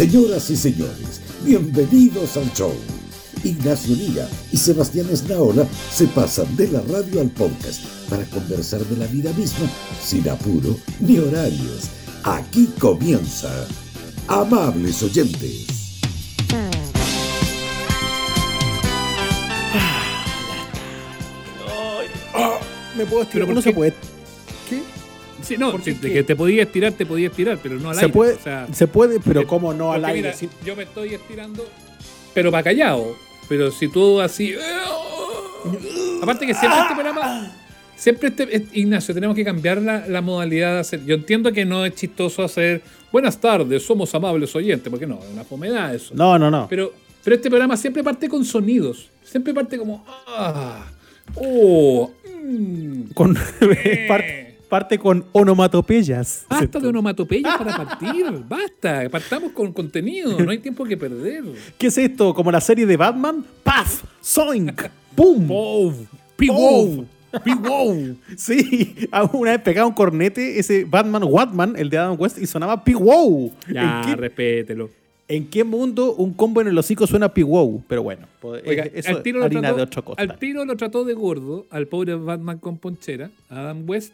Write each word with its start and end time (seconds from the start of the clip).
Señoras 0.00 0.48
y 0.48 0.56
señores, 0.56 1.20
bienvenidos 1.44 2.34
al 2.38 2.50
show. 2.54 2.72
Ignacio 3.44 3.94
Liga 3.94 4.26
y 4.50 4.56
Sebastián 4.56 5.06
Esnaola 5.12 5.66
se 5.92 6.06
pasan 6.06 6.56
de 6.56 6.68
la 6.68 6.80
radio 6.80 7.20
al 7.20 7.28
podcast 7.28 7.84
para 8.08 8.24
conversar 8.24 8.80
de 8.86 8.96
la 8.96 9.06
vida 9.08 9.30
misma 9.34 9.70
sin 10.02 10.26
apuro 10.30 10.74
ni 11.00 11.18
horarios. 11.18 11.90
Aquí 12.24 12.70
comienza. 12.78 13.50
Amables 14.26 15.02
oyentes. 15.02 15.66
me 22.96 23.04
puedo 23.04 23.26
Pero 23.32 23.44
estirar. 23.44 23.46
¿por 23.46 23.54
No 23.54 23.60
qué? 23.60 23.68
se 23.68 23.74
puede. 23.74 24.09
No, 25.58 25.76
que 25.82 26.22
te 26.22 26.36
podía 26.36 26.62
estirar, 26.62 26.92
te 26.92 27.06
podía 27.06 27.28
estirar, 27.28 27.58
pero 27.62 27.76
no 27.76 27.90
al 27.90 27.96
Se 27.96 28.02
aire. 28.02 28.12
puede, 28.12 28.34
o 28.34 28.38
sea, 28.40 28.66
se 28.72 28.86
puede, 28.86 29.20
pero 29.20 29.40
eh, 29.42 29.46
cómo 29.46 29.72
no 29.74 29.92
al 29.92 30.04
aire. 30.04 30.32
mira, 30.38 30.52
yo 30.64 30.76
me 30.76 30.82
estoy 30.84 31.14
estirando, 31.14 31.66
pero 32.34 32.50
para 32.50 32.62
callado. 32.64 33.16
Pero 33.48 33.70
si 33.70 33.88
tú 33.88 34.20
así. 34.20 34.54
Aparte 36.22 36.46
que 36.46 36.54
siempre 36.54 36.80
este 36.80 36.94
programa. 36.94 37.52
Siempre 37.96 38.28
este. 38.28 38.56
es- 38.56 38.62
Ignacio, 38.72 39.12
tenemos 39.14 39.36
que 39.36 39.44
cambiar 39.44 39.80
la, 39.82 40.06
la 40.06 40.20
modalidad 40.22 40.74
de 40.74 40.80
hacer. 40.80 41.04
Yo 41.04 41.14
entiendo 41.16 41.52
que 41.52 41.64
no 41.64 41.84
es 41.84 41.94
chistoso 41.94 42.42
hacer. 42.42 42.82
Buenas 43.12 43.38
tardes, 43.40 43.84
somos 43.84 44.14
amables 44.14 44.54
oyentes, 44.54 44.88
porque 44.88 45.06
no, 45.06 45.18
es 45.18 45.30
una 45.32 45.44
fomedad 45.44 45.94
eso. 45.94 46.14
No, 46.14 46.38
no, 46.38 46.50
no. 46.50 46.66
Pero, 46.70 46.92
pero 47.24 47.36
este 47.36 47.50
programa 47.50 47.76
siempre 47.76 48.02
parte 48.04 48.28
con 48.28 48.44
sonidos. 48.44 49.08
Siempre 49.24 49.52
parte 49.52 49.76
como. 49.76 50.04
Ah, 50.28 50.86
oh, 51.34 52.10
mm, 52.42 53.02
Con, 53.14 53.36
eh. 53.60 54.04
parte, 54.08 54.49
parte 54.70 54.98
con 54.98 55.26
onomatopeyas. 55.32 56.46
Basta 56.48 56.78
de 56.80 56.88
onomatopeyas 56.88 57.58
para 57.58 57.76
partir. 57.84 58.24
Basta. 58.48 59.08
Partamos 59.10 59.52
con 59.52 59.72
contenido. 59.74 60.40
No 60.40 60.50
hay 60.50 60.58
tiempo 60.58 60.84
que 60.86 60.96
perder. 60.96 61.44
¿Qué 61.76 61.88
es 61.88 61.98
esto? 61.98 62.32
¿Como 62.32 62.50
la 62.50 62.60
serie 62.62 62.86
de 62.86 62.96
Batman? 62.96 63.44
¡Paf! 63.62 64.04
¡Zoink! 64.24 64.82
¡Pum! 65.14 65.46
Wow. 65.46 66.06
Pi 66.36 66.48
wow. 67.54 68.16
Sí, 68.36 68.96
una 69.34 69.52
vez 69.52 69.60
pegaba 69.60 69.86
un 69.86 69.94
cornete 69.94 70.58
ese 70.58 70.84
Batman 70.84 71.22
Watman, 71.24 71.74
el 71.76 71.88
de 71.90 71.98
Adam 71.98 72.16
West, 72.18 72.38
y 72.38 72.46
sonaba 72.46 72.82
Pi 72.82 72.94
Wow. 72.94 73.52
Ya, 73.72 74.00
¿En 74.02 74.08
qué, 74.08 74.16
respételo. 74.16 74.90
en 75.28 75.46
qué 75.48 75.62
mundo 75.62 76.14
un 76.14 76.32
combo 76.32 76.60
en 76.60 76.66
el 76.68 76.76
hocico 76.78 77.06
suena 77.06 77.32
Pi 77.32 77.42
Wow? 77.44 77.84
Pero 77.86 78.02
bueno, 78.02 78.26
pues, 78.40 78.62
Oiga, 78.66 78.84
eh, 78.86 78.92
eso 78.96 79.10
al 79.10 79.22
tiro, 79.22 79.44
harina 79.44 79.60
trató, 79.60 79.76
de 79.76 79.82
otro 79.82 80.04
costal. 80.04 80.30
al 80.30 80.38
tiro 80.40 80.64
lo 80.64 80.76
trató 80.76 81.04
de 81.04 81.14
gordo 81.14 81.66
al 81.70 81.86
pobre 81.86 82.14
Batman 82.16 82.58
con 82.58 82.78
ponchera, 82.78 83.30
Adam 83.48 83.84
West, 83.88 84.12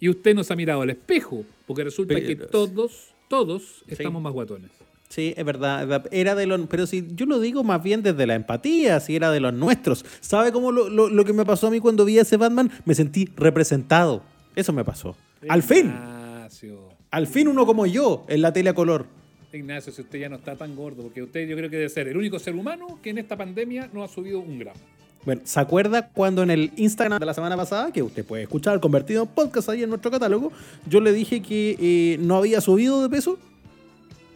y 0.00 0.08
usted 0.08 0.34
nos 0.34 0.50
ha 0.50 0.56
mirado 0.56 0.82
al 0.82 0.90
espejo, 0.90 1.44
porque 1.66 1.84
resulta 1.84 2.14
que 2.16 2.36
Pero- 2.36 2.48
todos, 2.48 3.14
todos 3.28 3.84
estamos 3.88 4.20
más 4.22 4.32
guatones. 4.32 4.70
Sí, 5.08 5.34
es 5.36 5.44
verdad, 5.44 5.82
es 5.82 5.88
verdad. 5.88 6.08
Era 6.12 6.34
de 6.34 6.46
los. 6.46 6.60
Pero 6.68 6.84
si 6.86 7.06
yo 7.14 7.26
lo 7.26 7.38
digo 7.38 7.62
más 7.62 7.80
bien 7.82 8.02
desde 8.02 8.26
la 8.26 8.34
empatía, 8.34 8.98
si 8.98 9.14
era 9.14 9.30
de 9.30 9.38
los 9.38 9.54
nuestros. 9.54 10.04
¿Sabe 10.20 10.50
cómo 10.50 10.72
lo, 10.72 10.88
lo- 10.88 11.08
lo 11.08 11.24
que 11.24 11.32
me 11.32 11.44
pasó 11.44 11.68
a 11.68 11.70
mí 11.70 11.78
cuando 11.78 12.04
vi 12.04 12.18
a 12.18 12.22
ese 12.22 12.36
Batman? 12.36 12.72
Me 12.84 12.94
sentí 12.94 13.28
representado. 13.36 14.22
Eso 14.56 14.72
me 14.72 14.84
pasó. 14.84 15.16
Al 15.48 15.62
fin, 15.62 15.86
Ignacio. 15.86 16.88
al 17.12 17.26
fin 17.28 17.46
uno 17.46 17.64
como 17.66 17.86
yo 17.86 18.24
en 18.28 18.42
la 18.42 18.52
tele 18.52 18.70
a 18.70 18.74
color. 18.74 19.06
Ignacio, 19.52 19.92
si 19.92 20.02
usted 20.02 20.18
ya 20.18 20.28
no 20.28 20.36
está 20.36 20.56
tan 20.56 20.74
gordo, 20.74 21.02
porque 21.04 21.22
usted 21.22 21.48
yo 21.48 21.56
creo 21.56 21.70
que 21.70 21.76
debe 21.76 21.88
ser 21.88 22.08
el 22.08 22.16
único 22.16 22.38
ser 22.40 22.54
humano 22.56 22.98
que 23.02 23.10
en 23.10 23.18
esta 23.18 23.36
pandemia 23.36 23.88
no 23.92 24.02
ha 24.02 24.08
subido 24.08 24.40
un 24.40 24.58
gramo. 24.58 24.80
Bueno, 25.26 25.42
¿se 25.44 25.58
acuerda 25.58 26.08
cuando 26.08 26.44
en 26.44 26.50
el 26.50 26.70
Instagram 26.76 27.18
de 27.18 27.26
la 27.26 27.34
semana 27.34 27.56
pasada, 27.56 27.92
que 27.92 28.00
usted 28.00 28.24
puede 28.24 28.44
escuchar 28.44 28.78
convertido 28.78 29.24
en 29.24 29.28
podcast 29.28 29.68
ahí 29.68 29.82
en 29.82 29.88
nuestro 29.88 30.08
catálogo, 30.08 30.52
yo 30.88 31.00
le 31.00 31.12
dije 31.12 31.42
que 31.42 31.76
eh, 31.80 32.16
no 32.20 32.36
había 32.36 32.60
subido 32.60 33.02
de 33.02 33.08
peso? 33.08 33.36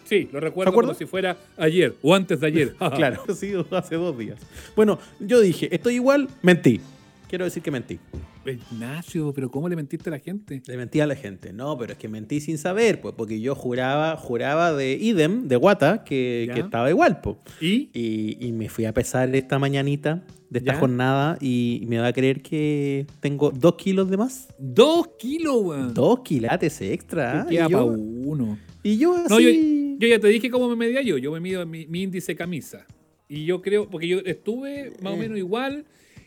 Sí, 0.05 0.28
lo 0.32 0.41
recuerdo 0.41 0.72
como 0.72 0.92
si 0.94 1.06
fuera 1.06 1.36
ayer 1.56 1.94
o 2.02 2.12
antes 2.12 2.41
de 2.41 2.48
ayer. 2.48 2.77
Claro, 2.97 3.22
sido 3.36 3.64
hace 3.70 3.94
dos 3.94 4.19
días. 4.19 4.41
Bueno, 4.74 4.98
yo 5.20 5.41
dije, 5.41 5.72
estoy 5.72 5.94
igual, 5.94 6.28
mentí. 6.42 6.80
Quiero 7.28 7.44
decir 7.44 7.62
que 7.62 7.70
mentí. 7.70 8.00
Ignacio, 8.47 9.33
pero 9.34 9.51
¿cómo 9.51 9.69
le 9.69 9.77
mentiste 9.77 10.09
a 10.11 10.12
la 10.12 10.19
gente? 10.19 10.62
Le 10.67 10.77
mentí 10.77 11.01
a 11.01 11.06
la 11.06 11.15
gente. 11.15 11.53
No, 11.53 11.77
pero 11.77 11.93
es 11.93 11.99
que 11.99 12.09
mentí 12.09 12.41
sin 12.41 12.59
saber, 12.59 13.01
pues, 13.01 13.15
porque 13.17 13.41
yo 13.41 13.55
juraba, 13.55 14.17
juraba 14.17 14.73
de 14.73 14.95
idem, 14.95 15.47
de 15.49 15.56
guata, 15.56 16.05
que, 16.05 16.45
estaba 16.56 16.89
igual, 16.91 17.21
pues. 17.21 17.37
¿Y? 17.61 17.91
Y, 17.93 18.39
y 18.41 18.53
me 18.53 18.69
fui 18.69 18.84
a 18.87 18.95
pesar 18.95 19.34
esta 19.34 19.59
mañanita 19.59 20.23
de 20.49 20.59
esta 20.61 20.73
Ya. 20.73 20.78
jornada 20.78 21.39
y 21.41 21.84
me 21.87 21.99
va 21.99 22.09
a 22.09 22.12
creer 22.12 22.43
que 22.43 23.06
tengo 23.21 23.51
dos 23.51 23.75
kilos 23.77 24.11
de 24.11 24.17
más. 24.17 24.49
Dos 24.59 25.09
kilos, 25.19 25.57
weón. 25.62 25.95
Dos 25.95 26.21
quilates 26.21 26.81
extra. 26.81 27.43
¿ah? 27.43 27.47
Queda 27.49 27.67
y, 27.69 27.71
yo, 27.71 27.87
uno. 27.87 28.59
y 28.83 28.97
yo 28.99 29.15
así... 29.17 29.28
No, 29.28 29.39
yo, 29.41 29.51
yo 29.99 30.09
ya 30.09 30.19
te 30.19 30.28
dije 30.28 30.51
cómo 30.51 30.69
me 30.69 30.77
medía 30.77 31.03
yo. 31.03 31.19
Yo 31.19 31.31
me 31.31 31.41
mido 31.41 31.65
mi, 31.67 31.87
mi 31.87 32.03
índice 32.03 32.34
camisa. 32.34 32.87
Y 33.28 33.45
yo 33.45 33.62
creo, 33.62 33.89
porque 33.89 34.09
yo 34.09 34.19
estuve 34.25 34.93
más 35.03 35.12
o 35.12 35.17
Eh. 35.17 35.19
menos 35.21 35.39
igual. 35.39 35.84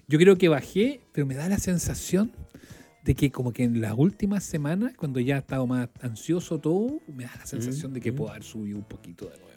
Yo 0.08 0.20
creo 0.20 0.38
que 0.38 0.50
bajé, 0.50 1.02
pero 1.12 1.26
me 1.26 1.36
da 1.36 1.48
la 1.48 1.58
sensación 1.58 2.32
de 3.04 3.16
que 3.16 3.32
como 3.32 3.52
que 3.52 3.64
en 3.64 3.82
las 3.82 3.94
últimas 3.98 4.44
semanas, 4.44 4.94
cuando 4.96 5.20
ya 5.20 5.36
he 5.36 5.40
estado 5.40 5.68
más 5.68 5.90
ansioso 6.02 6.60
todo, 6.60 7.02
me 7.08 7.26
da 7.26 7.32
la 7.38 7.46
sensación 7.46 7.94
de 7.94 8.02
que 8.02 8.14
puedo 8.14 8.30
haber 8.32 8.44
subido 8.44 8.78
un 8.78 8.86
poquito 8.86 9.26
de 9.26 9.38
nuevo. 9.38 9.53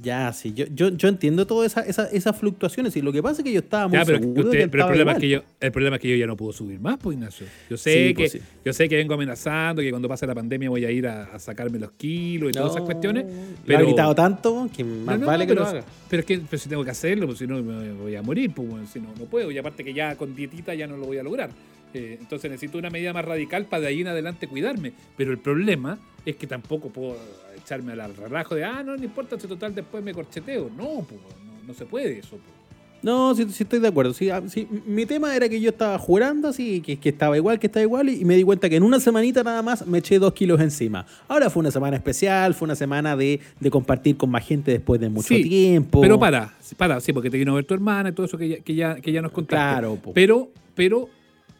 Ya, 0.00 0.32
sí, 0.32 0.54
yo, 0.54 0.64
yo, 0.74 0.88
yo 0.88 1.08
entiendo 1.08 1.46
todas 1.46 1.72
esa, 1.72 1.82
esa- 1.82 2.06
esas 2.10 2.34
fluctuaciones 2.38 2.96
y 2.96 3.02
lo 3.02 3.12
que 3.12 3.22
pasa 3.22 3.42
es 3.42 3.44
que 3.44 3.52
yo 3.52 3.58
estaba 3.60 3.88
muy 3.88 3.98
Ya, 3.98 4.04
pero, 4.06 4.18
seguro 4.20 4.40
usted- 4.44 4.58
de 4.58 4.64
que 4.64 4.68
pero 4.70 4.84
el, 4.84 4.88
problema 4.88 5.12
es 5.12 5.18
que 5.18 5.28
yo, 5.28 5.42
el 5.60 5.70
problema 5.72 5.96
es 5.96 6.02
que 6.02 6.08
yo 6.08 6.16
ya 6.16 6.26
no 6.26 6.34
puedo 6.34 6.52
subir 6.54 6.80
más, 6.80 6.96
pues 6.96 7.14
Ignacio. 7.16 7.46
Yo 7.68 7.76
sé, 7.76 7.92
Sí, 8.08 8.08
que, 8.08 8.14
pues 8.14 8.32
sí. 8.32 8.40
yo 8.64 8.72
sé 8.72 8.88
que 8.88 8.96
vengo 8.96 9.12
amenazando, 9.12 9.82
que 9.82 9.90
cuando 9.90 10.08
pase 10.08 10.26
la 10.26 10.34
pandemia 10.34 10.70
voy 10.70 10.86
a 10.86 10.90
ir 10.90 11.06
a, 11.06 11.24
a 11.24 11.38
sacarme 11.38 11.78
los 11.78 11.90
kilos 11.92 12.48
y 12.48 12.52
todas 12.52 12.70
esas 12.72 12.84
cuestiones. 12.84 13.26
Pero, 13.66 13.84
gritado 13.84 14.14
tanto 14.14 14.70
que 14.74 14.82
más 14.82 15.18
No, 15.18 15.18
no, 15.18 15.26
vale 15.26 15.44
que 15.46 15.48
pero, 15.52 15.60
lo 15.62 15.68
haga. 15.68 15.84
Pero 16.08 16.20
es 16.20 16.26
que 16.26 16.38
pero 16.38 16.58
si 16.62 16.68
tengo 16.70 16.84
que 16.84 16.90
hacerlo, 16.90 17.26
pues 17.26 17.38
si 17.38 17.46
no 17.46 17.62
me 17.62 17.92
voy 17.92 18.16
a 18.16 18.22
morir, 18.22 18.50
pues 18.54 18.66
bueno, 18.66 18.86
si 18.86 18.98
no, 18.98 19.08
no 19.18 19.26
puedo. 19.26 19.50
Y 19.50 19.58
aparte 19.58 19.84
que 19.84 19.92
ya 19.92 20.16
con 20.16 20.34
dietita 20.34 20.74
ya 20.74 20.86
no 20.86 20.96
lo 20.96 21.04
voy 21.04 21.18
a 21.18 21.22
lograr. 21.22 21.50
Eh, 21.92 22.16
entonces 22.18 22.50
necesito 22.50 22.78
una 22.78 22.88
medida 22.88 23.12
más 23.12 23.26
radical 23.26 23.66
para 23.66 23.82
de 23.82 23.88
ahí 23.88 24.00
en 24.00 24.06
adelante 24.06 24.48
cuidarme. 24.48 24.94
Pero 25.18 25.32
el 25.32 25.38
problema 25.38 25.98
es 26.24 26.36
que 26.36 26.46
tampoco 26.46 26.88
puedo 26.88 27.16
echarme 27.62 27.92
al 27.92 28.16
relajo 28.16 28.54
de, 28.54 28.64
ah, 28.64 28.82
no, 28.82 28.96
no 28.96 29.04
importa, 29.04 29.38
si 29.38 29.46
total 29.46 29.74
después 29.74 30.02
me 30.02 30.12
corcheteo. 30.12 30.70
No, 30.76 31.04
pues, 31.08 31.20
no, 31.20 31.66
no 31.68 31.74
se 31.74 31.86
puede 31.86 32.18
eso. 32.18 32.30
Pues. 32.30 32.62
No, 33.02 33.34
sí, 33.34 33.44
sí 33.50 33.64
estoy 33.64 33.80
de 33.80 33.88
acuerdo. 33.88 34.14
Sí, 34.14 34.30
ah, 34.30 34.42
sí, 34.46 34.68
mi 34.86 35.06
tema 35.06 35.34
era 35.34 35.48
que 35.48 35.60
yo 35.60 35.70
estaba 35.70 35.98
jurando 35.98 36.48
así, 36.48 36.80
que, 36.80 36.98
que 36.98 37.08
estaba 37.08 37.36
igual, 37.36 37.58
que 37.58 37.66
estaba 37.66 37.82
igual, 37.82 38.08
y 38.08 38.24
me 38.24 38.36
di 38.36 38.44
cuenta 38.44 38.68
que 38.68 38.76
en 38.76 38.84
una 38.84 39.00
semanita 39.00 39.42
nada 39.42 39.60
más 39.60 39.86
me 39.86 39.98
eché 39.98 40.20
dos 40.20 40.32
kilos 40.34 40.60
encima. 40.60 41.04
Ahora 41.26 41.50
fue 41.50 41.60
una 41.60 41.72
semana 41.72 41.96
especial, 41.96 42.54
fue 42.54 42.66
una 42.66 42.76
semana 42.76 43.16
de, 43.16 43.40
de 43.58 43.70
compartir 43.70 44.16
con 44.16 44.30
más 44.30 44.46
gente 44.46 44.70
después 44.70 45.00
de 45.00 45.08
mucho 45.08 45.28
Sí, 45.28 45.42
tiempo. 45.42 46.00
Pero 46.00 46.18
para, 46.18 46.54
para, 46.76 47.00
sí, 47.00 47.12
porque 47.12 47.28
te 47.28 47.38
vino 47.38 47.52
a 47.52 47.54
ver 47.56 47.64
tu 47.64 47.74
hermana 47.74 48.10
y 48.10 48.12
todo 48.12 48.26
eso 48.26 48.38
que 48.38 48.48
ya, 48.48 48.56
que 48.60 48.74
ya, 48.74 48.94
que 49.00 49.10
ya 49.10 49.20
nos 49.20 49.32
contaste. 49.32 49.56
Claro, 49.56 49.96
po. 49.96 50.12
Pero, 50.12 50.50
pero 50.76 51.08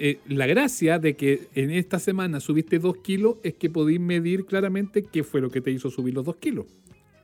eh, 0.05 0.19
la 0.27 0.47
gracia 0.47 0.99
de 0.99 1.15
que 1.15 1.49
en 1.55 1.71
esta 1.71 2.01
semana 2.01 2.41
subiste 2.41 2.81
dos 2.81 2.97
kilos 2.97 3.37
es 3.45 3.55
que 3.55 3.71
podís 3.71 4.01
medir 4.01 4.47
claramente 4.47 5.05
qué 5.05 5.23
fue 5.23 5.41
lo 5.41 5.49
que 5.49 5.61
te 5.61 5.71
hizo 5.71 5.91
subir 5.91 6.13
los 6.15 6.25
dos 6.25 6.37
kilos. 6.37 6.67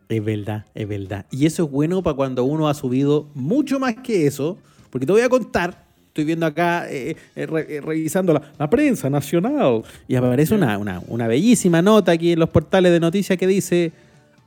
Es 0.08 0.24
verdad, 0.24 0.64
es 0.74 0.88
verdad. 0.88 1.26
Y 1.30 1.46
eso 1.46 1.64
es 1.64 1.70
bueno 1.70 2.02
para 2.02 2.16
cuando 2.16 2.44
uno 2.44 2.68
ha 2.68 2.74
subido 2.74 3.28
mucho 3.34 3.78
más 3.78 3.96
que 3.96 4.26
eso, 4.26 4.56
porque 4.90 5.06
te 5.06 5.12
voy 5.12 5.22
a 5.22 5.28
contar. 5.28 5.86
Estoy 6.06 6.24
viendo 6.24 6.46
acá, 6.46 6.90
eh, 6.90 7.16
eh, 7.36 7.46
eh, 7.68 7.80
revisando 7.80 8.32
la, 8.32 8.42
la 8.58 8.70
prensa 8.70 9.10
nacional, 9.10 9.82
y 10.08 10.14
aparece 10.14 10.54
una, 10.54 10.78
una, 10.78 11.02
una 11.08 11.28
bellísima 11.28 11.82
nota 11.82 12.12
aquí 12.12 12.32
en 12.32 12.38
los 12.38 12.48
portales 12.48 12.90
de 12.90 13.00
noticias 13.00 13.36
que 13.36 13.46
dice: 13.46 13.92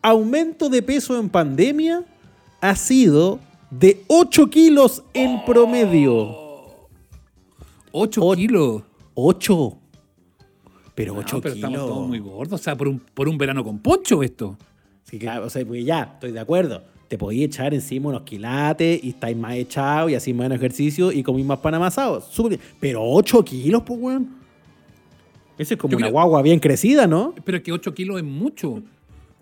aumento 0.02 0.70
de 0.70 0.82
peso 0.82 1.20
en 1.20 1.30
pandemia 1.30 2.04
ha 2.60 2.76
sido 2.76 3.40
de 3.70 4.02
8 4.08 4.50
kilos 4.50 5.04
en 5.14 5.46
promedio. 5.46 6.51
8 7.92 8.22
Och- 8.24 8.36
kilos. 8.38 8.84
8. 9.16 9.78
Pero 10.96 11.14
No, 11.14 11.20
8 11.20 11.42
pero 11.42 11.56
kilos. 11.56 11.70
estamos 11.72 11.90
todos 11.90 12.08
muy 12.08 12.20
gordos. 12.20 12.60
O 12.60 12.64
sea, 12.64 12.76
por 12.76 12.88
un, 12.88 13.00
por 13.00 13.28
un 13.30 13.38
verano 13.38 13.64
con 13.64 13.80
poncho 13.80 14.24
esto. 14.24 14.58
Sí, 15.04 15.18
claro, 15.20 15.46
o 15.46 15.50
sea, 15.50 15.66
pues 15.66 15.84
ya, 15.86 16.12
estoy 16.14 16.32
de 16.32 16.40
acuerdo. 16.40 16.84
Te 17.08 17.18
podías 17.18 17.46
echar 17.48 17.74
encima 17.74 18.10
unos 18.10 18.22
quilates 18.22 19.04
y 19.04 19.10
estáis 19.10 19.36
más 19.36 19.56
echados 19.56 20.12
y 20.12 20.16
así 20.16 20.34
menos 20.34 20.58
ejercicio 20.58 21.12
y 21.12 21.24
comís 21.24 21.46
más 21.46 21.60
pan 21.60 21.74
amasado. 21.76 22.22
Súper 22.22 22.58
bien. 22.58 22.62
Pero 22.80 23.02
8 23.04 23.44
kilos, 23.44 23.84
pues, 23.86 24.00
weón. 24.00 24.36
Eso 25.58 25.74
es 25.74 25.80
como 25.80 25.92
Yo 25.92 25.98
una 25.98 26.06
creo- 26.08 26.14
guagua 26.14 26.42
bien 26.42 26.60
crecida, 26.60 27.08
¿no? 27.08 27.36
Pero 27.44 27.58
es 27.58 27.64
que 27.64 27.72
8 27.74 27.94
kilos 27.94 28.18
es 28.18 28.24
mucho. 28.24 28.82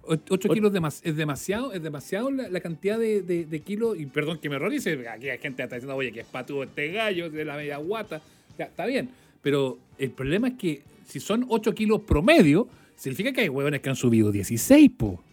8 0.03 0.49
kilos 0.49 0.73
demas- 0.73 1.01
es 1.03 1.15
demasiado, 1.15 1.71
es 1.71 1.83
demasiado 1.83 2.31
la, 2.31 2.49
la 2.49 2.59
cantidad 2.61 2.97
de, 2.97 3.21
de- 3.21 3.45
de 3.45 3.59
kilos. 3.61 3.97
Y 3.99 4.07
perdón 4.07 4.39
que 4.39 4.49
me 4.49 4.55
errorice, 4.55 5.07
aquí 5.07 5.29
hay 5.29 5.37
gente 5.37 5.57
que 5.57 5.63
está 5.63 5.75
diciendo, 5.75 5.95
oye, 5.95 6.11
que 6.11 6.21
es 6.21 6.25
patudo 6.25 6.63
este 6.63 6.91
gallo, 6.91 7.29
de 7.29 7.45
la 7.45 7.55
media 7.55 7.77
guata. 7.77 8.19
Ya, 8.59 8.65
está 8.65 8.85
bien. 8.85 9.09
Pero 9.41 9.79
el 9.97 10.11
problema 10.11 10.49
es 10.49 10.53
que 10.55 10.81
si 11.07 11.19
son 11.19 11.45
8 11.49 11.73
kilos 11.73 12.01
promedio, 12.01 12.67
significa 12.95 13.31
que 13.31 13.41
hay 13.41 13.49
huevones 13.49 13.79
que 13.81 13.89
han 13.89 13.95
subido 13.95 14.31
16, 14.31 14.91
po. 14.97 15.23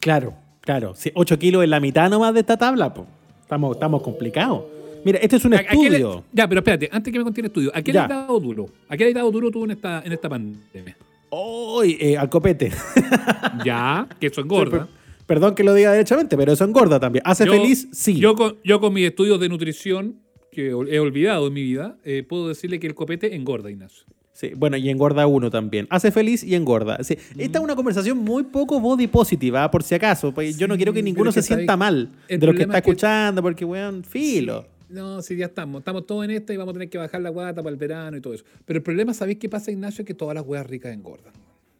Claro, 0.00 0.34
claro. 0.60 0.94
8 1.14 1.38
kilos 1.38 1.64
en 1.64 1.70
la 1.70 1.80
mitad 1.80 2.08
nomás 2.08 2.32
de 2.32 2.40
esta 2.40 2.56
tabla, 2.56 2.94
pues. 2.94 3.06
Estamos, 3.42 3.76
estamos 3.76 4.02
complicados. 4.02 4.64
Mira, 5.04 5.18
este 5.20 5.36
es 5.36 5.44
un 5.44 5.54
¿A- 5.54 5.58
a 5.58 5.64
qué 5.64 5.76
le- 5.76 5.84
estudio. 5.98 6.24
ya, 6.32 6.48
pero 6.48 6.60
espérate, 6.60 6.88
antes 6.92 7.12
que 7.12 7.18
me 7.18 7.24
contiene 7.24 7.46
el 7.46 7.50
estudio, 7.50 7.70
¿a 7.74 7.82
qué 7.82 7.92
le 7.92 7.98
has 8.00 8.08
dado 8.08 8.40
duro? 8.40 8.68
¿A 8.88 8.96
qué 8.96 9.04
le 9.04 9.10
has 9.10 9.14
dado 9.14 9.30
duro 9.30 9.50
tú 9.50 9.64
en 9.64 9.72
esta, 9.72 10.02
en 10.04 10.12
esta 10.12 10.28
pandemia? 10.28 10.96
¡Uy! 11.30 11.96
eh, 12.00 12.16
al 12.16 12.28
copete. 12.28 12.72
ya, 13.64 14.06
que 14.20 14.28
eso 14.28 14.40
engorda. 14.40 14.88
Perdón 15.26 15.54
que 15.56 15.64
lo 15.64 15.74
diga 15.74 15.92
derechamente, 15.92 16.36
pero 16.36 16.52
eso 16.52 16.64
engorda 16.64 17.00
también. 17.00 17.22
¿Hace 17.26 17.46
Yo- 17.46 17.52
feliz? 17.52 17.88
Sí. 17.92 18.18
Yo 18.18 18.34
con, 18.36 18.56
yo 18.64 18.80
con 18.80 18.92
mis 18.92 19.06
estudios 19.06 19.40
de 19.40 19.48
nutrición, 19.48 20.16
que 20.56 20.68
he 20.70 20.98
olvidado 21.00 21.46
en 21.46 21.52
mi 21.52 21.62
vida, 21.62 21.96
eh, 22.04 22.24
puedo 22.28 22.48
decirle 22.48 22.80
que 22.80 22.86
el 22.86 22.94
copete 22.94 23.34
engorda, 23.36 23.70
Ignacio. 23.70 24.04
Sí, 24.32 24.50
bueno, 24.56 24.76
y 24.76 24.90
engorda 24.90 25.26
uno 25.26 25.50
también. 25.50 25.86
Hace 25.88 26.10
feliz 26.10 26.42
y 26.44 26.54
engorda. 26.54 27.02
Sí, 27.04 27.16
Esta 27.38 27.58
es 27.58 27.64
una 27.64 27.74
conversación 27.76 28.18
muy 28.18 28.42
poco 28.42 28.80
body 28.80 29.06
positive, 29.06 29.56
¿ah? 29.58 29.70
por 29.70 29.82
si 29.82 29.94
acaso. 29.94 30.32
pues 30.34 30.58
yo 30.58 30.66
no 30.68 30.76
quiero 30.76 30.92
que 30.92 31.02
ninguno 31.02 31.30
que 31.32 31.40
se 31.40 31.54
sienta 31.54 31.76
mal 31.76 32.10
el 32.28 32.40
de 32.40 32.46
lo 32.46 32.52
que 32.54 32.62
está 32.62 32.78
es 32.78 32.84
que- 32.84 32.90
escuchando, 32.90 33.40
porque, 33.42 33.64
weón, 33.64 34.02
filo. 34.04 34.66
No, 34.88 35.22
sí, 35.22 35.36
ya 35.36 35.46
estamos. 35.46 35.80
Estamos 35.80 36.06
todos 36.06 36.24
en 36.24 36.30
esta 36.32 36.52
y 36.52 36.56
vamos 36.56 36.72
a 36.72 36.74
tener 36.74 36.88
que 36.90 36.98
bajar 36.98 37.20
la 37.20 37.30
guata 37.30 37.62
para 37.62 37.70
el 37.72 37.76
verano 37.78 38.16
y 38.16 38.20
todo 38.20 38.34
eso. 38.34 38.44
Pero 38.64 38.76
el 38.78 38.82
problema, 38.82 39.14
¿sabéis 39.14 39.38
qué 39.38 39.48
pasa, 39.48 39.70
Ignacio? 39.70 40.02
Es 40.02 40.06
que 40.06 40.14
todas 40.14 40.34
las 40.34 40.44
huevas 40.46 40.66
ricas 40.66 40.92
engordan. 40.92 41.32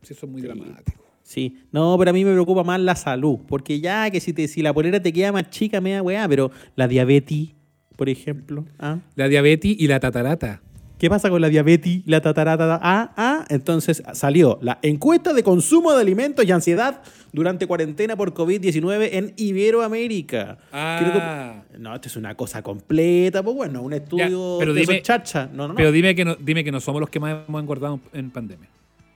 Sí, 0.03 0.13
eso 0.15 0.27
es 0.27 0.33
muy 0.33 0.41
dramático. 0.43 1.03
Sí, 1.23 1.57
no, 1.73 1.97
pero 1.99 2.11
a 2.11 2.15
mí 2.15 2.25
me 2.25 2.31
preocupa 2.33 2.63
más 2.65 2.81
la 2.81 2.95
salud, 2.95 3.39
porque 3.49 3.81
ya 3.81 4.11
que 4.11 4.21
si, 4.21 4.33
te, 4.33 4.47
si 4.49 4.63
la 4.63 4.73
polera 4.73 5.03
te 5.03 5.13
queda 5.13 5.33
más 5.33 5.51
chica, 5.51 5.81
me 5.81 5.91
da 5.93 6.01
weá, 6.03 6.29
pero 6.29 6.53
la 6.77 6.87
diabetes, 6.87 7.49
por 7.97 8.09
ejemplo, 8.09 8.65
¿ah? 8.79 8.99
La 9.15 9.29
diabetes 9.29 9.75
y 9.79 9.87
la 9.89 9.99
tatarata. 10.01 10.61
¿Qué 10.99 11.11
pasa 11.11 11.29
con 11.29 11.43
la 11.43 11.51
diabetes, 11.51 12.01
la 12.07 12.23
tatarata? 12.23 12.81
Ah, 12.83 13.13
ah, 13.19 13.45
entonces 13.51 14.03
salió 14.15 14.59
la 14.63 14.79
encuesta 14.81 15.35
de 15.35 15.43
consumo 15.43 15.93
de 15.93 16.01
alimentos 16.01 16.43
y 16.47 16.53
ansiedad 16.53 17.03
durante 17.35 17.67
cuarentena 17.67 18.17
por 18.17 18.33
COVID-19 18.33 19.11
en 19.13 19.35
Iberoamérica. 19.37 20.57
Creo 20.71 21.13
que- 21.13 21.19
Ah. 21.21 21.65
no, 21.79 21.95
esto 21.95 22.09
es 22.09 22.17
una 22.17 22.35
cosa 22.35 22.63
completa, 22.63 23.43
pues 23.43 23.55
bueno, 23.55 23.83
un 23.83 23.93
estudio 23.93 24.57
pero 24.59 24.73
de 24.73 24.81
dime- 24.83 25.03
chacha. 25.03 25.51
No, 25.53 25.65
no, 25.65 25.69
no. 25.69 25.75
Pero 25.75 25.93
dime 25.93 26.15
que, 26.15 26.25
no, 26.25 26.35
dime 26.37 26.65
que 26.65 26.73
no 26.73 26.81
somos 26.81 27.01
los 27.01 27.11
que 27.11 27.21
más 27.21 27.37
hemos 27.47 27.61
engordado 27.63 28.01
en 28.15 28.31
pandemia. 28.31 28.69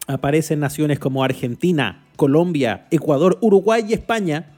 Aparecen 0.06 0.60
naciones 0.60 0.98
como 0.98 1.24
Argentina, 1.24 2.04
Colombia, 2.16 2.86
Ecuador, 2.90 3.38
Uruguay 3.40 3.84
y 3.88 3.94
España. 3.94 4.50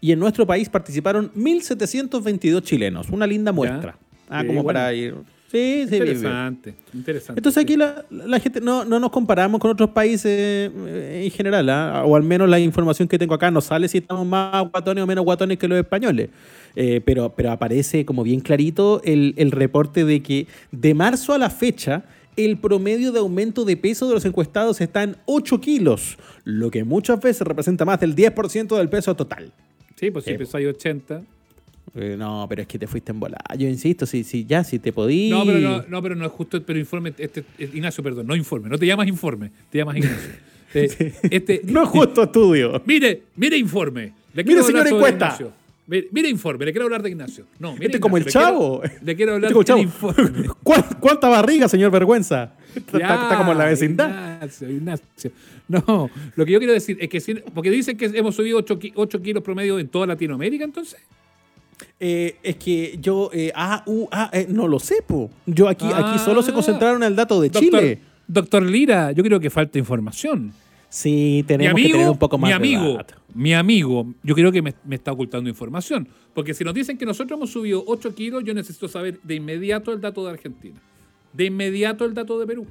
Y 0.00 0.12
en 0.12 0.18
nuestro 0.18 0.46
país 0.46 0.68
participaron 0.68 1.32
1.722 1.34 2.62
chilenos. 2.62 3.08
Una 3.10 3.26
linda 3.26 3.52
muestra. 3.52 3.96
Ah, 4.28 4.42
Sí, 4.42 4.46
como 4.46 4.62
bueno. 4.62 4.78
para 4.78 4.92
ir. 4.94 5.14
Sí, 5.50 5.86
sí, 5.88 5.92
bien, 5.92 6.04
bien. 6.04 6.16
Interesante, 6.16 6.74
interesante. 6.92 7.40
Entonces 7.40 7.62
aquí 7.64 7.74
la, 7.74 8.04
la 8.10 8.38
gente 8.38 8.60
no, 8.60 8.84
no 8.84 9.00
nos 9.00 9.10
comparamos 9.10 9.58
con 9.58 9.70
otros 9.70 9.88
países 9.90 10.30
eh, 10.30 11.22
en 11.24 11.30
general, 11.30 11.70
¿ah? 11.70 12.02
o 12.04 12.14
al 12.16 12.22
menos 12.22 12.50
la 12.50 12.60
información 12.60 13.08
que 13.08 13.18
tengo 13.18 13.32
acá 13.34 13.50
no 13.50 13.62
sale 13.62 13.88
si 13.88 13.98
estamos 13.98 14.26
más 14.26 14.70
guatones 14.70 15.02
o 15.02 15.06
menos 15.06 15.24
guatones 15.24 15.56
que 15.56 15.66
los 15.66 15.78
españoles. 15.78 16.28
Eh, 16.76 17.00
pero, 17.02 17.32
pero 17.34 17.50
aparece 17.50 18.04
como 18.04 18.22
bien 18.24 18.40
clarito 18.40 19.00
el, 19.04 19.32
el 19.38 19.50
reporte 19.50 20.04
de 20.04 20.22
que 20.22 20.46
de 20.70 20.92
marzo 20.92 21.32
a 21.32 21.38
la 21.38 21.48
fecha 21.48 22.04
el 22.36 22.58
promedio 22.58 23.10
de 23.10 23.18
aumento 23.20 23.64
de 23.64 23.78
peso 23.78 24.06
de 24.06 24.14
los 24.14 24.24
encuestados 24.26 24.80
está 24.82 25.02
en 25.02 25.16
8 25.24 25.60
kilos, 25.62 26.18
lo 26.44 26.70
que 26.70 26.84
muchas 26.84 27.20
veces 27.20 27.40
representa 27.46 27.86
más 27.86 27.98
del 28.00 28.14
10% 28.14 28.76
del 28.76 28.88
peso 28.90 29.16
total. 29.16 29.50
Sí, 29.98 30.10
pues 30.10 30.24
si 30.24 30.32
Sí. 30.32 30.38
pesáis 30.38 30.66
80. 30.68 31.22
Eh, 31.94 32.16
no, 32.18 32.46
pero 32.48 32.62
es 32.62 32.68
que 32.68 32.78
te 32.78 32.86
fuiste 32.86 33.12
en 33.12 33.18
bola. 33.20 33.38
Yo 33.58 33.66
insisto, 33.66 34.04
si, 34.06 34.22
si 34.22 34.44
ya, 34.44 34.62
si 34.62 34.78
te 34.78 34.92
podí... 34.92 35.30
No, 35.30 35.44
pero 35.46 35.58
no, 35.58 35.82
no, 35.88 36.02
pero 36.02 36.14
no 36.14 36.26
es 36.26 36.32
justo, 36.32 36.62
pero 36.62 36.78
informe, 36.78 37.14
este, 37.16 37.40
eh, 37.58 37.70
Ignacio, 37.72 38.04
perdón, 38.04 38.26
no 38.26 38.36
informe, 38.36 38.68
no 38.68 38.78
te 38.78 38.86
llamas 38.86 39.08
informe, 39.08 39.50
te 39.70 39.78
llamas 39.78 39.96
Ignacio. 39.96 40.30
Eh, 40.74 41.14
este, 41.30 41.62
No 41.64 41.82
es 41.84 41.88
justo 41.88 42.24
estudio. 42.24 42.82
Mire, 42.84 43.22
mire 43.36 43.56
informe. 43.56 44.12
Le 44.34 44.44
Mire, 44.44 44.60
hablar 44.60 44.66
señor 44.84 44.86
encuesta. 44.88 45.24
Ignacio. 45.28 45.52
Mire, 45.86 46.08
mire 46.12 46.28
informe, 46.28 46.66
le 46.66 46.72
quiero 46.72 46.84
hablar 46.84 47.02
de 47.02 47.08
Ignacio. 47.08 47.46
No, 47.58 47.72
mire 47.72 47.86
Este 47.86 47.96
es 47.96 48.00
como 48.02 48.18
el 48.18 48.22
Ignacio, 48.24 48.40
le 48.40 48.46
chavo. 48.46 48.80
quiero- 48.82 48.94
Le 49.06 49.16
quiero 49.16 49.32
hablar 49.34 49.50
Este 49.50 49.64
como 49.64 49.76
de 49.78 49.82
informe. 49.82 50.48
¿Cuán- 50.62 50.84
¿Cuánta 51.00 51.28
barriga, 51.30 51.68
señor 51.70 51.90
Vergüenza? 51.90 52.52
Está, 52.74 52.98
está 52.98 53.36
como 53.38 53.52
en 53.52 53.58
la 53.58 53.64
vecindad. 53.66 54.08
Ignacio, 54.42 54.70
Ignacio. 54.70 55.30
No, 55.68 56.10
lo 56.36 56.44
que 56.46 56.52
yo 56.52 56.58
quiero 56.58 56.72
decir 56.72 56.96
es 57.00 57.08
que 57.08 57.20
si- 57.20 57.34
porque 57.54 57.70
dicen 57.70 57.96
que 57.96 58.06
hemos 58.06 58.34
subido 58.34 58.58
8, 58.94 59.20
kilos 59.22 59.42
promedio 59.42 59.78
en 59.78 59.88
toda 59.88 60.06
Latinoamérica, 60.06 60.64
entonces. 60.64 60.98
Eh, 62.00 62.36
es 62.42 62.56
que 62.56 62.98
yo, 63.00 63.30
eh, 63.32 63.52
ah, 63.54 63.82
uh, 63.86 64.06
ah, 64.10 64.30
eh, 64.32 64.46
no 64.48 64.66
lo 64.66 64.78
sé, 64.80 64.96
po. 65.06 65.30
Yo 65.46 65.68
aquí, 65.68 65.86
aquí 65.94 66.18
solo 66.18 66.42
se 66.42 66.50
Ah. 66.50 66.54
concentraron 66.54 67.02
en 67.02 67.08
el 67.08 67.16
dato 67.16 67.40
de 67.40 67.50
Doctor, 67.50 67.80
Chile. 67.80 67.98
doctor 68.26 68.62
Lira, 68.64 69.12
yo 69.12 69.22
creo 69.22 69.38
que 69.40 69.50
falta 69.50 69.78
información. 69.78 70.52
Sí, 70.88 71.44
tenemos 71.46 71.80
que 71.80 71.88
tener 71.90 72.08
un 72.08 72.18
poco 72.18 72.38
más 72.38 72.48
mi 72.48 72.52
de 72.52 72.54
amigo, 72.76 72.94
dato. 72.96 73.14
mi 73.34 73.52
amigo, 73.52 74.06
yo 74.22 74.34
creo 74.34 74.50
que 74.50 74.62
me, 74.62 74.74
me 74.86 74.96
está 74.96 75.12
ocultando 75.12 75.50
información. 75.50 76.08
Porque 76.34 76.54
si 76.54 76.64
nos 76.64 76.72
dicen 76.72 76.96
que 76.96 77.04
nosotros 77.04 77.36
hemos 77.36 77.50
subido 77.50 77.84
8 77.86 78.14
kilos, 78.14 78.42
yo 78.44 78.54
necesito 78.54 78.88
saber 78.88 79.20
de 79.22 79.34
inmediato 79.34 79.92
el 79.92 80.00
dato 80.00 80.24
de 80.24 80.30
Argentina. 80.30 80.80
De 81.38 81.44
inmediato 81.44 82.04
el 82.04 82.14
dato 82.14 82.36
de 82.36 82.48
Perú. 82.48 82.66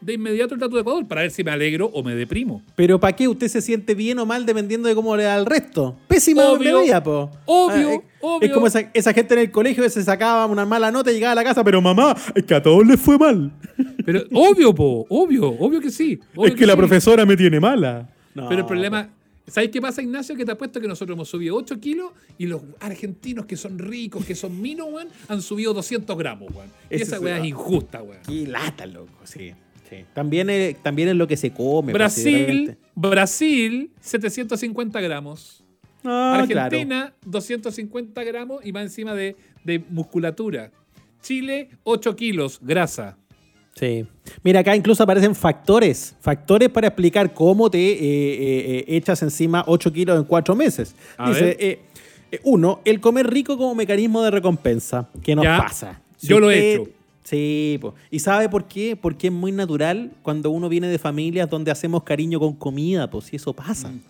De 0.00 0.14
inmediato 0.14 0.54
el 0.54 0.60
dato 0.60 0.74
de 0.74 0.80
Ecuador 0.80 1.06
para 1.06 1.20
ver 1.20 1.30
si 1.30 1.44
me 1.44 1.50
alegro 1.50 1.90
o 1.92 2.02
me 2.02 2.14
deprimo. 2.14 2.62
Pero 2.74 2.98
¿para 2.98 3.14
qué 3.14 3.28
usted 3.28 3.46
se 3.48 3.60
siente 3.60 3.94
bien 3.94 4.18
o 4.18 4.24
mal 4.24 4.46
dependiendo 4.46 4.88
de 4.88 4.94
cómo 4.94 5.14
le 5.18 5.24
da 5.24 5.34
al 5.34 5.44
resto? 5.44 5.98
Pésima 6.08 6.48
Obvio, 6.48 6.78
medida, 6.78 7.02
po. 7.02 7.30
obvio, 7.44 7.90
eh, 7.90 8.02
obvio. 8.22 8.48
Es 8.48 8.54
como 8.54 8.68
esa, 8.68 8.90
esa 8.94 9.12
gente 9.12 9.34
en 9.34 9.40
el 9.40 9.50
colegio 9.50 9.82
que 9.82 9.90
se 9.90 10.02
sacaba 10.02 10.46
una 10.46 10.64
mala 10.64 10.90
nota 10.90 11.10
y 11.10 11.14
llegaba 11.16 11.32
a 11.32 11.34
la 11.34 11.44
casa, 11.44 11.62
pero 11.62 11.82
mamá, 11.82 12.16
es 12.34 12.42
que 12.42 12.54
a 12.54 12.62
todos 12.62 12.86
les 12.86 12.98
fue 12.98 13.18
mal. 13.18 13.52
Pero 14.06 14.22
obvio, 14.32 14.74
po, 14.74 15.04
obvio, 15.10 15.48
obvio 15.50 15.78
que 15.82 15.90
sí. 15.90 16.18
obvio 16.34 16.48
es 16.48 16.54
que 16.54 16.66
la 16.66 16.72
sí. 16.72 16.78
profesora 16.78 17.26
me 17.26 17.36
tiene 17.36 17.60
mala. 17.60 18.08
Pero 18.32 18.60
el 18.60 18.64
problema, 18.66 19.10
¿sabes 19.46 19.70
qué 19.70 19.80
pasa, 19.80 20.02
Ignacio? 20.02 20.34
Que 20.36 20.44
te 20.44 20.52
apuesto 20.52 20.80
que 20.80 20.88
nosotros 20.88 21.14
hemos 21.16 21.28
subido 21.28 21.56
8 21.56 21.80
kilos 21.80 22.12
y 22.38 22.46
los 22.46 22.62
argentinos 22.80 23.46
que 23.46 23.56
son 23.56 23.78
ricos, 23.78 24.24
que 24.24 24.34
son 24.34 24.60
minos, 24.60 24.88
weón, 24.90 25.08
han 25.28 25.42
subido 25.42 25.72
200 25.74 26.16
gramos, 26.18 26.50
weón. 26.54 26.68
Y 26.90 26.96
esa 26.96 27.16
es- 27.16 27.22
weá 27.22 27.38
es 27.38 27.44
injusta, 27.44 28.02
weón. 28.02 28.20
Qué 28.26 28.46
lata, 28.46 28.86
loco, 28.86 29.12
sí. 29.24 29.52
sí. 29.88 29.96
También, 30.14 30.50
es, 30.50 30.82
también 30.82 31.08
es 31.08 31.14
lo 31.16 31.26
que 31.26 31.36
se 31.36 31.50
come. 31.52 31.92
Brasil. 31.92 32.76
Brasil, 32.94 33.90
750 34.00 35.00
gramos. 35.00 35.62
Ah, 36.04 36.44
claro. 36.48 36.66
Argentina, 36.66 37.14
250 37.24 38.22
gramos 38.24 38.64
y 38.64 38.70
va 38.70 38.82
encima 38.82 39.14
de, 39.14 39.36
de 39.64 39.78
musculatura. 39.90 40.70
Chile, 41.20 41.70
8 41.82 42.14
kilos, 42.14 42.60
grasa. 42.62 43.18
Sí. 43.78 44.06
Mira, 44.42 44.60
acá 44.60 44.74
incluso 44.74 45.02
aparecen 45.02 45.34
factores. 45.34 46.16
Factores 46.20 46.70
para 46.70 46.88
explicar 46.88 47.34
cómo 47.34 47.70
te 47.70 47.78
eh, 47.78 47.92
eh, 48.00 48.78
eh, 48.78 48.84
echas 48.96 49.22
encima 49.22 49.64
8 49.66 49.92
kilos 49.92 50.16
en 50.18 50.24
4 50.24 50.56
meses. 50.56 50.94
A 51.18 51.28
Dice, 51.28 51.56
eh, 51.60 51.80
eh, 52.32 52.40
uno, 52.44 52.80
el 52.86 53.00
comer 53.00 53.26
rico 53.28 53.58
como 53.58 53.74
mecanismo 53.74 54.22
de 54.22 54.30
recompensa. 54.30 55.08
¿Qué 55.22 55.36
nos 55.36 55.44
Ya. 55.44 55.58
pasa? 55.58 56.00
Yo 56.22 56.40
lo 56.40 56.50
he 56.50 56.74
hecho. 56.74 56.90
Sí, 57.24 57.76
po. 57.80 57.94
¿y 58.10 58.20
sabe 58.20 58.48
por 58.48 58.66
qué? 58.66 58.94
Porque 58.96 59.26
es 59.26 59.32
muy 59.32 59.50
natural 59.52 60.12
cuando 60.22 60.50
uno 60.50 60.68
viene 60.68 60.86
de 60.88 60.98
familias 60.98 61.50
donde 61.50 61.70
hacemos 61.72 62.04
cariño 62.04 62.38
con 62.38 62.54
comida, 62.54 63.10
pues 63.10 63.26
si 63.26 63.36
eso 63.36 63.52
pasa. 63.52 63.88
Mm. 63.88 64.00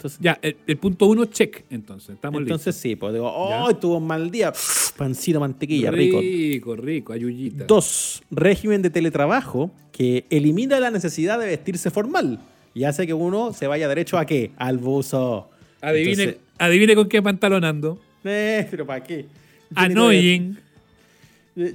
Entonces, 0.00 0.18
Ya, 0.22 0.38
el, 0.40 0.56
el 0.66 0.78
punto 0.78 1.04
uno, 1.06 1.26
check, 1.26 1.64
entonces. 1.68 2.14
Estamos 2.14 2.40
entonces 2.40 2.74
sí, 2.74 2.96
pues 2.96 3.12
digo, 3.12 3.26
Ya. 3.50 3.64
oh, 3.64 3.76
tuvo 3.76 3.98
un 3.98 4.06
mal 4.06 4.30
día, 4.30 4.50
pancito, 4.96 5.38
mantequilla, 5.40 5.90
rico. 5.90 6.18
Rico, 6.20 6.74
rico, 6.76 7.12
ayuyita. 7.12 7.64
Dos, 7.64 8.22
régimen 8.30 8.80
de 8.80 8.88
teletrabajo 8.88 9.70
que 9.92 10.24
elimina 10.30 10.80
la 10.80 10.90
necesidad 10.90 11.38
de 11.38 11.46
vestirse 11.48 11.90
formal 11.90 12.40
y 12.72 12.84
hace 12.84 13.06
que 13.06 13.12
uno 13.12 13.52
se 13.52 13.66
vaya 13.66 13.88
derecho 13.88 14.16
a 14.16 14.24
qué? 14.24 14.52
Al 14.56 14.78
buzo. 14.78 15.50
Adivine, 15.82 16.22
Entonces, 16.22 16.42
adivine 16.56 16.94
con 16.94 17.06
qué 17.08 17.20
pantalón 17.20 17.64
ando. 17.64 17.98
eh, 18.24 18.66
pero 18.70 18.86
¿para 18.86 19.02
qué? 19.04 19.26
Annoying. 19.74 20.56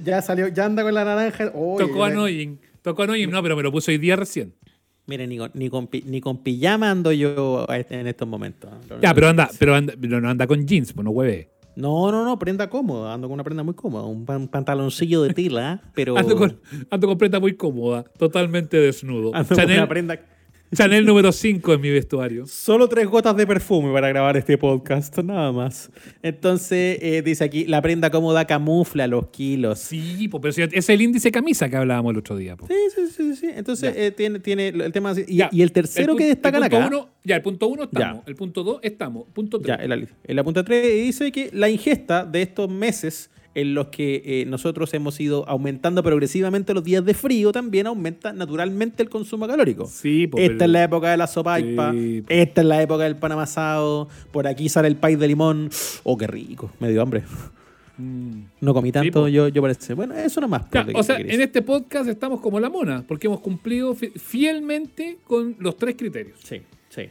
Ya 0.02 0.20
salió, 0.20 0.48
ya 0.48 0.64
anda 0.64 0.82
con 0.82 0.94
la 0.94 1.04
naranja. 1.04 1.52
Oye, 1.54 1.86
Tocó 1.86 2.04
annoying. 2.04 2.58
Tocó 2.82 3.04
annoying. 3.04 3.30
No, 3.30 3.40
pero 3.42 3.56
me 3.56 3.62
lo 3.62 3.70
puse 3.70 3.92
hoy 3.92 3.98
día 3.98 4.16
recién. 4.16 4.52
Mire, 5.06 5.26
ni 5.26 5.38
con, 5.38 5.50
ni, 5.54 5.70
con, 5.70 5.88
ni 6.06 6.20
con 6.20 6.42
pijama 6.42 6.90
ando 6.90 7.12
yo 7.12 7.64
en 7.68 8.06
estos 8.08 8.26
momentos. 8.26 8.70
Ya, 9.00 9.14
pero 9.14 9.28
anda, 9.28 9.48
pero 9.58 9.74
anda, 9.74 9.94
pero 10.00 10.20
no 10.20 10.28
anda 10.28 10.46
con 10.46 10.66
jeans, 10.66 10.92
pues 10.92 11.04
no 11.04 11.10
hueve. 11.10 11.50
No, 11.76 12.10
no, 12.10 12.24
no, 12.24 12.38
prenda 12.38 12.68
cómoda. 12.70 13.14
Ando 13.14 13.28
con 13.28 13.34
una 13.34 13.44
prenda 13.44 13.62
muy 13.62 13.74
cómoda. 13.74 14.04
Un 14.04 14.24
pan- 14.24 14.48
pantaloncillo 14.48 15.22
de 15.22 15.34
tela, 15.34 15.82
pero. 15.94 16.16
Ando 16.18 16.36
con, 16.36 16.60
ando 16.90 17.06
con 17.06 17.18
prenda 17.18 17.38
muy 17.38 17.54
cómoda, 17.54 18.02
totalmente 18.18 18.78
desnudo. 18.78 19.34
ando 19.34 19.54
con 19.54 19.64
una 19.64 19.88
prenda. 19.88 20.20
Chanel 20.76 21.06
número 21.06 21.32
5 21.32 21.72
en 21.74 21.80
mi 21.80 21.90
vestuario. 21.90 22.46
Solo 22.46 22.86
tres 22.88 23.06
gotas 23.06 23.34
de 23.36 23.46
perfume 23.46 23.90
para 23.92 24.08
grabar 24.08 24.36
este 24.36 24.58
podcast, 24.58 25.16
nada 25.20 25.50
más. 25.50 25.90
Entonces, 26.22 26.98
eh, 27.00 27.22
dice 27.24 27.44
aquí, 27.44 27.64
la 27.64 27.80
prenda 27.80 28.10
cómoda 28.10 28.44
camufla 28.46 29.06
los 29.06 29.28
kilos. 29.28 29.78
Sí, 29.78 30.28
po, 30.28 30.38
pero 30.40 30.52
si 30.52 30.62
es 30.62 30.88
el 30.90 31.00
índice 31.00 31.32
camisa 31.32 31.70
que 31.70 31.76
hablábamos 31.76 32.10
el 32.12 32.18
otro 32.18 32.36
día. 32.36 32.56
po. 32.56 32.66
Sí, 32.66 32.74
sí, 32.94 33.06
sí, 33.16 33.36
sí. 33.36 33.46
Entonces, 33.54 33.94
eh, 33.96 34.10
tiene, 34.10 34.38
tiene 34.40 34.68
el 34.68 34.92
tema. 34.92 35.14
Y, 35.26 35.62
el 35.62 35.72
tercero 35.72 36.14
pu- 36.14 36.18
que 36.18 36.26
destacan 36.26 36.62
el 36.62 36.68
punto 36.70 36.76
acá. 36.86 36.86
uno- 36.94 37.08
ya, 37.24 37.36
el 37.36 37.42
punto 37.42 37.66
1 37.68 37.82
estamos. 37.84 38.18
Ya. 38.18 38.22
El 38.26 38.36
punto 38.36 38.62
2 38.62 38.78
estamos. 38.82 39.24
Punto 39.32 39.58
3. 39.60 39.78
Ya, 39.78 39.82
en 39.82 39.88
la, 39.90 39.96
en 39.96 40.36
la 40.36 40.44
punta 40.44 40.62
3 40.62 40.82
dice 41.04 41.32
que 41.32 41.48
la 41.54 41.70
ingesta 41.70 42.24
de 42.26 42.42
estos 42.42 42.68
meses 42.70 43.30
en 43.56 43.74
los 43.74 43.88
que 43.88 44.22
eh, 44.24 44.44
nosotros 44.46 44.92
hemos 44.94 45.18
ido 45.18 45.48
aumentando 45.48 46.02
progresivamente 46.02 46.72
los 46.74 46.84
días 46.84 47.04
de 47.04 47.14
frío, 47.14 47.50
también 47.52 47.86
aumenta 47.88 48.32
naturalmente 48.32 49.02
el 49.02 49.08
consumo 49.08 49.48
calórico. 49.48 49.86
Sí, 49.86 50.26
po, 50.26 50.38
Esta 50.38 50.52
pero- 50.52 50.64
es 50.66 50.70
la 50.70 50.84
época 50.84 51.10
de 51.10 51.16
la 51.16 51.26
sopaipa, 51.26 51.92
Sí, 51.92 52.20
po. 52.22 52.26
esta 52.32 52.60
es 52.60 52.66
la 52.66 52.82
época 52.82 53.04
del 53.04 53.16
pan 53.16 53.32
amasado, 53.32 54.08
por 54.30 54.46
aquí 54.46 54.68
sale 54.68 54.88
el 54.88 54.96
país 54.96 55.18
de 55.18 55.26
limón. 55.28 55.70
Oh, 56.04 56.16
qué 56.16 56.26
rico, 56.26 56.70
me 56.80 56.90
dio 56.90 57.02
hambre. 57.02 57.24
No 58.60 58.74
comí 58.74 58.92
tanto, 58.92 59.22
po. 59.22 59.28
yo, 59.28 59.48
yo 59.48 59.62
parece. 59.62 59.94
Bueno, 59.94 60.14
eso 60.14 60.38
nomás. 60.40 60.64
Pues, 60.70 60.86
de- 60.86 60.92
o 60.94 61.02
sea, 61.02 61.16
en 61.18 61.40
este 61.40 61.62
podcast 61.62 62.08
estamos 62.10 62.40
como 62.42 62.60
la 62.60 62.68
mona, 62.68 63.04
porque 63.08 63.26
hemos 63.26 63.40
cumplido 63.40 63.94
fi- 63.94 64.10
fielmente 64.10 65.16
con 65.26 65.56
los 65.60 65.78
tres 65.78 65.94
criterios. 65.96 66.38
Sí, 66.44 66.60
sí. 66.90 67.02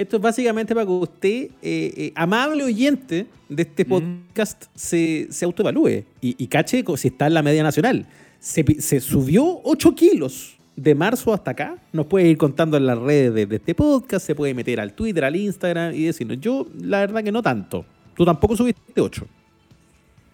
Esto 0.00 0.16
es 0.16 0.22
básicamente 0.22 0.74
para 0.74 0.86
que 0.86 0.92
usted, 0.92 1.28
eh, 1.28 1.50
eh, 1.62 2.12
amable 2.14 2.64
oyente 2.64 3.26
de 3.50 3.62
este 3.62 3.84
Mm. 3.84 3.88
podcast, 3.88 4.64
se, 4.74 5.26
se 5.30 5.44
autoevalúe 5.44 6.04
y, 6.22 6.36
y 6.42 6.46
cache 6.46 6.82
si 6.96 7.08
está 7.08 7.26
en 7.26 7.34
la 7.34 7.42
media 7.42 7.62
nacional. 7.62 8.06
Se, 8.38 9.00
subió 9.00 9.60
8 9.64 9.94
kilos 9.94 10.56
de 10.74 10.94
marzo 10.94 11.34
hasta 11.34 11.50
acá. 11.50 11.76
Nos 11.92 12.06
puede 12.06 12.28
ir 12.28 12.38
contando 12.38 12.78
en 12.78 12.86
las 12.86 12.96
redes 12.98 13.34
de, 13.34 13.44
de 13.44 13.56
este 13.56 13.74
podcast, 13.74 14.24
se 14.26 14.34
puede 14.34 14.54
meter 14.54 14.80
al 14.80 14.94
Twitter, 14.94 15.22
al 15.22 15.36
Instagram 15.36 15.94
y 15.94 16.04
decirnos, 16.04 16.38
yo 16.40 16.66
la 16.80 17.00
verdad 17.00 17.22
que 17.22 17.32
no 17.32 17.42
tanto. 17.42 17.84
Tú 18.16 18.24
tampoco 18.24 18.56
subiste 18.56 18.98
8. 19.02 19.26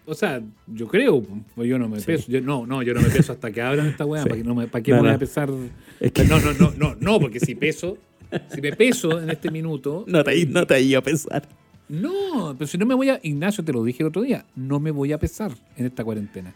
O 0.05 0.13
sea, 0.13 0.41
yo 0.67 0.87
creo, 0.87 1.21
pues 1.55 1.67
yo 1.67 1.77
no 1.77 1.89
me 1.89 1.99
peso. 1.99 2.31
Yo, 2.31 2.39
no, 2.39 2.65
no, 2.65 2.81
yo 2.83 2.93
no 2.93 3.01
me 3.01 3.09
peso 3.09 3.33
hasta 3.33 3.51
que 3.51 3.61
abran 3.61 3.87
esta 3.87 4.05
weá. 4.05 4.23
Sí. 4.23 4.29
¿Para, 4.29 4.41
no 4.43 4.55
¿Para 4.67 4.81
qué 4.81 4.91
No, 4.91 4.97
me 5.01 5.09
voy 5.09 5.15
a 5.15 5.19
pesar? 5.19 5.49
Es 5.99 6.13
que- 6.13 6.23
No, 6.23 6.39
no, 6.39 6.53
no, 6.53 6.71
no, 6.77 6.95
no, 6.97 7.19
porque 7.19 7.41
si 7.41 7.53
peso, 7.55 7.97
si 8.53 8.61
me 8.61 8.73
peso 8.73 9.21
en 9.21 9.29
este 9.29 9.51
minuto. 9.51 10.03
No 10.07 10.23
te, 10.23 10.45
no 10.45 10.65
te 10.65 10.81
iba 10.81 10.99
a 10.99 11.03
pensar. 11.03 11.47
No, 11.89 12.55
pero 12.57 12.67
si 12.67 12.77
no 12.77 12.85
me 12.85 12.95
voy 12.95 13.09
a. 13.09 13.19
Ignacio, 13.23 13.63
te 13.63 13.71
lo 13.73 13.83
dije 13.83 14.03
el 14.03 14.07
otro 14.09 14.21
día, 14.21 14.45
no 14.55 14.79
me 14.79 14.91
voy 14.91 15.13
a 15.13 15.17
pesar 15.17 15.51
en 15.77 15.85
esta 15.85 16.03
cuarentena. 16.03 16.53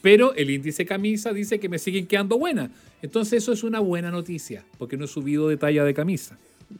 Pero 0.00 0.34
el 0.34 0.50
índice 0.50 0.84
camisa 0.84 1.32
dice 1.32 1.60
que 1.60 1.68
me 1.68 1.78
siguen 1.78 2.06
quedando 2.06 2.36
buenas. 2.36 2.70
Entonces, 3.02 3.42
eso 3.42 3.52
es 3.52 3.62
una 3.62 3.78
buena 3.78 4.10
noticia, 4.10 4.64
porque 4.78 4.96
no 4.96 5.04
he 5.04 5.08
subido 5.08 5.48
de 5.48 5.56
talla 5.56 5.84
de 5.84 5.94
camisa. 5.94 6.36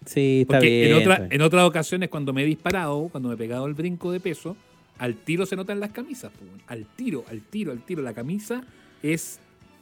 Sí, 0.06 0.40
está 0.42 0.54
Porque 0.54 0.68
bien. 0.68 0.90
en, 0.90 0.94
otra, 0.94 1.28
en 1.30 1.42
otras 1.42 1.64
ocasiones, 1.64 2.08
cuando 2.08 2.32
me 2.32 2.42
he 2.42 2.46
disparado, 2.46 3.08
cuando 3.10 3.28
me 3.28 3.36
he 3.36 3.38
pegado 3.38 3.66
el 3.66 3.74
brinco 3.74 4.10
de 4.10 4.18
peso, 4.20 4.56
al 4.98 5.16
tiro 5.16 5.46
se 5.46 5.54
notan 5.54 5.78
las 5.78 5.90
camisas. 5.90 6.32
Al 6.66 6.86
tiro, 6.96 7.24
al 7.28 7.42
tiro, 7.42 7.72
al 7.72 7.84
tiro. 7.84 8.02
La 8.02 8.14
camisa 8.14 8.64
es 9.02 9.38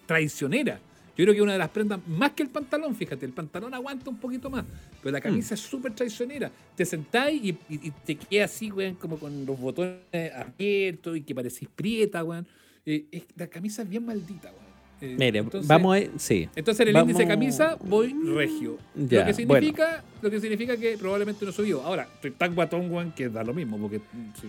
traicionera. 0.07 0.81
Yo 1.21 1.27
creo 1.27 1.35
que 1.35 1.43
una 1.43 1.53
de 1.53 1.59
las 1.59 1.69
prendas, 1.69 2.01
más 2.09 2.31
que 2.31 2.43
el 2.43 2.49
pantalón, 2.49 2.95
fíjate, 2.95 3.27
el 3.27 3.33
pantalón 3.33 3.75
aguanta 3.75 4.09
un 4.09 4.17
poquito 4.19 4.49
más, 4.49 4.65
pero 5.03 5.13
la 5.13 5.21
camisa 5.21 5.53
es 5.53 5.61
súper 5.61 5.93
traicionera. 5.93 6.51
Te 6.75 6.87
sentáis 6.87 7.45
y, 7.45 7.49
y- 7.69 7.89
y 7.89 7.91
te 7.91 8.17
queda 8.17 8.47
así, 8.47 8.71
weón, 8.73 8.95
como 8.95 9.19
con 9.19 9.45
los 9.45 9.61
botones 9.61 9.99
abiertos 10.35 11.17
y 11.19 11.21
que 11.21 11.35
parecís 11.35 11.69
prieta, 11.77 12.25
weón. 12.25 12.47
Eh, 12.87 13.05
es- 13.11 13.25
la 13.37 13.47
camisa 13.49 13.83
es 13.83 13.89
bien 13.91 14.07
maldita, 14.07 14.49
weón. 14.51 14.71
Eh, 15.03 15.17
Mire, 15.19 15.41
entonces- 15.41 15.69
vamos 15.69 15.97
a... 15.97 16.01
Sí. 16.19 16.49
entonces 16.57 16.81
en 16.81 16.89
el 16.89 16.95
Vamos- 16.95 17.11
índice 17.11 17.23
de 17.25 17.29
camisa 17.29 17.77
voy 17.85 18.15
regio. 18.35 18.79
Ya, 18.95 19.21
lo, 19.21 19.27
que 19.27 19.35
significa, 19.35 20.05
lo 20.23 20.31
que 20.31 20.41
significa 20.41 20.77
que 20.79 20.97
probablemente 20.97 21.45
no 21.45 21.53
subió. 21.53 21.83
Ahora, 21.83 22.09
estoy 22.15 22.31
tan 22.31 22.55
guatón, 22.55 22.91
weón, 22.91 23.13
que 23.13 23.29
da 23.29 23.45
lo 23.45 23.53
mismo, 23.53 23.77
porque 23.79 23.99
mm, 23.99 24.33
sí. 24.41 24.49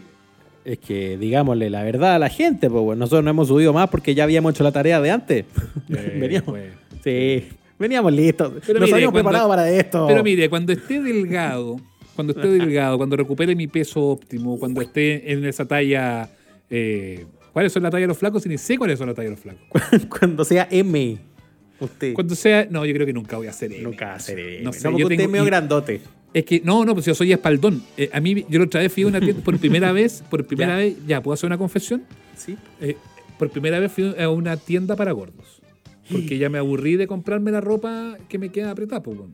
Es 0.64 0.78
que 0.80 1.18
digámosle 1.18 1.70
la 1.70 1.84
verdad 1.84 2.16
a 2.16 2.20
la 2.20 2.30
gente, 2.30 2.70
pues 2.70 2.84
bueno, 2.84 3.00
nosotros 3.00 3.24
no 3.24 3.32
hemos 3.32 3.48
subido 3.48 3.74
más 3.74 3.90
porque 3.90 4.14
ya 4.14 4.24
habíamos 4.26 4.54
hecho 4.54 4.64
la 4.64 4.72
tarea 4.72 5.02
de 5.02 5.12
antes. 5.12 5.46
Eh, 5.90 6.18
veníamos, 6.20 6.56
sí, 7.04 7.44
veníamos 7.80 8.14
listos. 8.14 8.54
Pero 8.66 8.80
Nos 8.80 8.88
mire, 8.88 8.96
habíamos 8.96 9.12
cuando- 9.14 9.30
preparado 9.30 9.50
para 9.50 9.70
esto. 9.72 10.06
Pero 10.08 10.24
mire, 10.24 10.50
cuando 10.50 10.72
esté 10.72 11.02
delgado, 11.02 11.80
cuando 12.16 12.34
esté 12.34 12.48
delgado, 12.48 12.98
cuando 12.98 13.16
recupere 13.18 13.56
mi 13.56 13.68
peso 13.68 14.02
óptimo, 14.10 14.58
cuando 14.60 14.82
esté 14.82 15.32
en 15.32 15.44
esa 15.46 15.66
talla. 15.66 16.30
eh, 16.70 17.26
¿Cuáles 17.54 17.74
son 17.74 17.84
la 17.84 17.90
talla 17.90 18.02
de 18.04 18.08
los 18.08 18.18
flacos? 18.18 18.46
Y 18.46 18.50
ni 18.50 18.58
sé 18.58 18.78
cuáles 18.78 18.98
son 19.00 19.08
la 19.08 19.14
talla 19.14 19.30
de 19.30 19.36
los 19.36 19.40
flacos. 19.42 20.08
cuando 20.20 20.46
sea 20.46 20.68
M, 20.72 21.18
usted 21.80 22.14
Cuando 22.14 22.36
sea. 22.36 22.68
No, 22.70 22.86
yo 22.86 22.94
creo 22.94 23.06
que 23.06 23.14
nunca 23.14 23.36
voy 23.38 23.48
a 23.48 23.50
hacer 23.50 23.74
M. 23.74 23.82
nunca 23.84 24.06
va 24.08 24.14
a 24.16 24.20
ser 24.20 24.40
M. 24.40 24.62
No 24.62 24.72
sé, 24.72 24.84
porque 24.84 25.00
yo 25.02 25.06
usted 25.08 25.18
tengo- 25.18 25.24
es 25.28 25.32
medio 25.32 25.46
grandote. 25.46 26.02
Es 26.34 26.46
que, 26.46 26.62
no, 26.64 26.86
no, 26.86 26.94
pues 26.94 27.06
yo 27.06 27.14
soy 27.16 27.32
espaldón. 27.34 27.84
Eh, 27.98 28.10
a 28.14 28.20
mí, 28.22 28.46
yo 28.48 28.60
la 28.60 28.66
otra 28.66 28.82
vez 28.82 28.94
fui 28.94 29.04
a 29.04 29.08
una 29.08 29.20
tienda, 29.22 29.44
por 29.44 29.58
primera 29.58 29.92
vez, 29.92 30.24
por 30.30 30.46
primera 30.46 30.72
Ya. 30.74 30.78
vez, 30.78 30.96
ya, 31.08 31.22
¿puedo 31.22 31.34
hacer 31.34 31.48
una 31.48 31.58
confesión? 31.58 32.04
Sí. 32.38 32.58
Eh, 32.80 32.96
por 33.38 33.50
primera 33.50 33.80
vez 33.80 33.92
fui 33.92 34.16
a 34.18 34.30
una 34.30 34.56
tienda 34.58 34.96
para 34.96 35.12
gordos. 35.12 35.62
Porque 36.12 36.38
ya 36.38 36.50
me 36.50 36.58
aburrí 36.58 36.96
de 36.98 37.08
comprarme 37.08 37.52
la 37.52 37.62
ropa 37.62 38.18
que 38.28 38.38
me 38.38 38.50
queda 38.50 38.72
apretada, 38.72 39.02
pues, 39.02 39.18
bueno. 39.18 39.34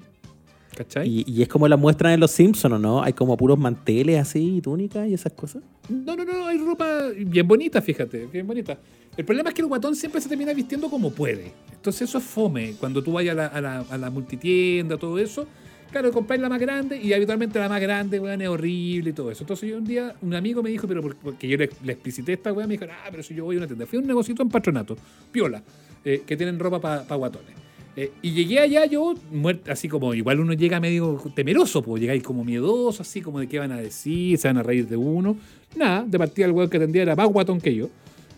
¿Cachai? 0.75 1.07
Y, 1.09 1.25
y 1.27 1.41
es 1.41 1.47
como 1.47 1.67
la 1.67 1.75
muestran 1.75 2.13
en 2.13 2.19
Los 2.19 2.29
Simpsons, 2.29 2.75
¿o 2.75 2.77
no? 2.77 3.01
Hay 3.01 3.13
como 3.13 3.35
puros 3.35 3.57
manteles 3.57 4.19
así, 4.19 4.59
túnicas 4.61 5.07
y 5.07 5.13
esas 5.15 5.33
cosas. 5.33 5.63
No, 5.89 6.15
no, 6.15 6.23
no, 6.23 6.45
hay 6.45 6.57
ropa 6.59 6.85
bien 7.17 7.47
bonita, 7.47 7.81
fíjate, 7.81 8.27
bien 8.27 8.45
bonita. 8.45 8.77
El 9.15 9.25
problema 9.25 9.49
es 9.49 9.55
que 9.55 9.61
el 9.63 9.67
guatón 9.67 9.95
siempre 9.95 10.21
se 10.21 10.29
termina 10.29 10.53
vistiendo 10.53 10.87
como 10.87 11.09
puede. 11.11 11.51
Entonces 11.73 12.07
eso 12.07 12.19
es 12.19 12.23
fome. 12.23 12.73
Cuando 12.79 13.01
tú 13.03 13.11
vayas 13.13 13.31
a 13.33 13.35
la, 13.35 13.47
a 13.47 13.61
la, 13.61 13.79
a 13.89 13.97
la 13.97 14.09
multitienda, 14.11 14.97
todo 14.97 15.17
eso, 15.17 15.47
claro, 15.91 16.11
compráis 16.11 16.41
la 16.41 16.49
más 16.49 16.59
grande 16.59 16.99
y 17.01 17.13
habitualmente 17.13 17.59
la 17.59 17.69
más 17.69 17.81
grande, 17.81 18.19
weón, 18.19 18.41
es 18.41 18.47
horrible 18.47 19.09
y 19.09 19.13
todo 19.13 19.31
eso. 19.31 19.43
Entonces 19.43 19.69
yo 19.69 19.77
un 19.77 19.85
día, 19.85 20.15
un 20.21 20.33
amigo 20.35 20.61
me 20.63 20.69
dijo, 20.69 20.87
pero 20.87 21.01
por- 21.01 21.15
porque 21.15 21.47
yo 21.47 21.57
le, 21.57 21.69
le 21.83 21.93
explicité 21.93 22.33
esta 22.33 22.53
weá, 22.53 22.67
me 22.67 22.73
dijo, 22.77 22.85
ah, 22.91 23.07
pero 23.11 23.23
si 23.23 23.33
yo 23.35 23.45
voy 23.45 23.55
a 23.55 23.59
una 23.59 23.67
tienda. 23.67 23.85
Fui 23.85 23.97
a 23.97 24.01
un 24.01 24.07
negocito 24.07 24.41
en 24.43 24.49
patronato, 24.49 24.95
piola, 25.31 25.63
eh, 26.05 26.23
que 26.25 26.35
tienen 26.37 26.59
ropa 26.59 26.79
para 26.79 27.15
guatones. 27.15 27.55
Eh, 27.95 28.11
y 28.21 28.31
llegué 28.31 28.59
allá 28.59 28.85
yo, 28.85 29.15
muerto, 29.31 29.71
así 29.71 29.89
como, 29.89 30.13
igual 30.13 30.39
uno 30.39 30.53
llega 30.53 30.79
medio 30.79 31.19
temeroso, 31.35 31.81
pues 31.81 31.99
llegáis 31.99 32.21
como 32.21 32.43
miedoso, 32.43 33.01
así 33.01 33.21
como 33.21 33.39
de 33.39 33.47
qué 33.47 33.57
van 33.57 33.71
a 33.71 33.77
decir, 33.77 34.37
se 34.37 34.47
van 34.47 34.57
a 34.57 34.63
reír 34.63 34.87
de 34.87 34.95
uno. 34.95 35.35
Nada, 35.75 36.03
de 36.07 36.17
partida 36.19 36.45
el 36.45 36.51
weón 36.51 36.69
que 36.69 36.77
atendía 36.77 37.01
era 37.01 37.15
más 37.15 37.27
guatón 37.27 37.59
que 37.59 37.73
yo. 37.73 37.89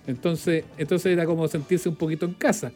Entonces, 0.07 0.63
entonces 0.77 1.11
era 1.11 1.25
como 1.25 1.47
sentirse 1.49 1.89
un 1.89 1.95
poquito 1.95 2.25
en 2.25 2.33
casa. 2.33 2.71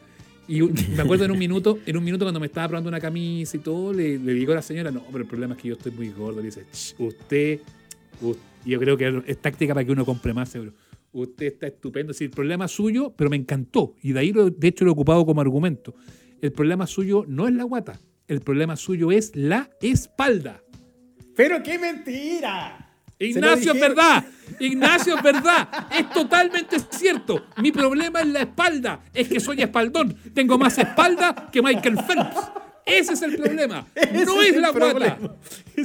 Y 0.48 0.60
me 0.96 1.02
acuerdo 1.02 1.24
en 1.24 1.30
un 1.30 1.38
minuto, 1.38 1.78
en 1.86 1.96
un 1.96 2.04
minuto 2.04 2.24
cuando 2.24 2.40
me 2.40 2.46
estaba 2.46 2.68
probando 2.68 2.88
una 2.88 3.00
camisa 3.00 3.56
y 3.56 3.60
todo, 3.60 3.92
le, 3.92 4.18
le 4.18 4.34
digo 4.34 4.52
a 4.52 4.56
la 4.56 4.62
señora, 4.62 4.90
no, 4.90 5.02
pero 5.06 5.18
el 5.24 5.26
problema 5.28 5.54
es 5.54 5.62
que 5.62 5.68
yo 5.68 5.74
estoy 5.74 5.92
muy 5.92 6.10
gordo. 6.10 6.40
Le 6.40 6.46
dice, 6.46 6.64
"Ch, 6.72 6.94
usted, 6.98 7.60
u- 8.20 8.34
y 8.64 8.70
yo 8.70 8.78
creo 8.80 8.96
que 8.96 9.22
es 9.26 9.38
táctica 9.38 9.74
para 9.74 9.84
que 9.86 9.92
uno 9.92 10.04
compre 10.04 10.32
más 10.34 10.48
seguro. 10.48 10.72
Usted 11.12 11.46
está 11.46 11.66
estupendo. 11.68 12.12
Sí, 12.12 12.24
el 12.24 12.30
problema 12.30 12.66
suyo, 12.66 13.12
pero 13.16 13.30
me 13.30 13.36
encantó. 13.36 13.94
Y 14.02 14.12
de 14.12 14.20
ahí, 14.20 14.32
lo, 14.32 14.50
de 14.50 14.68
hecho, 14.68 14.84
lo 14.84 14.90
he 14.90 14.92
ocupado 14.92 15.24
como 15.24 15.40
argumento. 15.40 15.94
El 16.42 16.50
problema 16.52 16.86
suyo 16.86 17.24
no 17.28 17.46
es 17.46 17.54
la 17.54 17.62
guata. 17.64 18.00
El 18.26 18.40
problema 18.40 18.74
suyo 18.76 19.12
es 19.12 19.30
la 19.36 19.70
espalda. 19.80 20.60
¡Pero 21.36 21.62
qué 21.62 21.78
mentira! 21.78 22.83
Ignacio, 23.18 23.72
es 23.72 23.80
verdad. 23.80 24.24
Ignacio, 24.60 25.16
es 25.16 25.22
verdad. 25.22 25.68
Es 25.96 26.10
totalmente 26.10 26.76
cierto. 26.90 27.46
Mi 27.58 27.72
problema 27.72 28.20
es 28.20 28.26
la 28.28 28.40
espalda. 28.40 29.00
Es 29.14 29.28
que 29.28 29.40
soy 29.40 29.62
espaldón. 29.62 30.16
Tengo 30.34 30.58
más 30.58 30.76
espalda 30.78 31.48
que 31.52 31.62
Michael 31.62 31.96
Phelps. 32.06 32.36
Ese 32.84 33.14
es 33.14 33.22
el 33.22 33.36
problema. 33.36 33.86
No 34.26 34.42
es 34.42 34.50
es 34.50 34.56
la 34.56 34.70
guata. 34.70 35.16
problema. 35.16 35.18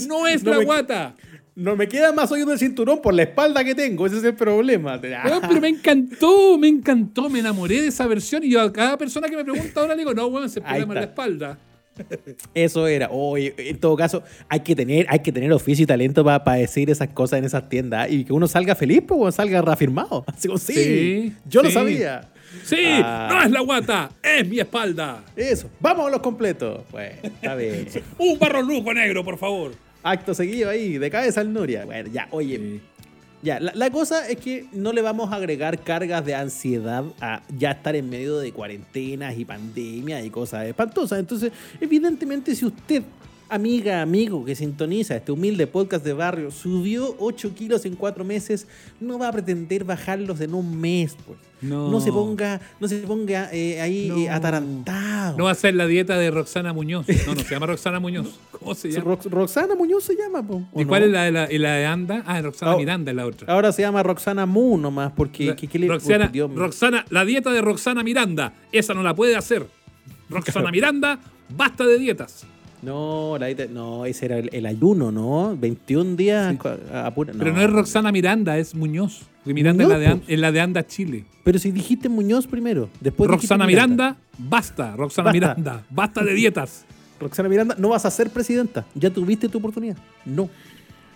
No 0.08 0.28
es 0.28 0.44
No 0.44 0.52
la 0.52 0.58
me- 0.60 0.66
guata. 0.66 1.16
No 1.56 1.76
me 1.76 1.88
queda 1.90 2.14
más 2.14 2.32
hoyo 2.32 2.46
del 2.46 2.58
cinturón 2.58 3.02
por 3.02 3.14
la 3.14 3.24
espalda 3.24 3.66
que 3.66 3.76
tengo, 3.76 4.08
ese 4.08 4.18
es 4.20 4.24
el 4.24 4.34
problema. 4.34 4.96
Weón, 4.98 5.42
pero 5.46 5.60
me 5.60 5.68
encantó, 5.68 6.58
me 6.58 6.70
encantó, 6.70 7.30
me 7.30 7.40
enamoré 7.40 7.82
de 7.82 7.88
esa 7.88 8.08
versión 8.08 8.46
y 8.46 8.52
yo 8.52 8.62
a 8.62 8.72
cada 8.72 8.98
persona 8.98 9.28
que 9.28 9.36
me 9.36 9.44
pregunta 9.44 9.82
ahora 9.82 9.94
le 9.94 10.00
digo, 10.00 10.14
no, 10.14 10.28
weón, 10.28 10.50
problema 10.50 10.94
es 10.94 11.00
la 11.02 11.06
espalda. 11.06 11.58
Eso 12.54 12.88
era. 12.88 13.10
Oye, 13.12 13.54
en 13.58 13.78
todo 13.80 13.96
caso, 13.96 14.24
hay 14.48 14.62
que 14.62 14.76
tener, 14.76 15.06
hay 15.10 15.20
que 15.20 15.32
tener 15.32 15.52
oficio 15.52 15.84
y 15.84 15.86
talento 15.88 16.24
para 16.24 16.54
decir 16.54 16.90
esas 16.90 17.10
cosas 17.10 17.40
en 17.40 17.46
esas 17.46 17.70
tiendas 17.70 18.10
y 18.12 18.26
que 18.26 18.34
uno 18.34 18.48
salga 18.48 18.76
feliz, 18.76 19.02
pues 19.08 19.36
salga 19.36 19.62
reafirmado. 19.62 20.24
Así 20.28 20.48
como, 20.48 20.58
sí, 20.58 20.74
Sí, 20.74 21.34
yo 21.48 21.62
lo 21.64 21.70
sabía. 21.72 22.30
Sí, 22.64 22.78
Ah. 23.04 23.28
no 23.32 23.44
es 23.44 23.52
la 23.52 23.60
guata, 23.62 24.10
es 24.24 24.48
mi 24.48 24.60
espalda. 24.60 25.24
Eso, 25.36 25.70
vamos 25.80 26.08
a 26.08 26.10
los 26.10 26.20
completos. 26.22 26.82
Pues, 26.90 27.14
está 27.24 27.56
bien. 27.56 27.88
Un 28.18 28.40
barro 28.40 28.62
lujo 28.62 28.94
negro, 28.94 29.24
por 29.24 29.38
favor. 29.38 29.74
Acto 30.02 30.34
seguido 30.34 30.70
ahí, 30.70 30.98
de 30.98 31.10
cabeza 31.12 31.42
al 31.42 31.52
Nuria. 31.54 31.86
Bueno, 31.86 32.10
ya, 32.12 32.28
oye, 32.32 32.58
Sí. 32.58 32.82
Ya, 33.42 33.60
la, 33.60 33.90
cosa 33.90 34.28
es 34.28 34.38
que 34.38 34.68
no 34.74 34.92
le 34.92 35.02
vamos 35.02 35.32
a 35.32 35.36
agregar 35.36 35.80
cargas 35.80 36.26
de 36.26 36.36
ansiedad 36.36 37.06
a 37.22 37.42
ya 37.58 37.72
estar 37.72 37.96
en 37.96 38.10
medio 38.10 38.38
de 38.38 38.52
cuarentenas 38.52 39.38
y 39.38 39.46
pandemia 39.46 40.22
y 40.24 40.30
cosas 40.30 40.68
espantosas. 40.68 41.20
Entonces, 41.20 41.54
evidentemente, 41.80 42.54
si 42.54 42.66
usted, 42.66 43.04
amiga, 43.50 44.02
amigo 44.02 44.46
que 44.46 44.56
sintoniza 44.56 45.16
este 45.16 45.32
humilde 45.32 45.68
podcast 45.68 46.06
de 46.06 46.14
barrio, 46.14 46.52
subió 46.52 47.16
8 47.20 47.54
kilos 47.56 47.86
en 47.86 47.96
4 47.96 48.24
meses, 48.24 48.68
no 49.00 49.18
va 49.20 49.28
a 49.30 49.32
pretender 49.32 49.84
bajarlos 49.84 50.40
en 50.42 50.54
un 50.54 50.80
mes, 50.80 51.16
pues. 51.26 51.38
No. 51.62 52.00
se 52.00 52.10
ponga, 52.10 52.62
no 52.80 52.88
se 52.88 53.00
ponga 53.00 53.50
eh, 53.52 53.82
ahí 53.82 54.08
No. 54.08 54.18
eh, 54.18 54.30
atarantado. 54.30 55.38
No 55.38 55.44
va 55.44 55.52
a 55.52 55.56
ser 55.56 55.76
la 55.76 55.88
dieta 55.88 56.18
de 56.18 56.32
Roxana 56.32 56.72
Muñoz. 56.72 57.06
No, 57.28 57.36
no 57.36 57.42
se 57.42 57.50
llama 57.54 57.66
Roxana 57.66 58.00
Muñoz. 58.00 58.40
¿Cómo 58.54 58.74
se 58.76 58.90
llama? 58.90 59.06
Rox- 59.18 59.30
Roxana 59.30 59.76
Muñoz 59.76 60.06
se 60.06 60.16
llama, 60.16 60.42
po, 60.42 60.64
¿o 60.72 60.80
¿Y 60.80 60.84
no? 60.86 60.88
cuál 60.90 61.04
es 61.04 61.10
la 61.12 61.24
de, 61.24 61.32
la, 61.32 61.52
y 61.52 61.58
la 61.58 61.74
de 61.74 61.86
Anda? 61.86 62.24
Ah, 62.26 62.42
Roxana 62.42 62.76
Oh. 62.76 62.80
Miranda 62.80 63.12
es 63.12 63.18
la 63.18 63.26
otra. 63.26 63.54
Ahora 63.54 63.74
se 63.74 63.82
llama 63.82 64.02
Roxana 64.04 64.46
Mu 64.46 64.78
nomás, 64.78 65.12
porque 65.12 65.48
La- 65.48 65.56
¿qué- 65.58 65.68
qué 65.68 65.80
le- 65.80 65.88
Roxana, 65.90 66.28
oh, 66.30 66.32
Dios. 66.32 66.56
Roxana, 66.56 67.04
la 67.10 67.26
dieta 67.26 67.52
de 67.52 67.60
Roxana 67.62 68.04
Miranda. 68.04 68.54
Esa 68.72 68.94
no 68.94 69.04
la 69.04 69.14
puede 69.14 69.36
hacer. 69.36 69.66
Roxana 70.30 70.72
Miranda, 70.72 71.20
basta 71.50 71.86
de 71.86 72.00
dietas. 72.00 72.46
No, 72.82 73.38
la 73.40 73.48
dieta- 73.48 73.68
no, 73.68 74.06
ese 74.06 74.26
era 74.26 74.38
el, 74.38 74.50
el 74.54 74.66
ayuno, 74.66 75.12
¿no? 75.12 75.56
21 75.58 76.16
días 76.16 76.56
Sí. 76.62 76.68
a- 76.94 77.08
a 77.08 77.14
pura- 77.14 77.34
Pero 77.38 77.52
no 77.54 77.62
es 77.62 77.70
Roxana 77.70 78.12
Miranda, 78.12 78.58
es 78.58 78.74
Muñoz. 78.74 79.24
Porque 79.44 79.54
Miranda 79.54 79.84
Muñoz, 79.84 79.98
es, 79.98 80.00
la 80.00 80.00
de, 80.00 80.08
An- 80.14 80.20
pues. 80.20 80.30
es 80.30 80.40
la 80.40 80.52
de 80.52 80.62
Anda 80.62 80.88
Chile. 80.88 81.26
Pero 81.44 81.60
si 81.60 81.72
dijiste 81.72 82.08
Muñoz 82.10 82.48
primero, 82.48 82.90
después 83.02 83.30
Roxana 83.30 83.66
Miranda, 83.66 84.16
basta. 84.38 84.96
Roxana 84.96 85.26
Basta. 85.26 85.34
Miranda, 85.34 85.84
basta 85.90 86.24
de 86.24 86.34
dietas. 86.34 86.86
Roxana 87.20 87.50
Miranda, 87.50 87.76
no 87.78 87.90
vas 87.90 88.06
a 88.06 88.12
ser 88.12 88.30
presidenta. 88.30 88.86
Ya 88.96 89.10
tuviste 89.10 89.50
tu 89.50 89.58
oportunidad. 89.58 89.98
No. 90.26 90.50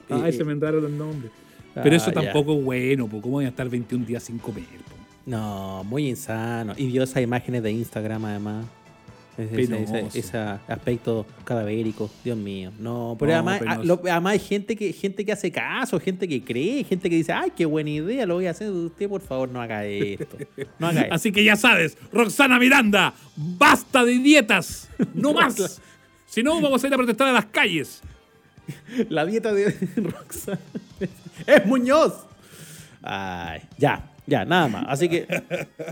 Ay, 0.10 0.29
Eh, 0.29 0.34
se 0.34 0.43
me 0.43 0.51
entraron 0.51 0.82
los 0.84 0.91
nombres. 0.91 1.32
Pero 1.75 1.96
eso 1.96 2.10
Ah, 2.10 2.13
tampoco 2.13 2.53
es 2.58 2.63
bueno, 2.63 3.08
po. 3.08 3.22
¿cómo 3.22 3.36
voy 3.36 3.46
a 3.46 3.48
estar 3.50 3.67
21 3.70 4.05
días 4.05 4.22
sin 4.24 4.38
comer? 4.38 4.63
po? 4.65 4.96
No, 5.25 5.84
muy 5.86 6.10
insano. 6.10 6.74
Y 6.77 6.88
vio 6.88 7.03
esas 7.03 7.24
imágenes 7.24 7.63
de 7.63 7.72
Instagram 7.72 8.25
además. 8.25 8.65
Ese, 9.38 10.08
ese, 10.13 10.38
aspecto 10.38 11.25
cadavérico, 11.44 12.10
Dios 12.24 12.38
mío. 12.38 12.72
No, 12.80 13.16
pero 13.20 13.34
además, 13.34 13.62
además 13.63 14.34
hay 14.34 14.40
gente 14.40 14.75
que, 14.75 14.94
gente 14.94 15.25
que 15.25 15.32
hace 15.32 15.52
caso, 15.52 16.00
gente 16.00 16.28
que 16.28 16.44
cree, 16.44 16.84
gente 16.84 17.10
que 17.10 17.16
dice, 17.16 17.32
ay, 17.32 17.52
qué 17.56 17.66
buena 17.66 17.90
idea, 17.90 18.28
lo 18.28 18.36
voy 18.36 18.46
a 18.46 18.52
hacer. 18.52 18.70
Usted, 18.70 19.10
por 19.10 19.22
favor, 19.22 19.50
no 19.50 19.60
haga 19.60 19.86
esto. 19.86 20.38
No 20.78 20.88
haga 20.88 21.08
Así 21.12 21.32
que 21.32 21.44
ya 21.44 21.56
sabes, 21.56 21.98
Roxana 22.12 22.60
Miranda, 22.60 23.13
basta 23.36 24.06
de 24.06 24.20
dietas, 24.20 24.90
no 25.16 25.34
más. 25.34 25.82
si 26.28 26.44
no, 26.44 26.62
vamos 26.62 26.84
a 26.84 26.88
ir 26.88 26.94
a 26.94 26.98
protestar 26.98 27.28
a 27.28 27.32
las 27.32 27.46
calles. 27.46 28.02
La 29.10 29.25
dieta 29.25 29.52
de 29.52 29.72
Roxana 29.96 30.60
es 31.48 31.66
Muñoz. 31.66 32.13
Ay, 33.02 33.62
ya, 33.78 34.12
ya, 34.25 34.46
nada 34.46 34.68
más. 34.68 34.86
Así 34.88 35.10
que 35.10 35.27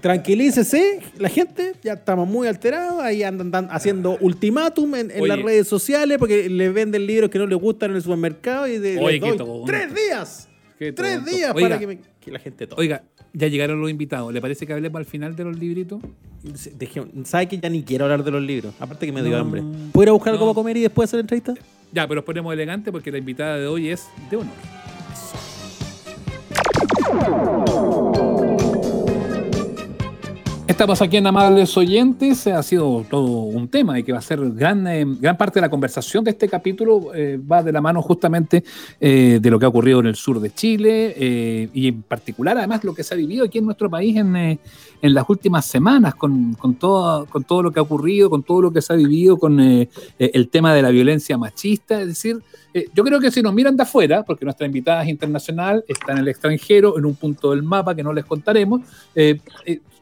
tranquilícese 0.01 0.99
la 1.17 1.29
gente, 1.29 1.73
ya 1.83 1.93
estamos 1.93 2.27
muy 2.27 2.47
alterados, 2.47 3.01
ahí 3.01 3.23
andan, 3.23 3.67
haciendo 3.71 4.17
ultimátum 4.19 4.95
en, 4.95 5.27
las 5.27 5.41
redes 5.41 5.67
sociales 5.67 6.17
porque 6.17 6.49
le 6.49 6.69
venden 6.69 7.05
libros 7.05 7.29
que 7.29 7.39
no 7.39 7.45
les 7.45 7.59
gustan 7.59 7.91
en 7.91 7.97
el 7.97 8.01
supermercado 8.01 8.67
y 8.67 8.77
de, 8.77 8.97
Oye, 8.99 9.21
tres 9.65 9.93
días. 9.93 10.47
Tres 10.95 11.25
días 11.25 11.53
para 11.53 11.77
que, 11.77 12.31
la 12.31 12.39
gente 12.39 12.65
tome. 12.65 12.81
Oiga, 12.81 13.03
ya 13.33 13.47
llegaron 13.47 13.79
los 13.79 13.89
invitados. 13.91 14.33
¿Le 14.33 14.41
parece 14.41 14.65
que 14.65 14.73
hablemos 14.73 14.97
al 14.97 15.05
final 15.05 15.35
de 15.35 15.43
los 15.43 15.57
libritos? 15.57 16.01
¿Sabe 17.23 17.47
que 17.47 17.59
ya 17.59 17.69
ni 17.69 17.83
quiero 17.83 18.05
hablar 18.05 18.23
de 18.23 18.31
los 18.31 18.41
libros? 18.41 18.73
Aparte 18.79 19.05
que 19.05 19.11
me 19.11 19.21
dio 19.21 19.37
hambre. 19.37 19.61
¿Puedo 19.91 20.03
ir 20.03 20.09
a 20.09 20.13
buscar 20.13 20.33
algo 20.33 20.45
para 20.45 20.55
comer 20.55 20.77
y 20.77 20.81
después 20.81 21.09
hacer 21.09 21.17
la 21.19 21.21
entrevista? 21.21 21.53
Ya, 21.91 22.07
pero 22.07 22.15
nos 22.15 22.25
ponemos 22.25 22.51
elegante 22.51 22.91
porque 22.91 23.11
la 23.11 23.19
invitada 23.19 23.57
de 23.57 23.67
hoy 23.67 23.89
es 23.89 24.07
de 24.31 24.37
honor. 24.37 24.80
Estamos 30.81 31.01
aquí 31.03 31.17
en 31.17 31.27
Amables 31.27 31.77
Oyentes. 31.77 32.47
Ha 32.47 32.63
sido 32.63 33.05
todo 33.07 33.41
un 33.43 33.67
tema 33.67 33.99
y 33.99 34.03
que 34.03 34.13
va 34.13 34.17
a 34.17 34.21
ser 34.23 34.39
gran, 34.51 34.87
eh, 34.87 35.05
gran 35.05 35.37
parte 35.37 35.59
de 35.59 35.61
la 35.61 35.69
conversación 35.69 36.23
de 36.23 36.31
este 36.31 36.49
capítulo. 36.49 37.13
Eh, 37.13 37.37
va 37.39 37.61
de 37.61 37.71
la 37.71 37.81
mano 37.81 38.01
justamente 38.01 38.63
eh, 38.99 39.37
de 39.39 39.49
lo 39.51 39.59
que 39.59 39.65
ha 39.65 39.67
ocurrido 39.67 39.99
en 39.99 40.07
el 40.07 40.15
sur 40.15 40.39
de 40.39 40.51
Chile 40.51 41.69
y 41.71 41.87
en 41.87 42.01
particular, 42.01 42.57
además, 42.57 42.83
lo 42.83 42.95
que 42.95 43.03
se 43.03 43.13
ha 43.13 43.17
vivido 43.17 43.45
aquí 43.45 43.59
en 43.59 43.65
nuestro 43.65 43.91
país 43.91 44.17
en, 44.17 44.35
en 44.35 45.13
las 45.13 45.29
últimas 45.29 45.65
semanas, 45.65 46.15
con, 46.15 46.55
con, 46.55 46.73
todo, 46.73 47.27
con 47.27 47.43
todo 47.43 47.61
lo 47.61 47.71
que 47.71 47.79
ha 47.79 47.83
ocurrido, 47.83 48.31
con 48.31 48.41
todo 48.41 48.63
lo 48.63 48.73
que 48.73 48.81
se 48.81 48.93
ha 48.93 48.95
vivido, 48.95 49.37
con 49.37 49.59
el 49.59 50.49
tema 50.49 50.73
de 50.73 50.81
la 50.81 50.89
violencia 50.89 51.37
machista. 51.37 52.01
Es 52.01 52.07
decir, 52.07 52.41
yo 52.93 53.03
creo 53.03 53.19
que 53.19 53.31
si 53.31 53.41
nos 53.41 53.53
miran 53.53 53.75
de 53.75 53.83
afuera, 53.83 54.23
porque 54.23 54.45
nuestra 54.45 54.65
invitada 54.65 55.03
es 55.03 55.09
internacional, 55.09 55.83
está 55.87 56.13
en 56.13 56.19
el 56.19 56.27
extranjero, 56.27 56.97
en 56.97 57.05
un 57.05 57.15
punto 57.15 57.51
del 57.51 57.63
mapa 57.63 57.95
que 57.95 58.03
no 58.03 58.13
les 58.13 58.25
contaremos, 58.25 58.81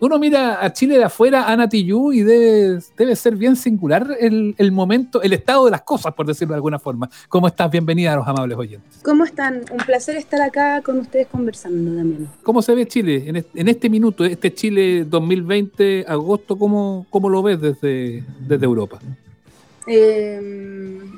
uno 0.02 0.18
mira 0.18 0.64
a 0.64 0.72
Chile 0.72 0.98
de 0.98 1.04
afuera, 1.04 1.52
Ana 1.52 1.68
Tijoux, 1.68 2.14
y 2.14 2.24
debe, 2.24 2.80
debe 2.98 3.16
ser 3.18 3.36
bien 3.36 3.58
singular 3.58 4.16
el, 4.20 4.56
el, 4.58 4.72
momento, 4.72 5.22
el 5.22 5.34
estado 5.34 5.66
de 5.66 5.72
las 5.72 5.82
cosas, 5.82 6.14
por 6.14 6.26
decirlo 6.26 6.54
de 6.54 6.58
alguna 6.58 6.80
forma. 6.80 7.10
¿Cómo 7.28 7.48
estás? 7.48 7.70
Bienvenida 7.70 8.14
a 8.14 8.16
los 8.16 8.28
amables 8.28 8.58
oyentes. 8.58 9.02
¿Cómo 9.04 9.26
están? 9.26 9.62
Un 9.72 9.78
placer 9.80 10.16
estar 10.16 10.42
acá 10.42 10.82
con 10.82 11.00
ustedes 11.00 11.28
conversando 11.28 11.94
también. 11.98 12.30
¿Cómo 12.44 12.62
se 12.62 12.76
ve 12.76 12.88
Chile 12.88 13.24
en 13.28 13.36
este, 13.36 13.60
en 13.60 13.68
este 13.68 13.90
minuto, 13.90 14.24
este 14.24 14.54
Chile 14.54 15.04
2020, 15.04 16.06
agosto, 16.08 16.58
cómo, 16.58 17.06
cómo 17.10 17.30
lo 17.30 17.44
ves 17.44 17.60
desde, 17.60 18.24
desde 18.40 18.66
Europa? 18.66 19.00
Eh, 19.92 20.40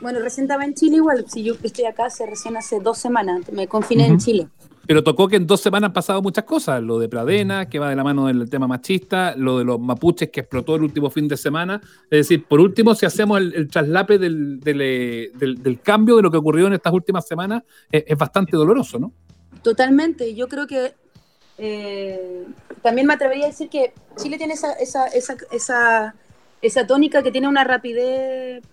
bueno, 0.01 0.19
recién 0.19 0.45
estaba 0.45 0.63
en 0.63 0.73
Chile 0.73 0.95
igual, 0.95 1.25
si 1.27 1.43
yo 1.43 1.55
estoy 1.61 1.83
acá 1.83 2.05
hace 2.05 2.25
recién 2.25 2.55
hace 2.55 2.79
dos 2.79 2.97
semanas, 2.97 3.41
me 3.51 3.67
confiné 3.67 4.05
en 4.07 4.17
Chile. 4.17 4.47
Pero 4.87 5.03
tocó 5.03 5.27
que 5.27 5.35
en 5.35 5.45
dos 5.45 5.59
semanas 5.59 5.89
han 5.89 5.93
pasado 5.93 6.21
muchas 6.21 6.45
cosas. 6.45 6.81
Lo 6.81 6.97
de 6.97 7.09
Pradena, 7.09 7.69
que 7.69 7.79
va 7.79 7.89
de 7.89 7.95
la 7.95 8.03
mano 8.03 8.27
del 8.27 8.49
tema 8.49 8.67
machista, 8.67 9.35
lo 9.35 9.59
de 9.59 9.65
los 9.65 9.79
mapuches, 9.79 10.29
que 10.29 10.39
explotó 10.39 10.75
el 10.75 10.83
último 10.83 11.09
fin 11.09 11.27
de 11.27 11.35
semana. 11.37 11.81
Es 12.09 12.27
decir, 12.27 12.45
por 12.45 12.61
último, 12.61 12.95
si 12.95 13.05
hacemos 13.05 13.39
el, 13.39 13.67
traslape 13.69 14.17
del, 14.17 14.59
del, 14.59 15.33
del, 15.33 15.81
cambio 15.81 16.15
de 16.15 16.23
lo 16.23 16.31
que 16.31 16.37
ocurrió 16.37 16.67
en 16.67 16.73
estas 16.73 16.93
últimas 16.93 17.27
semanas, 17.27 17.63
es, 17.91 18.17
bastante 18.17 18.55
doloroso, 18.55 18.99
¿no? 18.99 19.11
Totalmente. 19.61 20.33
Yo 20.33 20.47
creo 20.47 20.65
que 20.65 20.93
eh, 21.57 22.45
también 22.81 23.05
me 23.05 23.13
atrevería 23.13 23.45
a 23.45 23.49
decir 23.49 23.69
que 23.69 23.93
Chile 24.15 24.37
tiene 24.37 24.53
esa, 24.53 24.73
esa, 24.73 25.07
esa, 25.07 25.35
esa, 25.51 26.15
esa 26.61 26.87
tónica 26.87 27.23
que 27.23 27.31
tiene 27.31 27.47
una 27.47 27.63
rapidez, 27.63 28.63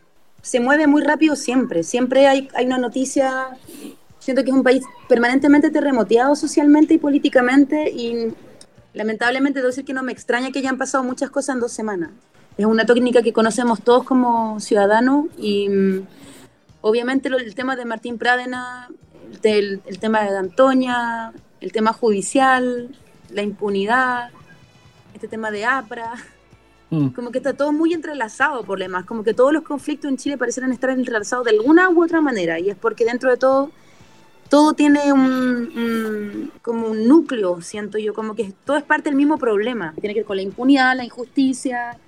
se 0.42 0.60
mueve 0.60 0.86
muy 0.86 1.02
rápido 1.02 1.36
siempre. 1.36 1.82
Siempre 1.82 2.26
hay, 2.26 2.48
hay 2.54 2.66
una 2.66 2.78
noticia 2.78 3.56
Siento 4.28 4.44
que 4.44 4.50
es 4.50 4.56
un 4.56 4.62
país 4.62 4.84
permanentemente 5.08 5.70
terremoteado 5.70 6.36
socialmente 6.36 6.92
y 6.92 6.98
políticamente 6.98 7.90
y 7.90 8.34
lamentablemente 8.92 9.60
debo 9.60 9.68
decir 9.68 9.86
que 9.86 9.94
no 9.94 10.02
me 10.02 10.12
extraña 10.12 10.50
que 10.50 10.58
hayan 10.58 10.76
pasado 10.76 11.02
muchas 11.02 11.30
cosas 11.30 11.54
en 11.54 11.60
dos 11.60 11.72
semanas. 11.72 12.10
Es 12.58 12.66
una 12.66 12.84
técnica 12.84 13.22
que 13.22 13.32
conocemos 13.32 13.80
todos 13.82 14.04
como 14.04 14.60
ciudadanos 14.60 15.28
y 15.38 15.70
mm, 15.70 16.06
obviamente 16.82 17.30
el 17.30 17.54
tema 17.54 17.74
de 17.74 17.86
Martín 17.86 18.18
Pradena, 18.18 18.90
el, 19.42 19.80
el 19.86 19.98
tema 19.98 20.22
de 20.24 20.36
Antonia, 20.36 21.32
el 21.62 21.72
tema 21.72 21.94
judicial, 21.94 22.94
la 23.30 23.40
impunidad, 23.40 24.28
este 25.14 25.28
tema 25.28 25.50
de 25.50 25.64
APRA, 25.64 26.12
mm. 26.90 27.08
como 27.08 27.30
que 27.30 27.38
está 27.38 27.54
todo 27.54 27.72
muy 27.72 27.94
entrelazado 27.94 28.64
por 28.64 28.78
demás, 28.78 29.04
como 29.04 29.22
que 29.22 29.34
todos 29.34 29.52
los 29.52 29.62
conflictos 29.62 30.10
en 30.10 30.16
Chile 30.16 30.38
parecieran 30.38 30.72
estar 30.72 30.90
entrelazados 30.90 31.44
de 31.44 31.52
alguna 31.52 31.88
u 31.90 32.02
otra 32.02 32.20
manera 32.20 32.58
y 32.58 32.70
es 32.70 32.76
porque 32.76 33.04
dentro 33.04 33.30
de 33.30 33.36
todo 33.36 33.70
todo 34.48 34.72
tiene 34.72 35.12
un, 35.12 36.50
como 36.62 36.88
un 36.88 37.06
núcleo, 37.06 37.60
siento 37.60 37.98
yo, 37.98 38.14
como 38.14 38.34
que 38.34 38.52
todo 38.64 38.76
es 38.76 38.82
parte 38.82 39.10
del 39.10 39.16
mismo 39.16 39.36
problema, 39.36 39.94
tiene 40.00 40.14
que 40.14 40.20
ver 40.20 40.26
con 40.26 40.36
la 40.36 40.42
impunidad, 40.42 40.96
la 40.96 41.04
injusticia, 41.04 41.98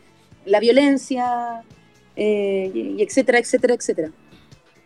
la 0.47 0.59
violencia, 0.59 1.63
eh, 2.17 2.71
y 2.75 3.03
etcétera, 3.03 3.39
etcétera, 3.39 3.75
etcétera. 3.75 4.11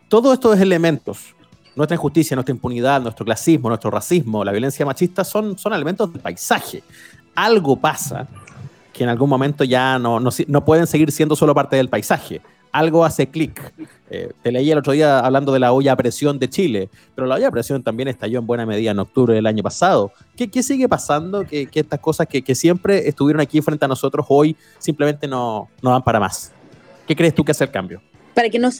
Todos 0.08 0.34
estos 0.34 0.58
elementos, 0.60 1.34
nuestra 1.76 1.94
injusticia, 1.94 2.34
nuestra 2.34 2.52
impunidad, 2.52 3.00
nuestro 3.00 3.24
clasismo, 3.24 3.68
nuestro 3.68 3.90
racismo, 3.90 4.44
la 4.44 4.52
violencia 4.52 4.84
machista, 4.84 5.24
son, 5.24 5.56
son 5.58 5.72
elementos 5.72 6.12
del 6.12 6.20
paisaje. 6.20 6.82
Algo 7.34 7.76
pasa 7.76 8.28
que 8.94 9.04
en 9.04 9.10
algún 9.10 9.28
momento 9.28 9.64
ya 9.64 9.98
no, 9.98 10.18
no, 10.20 10.64
pueden 10.64 10.86
seguir 10.86 11.12
siendo 11.12 11.36
solo 11.36 11.54
parte 11.54 11.76
del 11.76 11.90
paisaje 11.90 12.40
algo 12.74 13.04
hace 13.04 13.28
clic. 13.28 13.72
Eh, 14.10 14.32
te 14.42 14.50
leí 14.50 14.68
el 14.68 14.78
otro 14.78 14.92
día 14.92 15.20
hablando 15.20 15.52
de 15.52 15.60
la 15.60 15.72
olla 15.72 15.92
a 15.92 15.96
presión 15.96 16.40
de 16.40 16.50
Chile, 16.50 16.88
pero 17.14 17.24
la 17.24 17.36
olla 17.36 17.46
a 17.46 17.50
presión 17.52 17.84
también 17.84 18.08
estalló 18.08 18.40
en 18.40 18.46
buena 18.46 18.66
medida 18.66 18.90
en 18.90 18.98
octubre 18.98 19.32
del 19.32 19.46
año 19.46 19.62
pasado. 19.62 20.12
¿Qué, 20.36 20.50
qué 20.50 20.60
sigue 20.60 20.88
pasando? 20.88 21.46
Que, 21.46 21.68
estas 21.72 22.00
cosas 22.00 22.26
que, 22.26 22.42
que, 22.42 22.56
siempre 22.56 23.08
estuvieron 23.08 23.40
aquí 23.40 23.60
frente 23.60 23.84
a 23.84 23.88
nosotros 23.88 24.26
hoy 24.28 24.56
simplemente 24.78 25.28
no, 25.28 25.68
no 25.82 25.90
dan 25.90 26.02
para 26.02 26.18
más. 26.18 26.52
¿Qué 27.06 27.14
crees 27.14 27.32
tú 27.32 27.44
que 27.44 27.52
hace 27.52 27.62
el 27.62 27.70
cambio? 27.70 28.02
Para 28.34 28.50
que 28.50 28.58
no, 28.58 28.70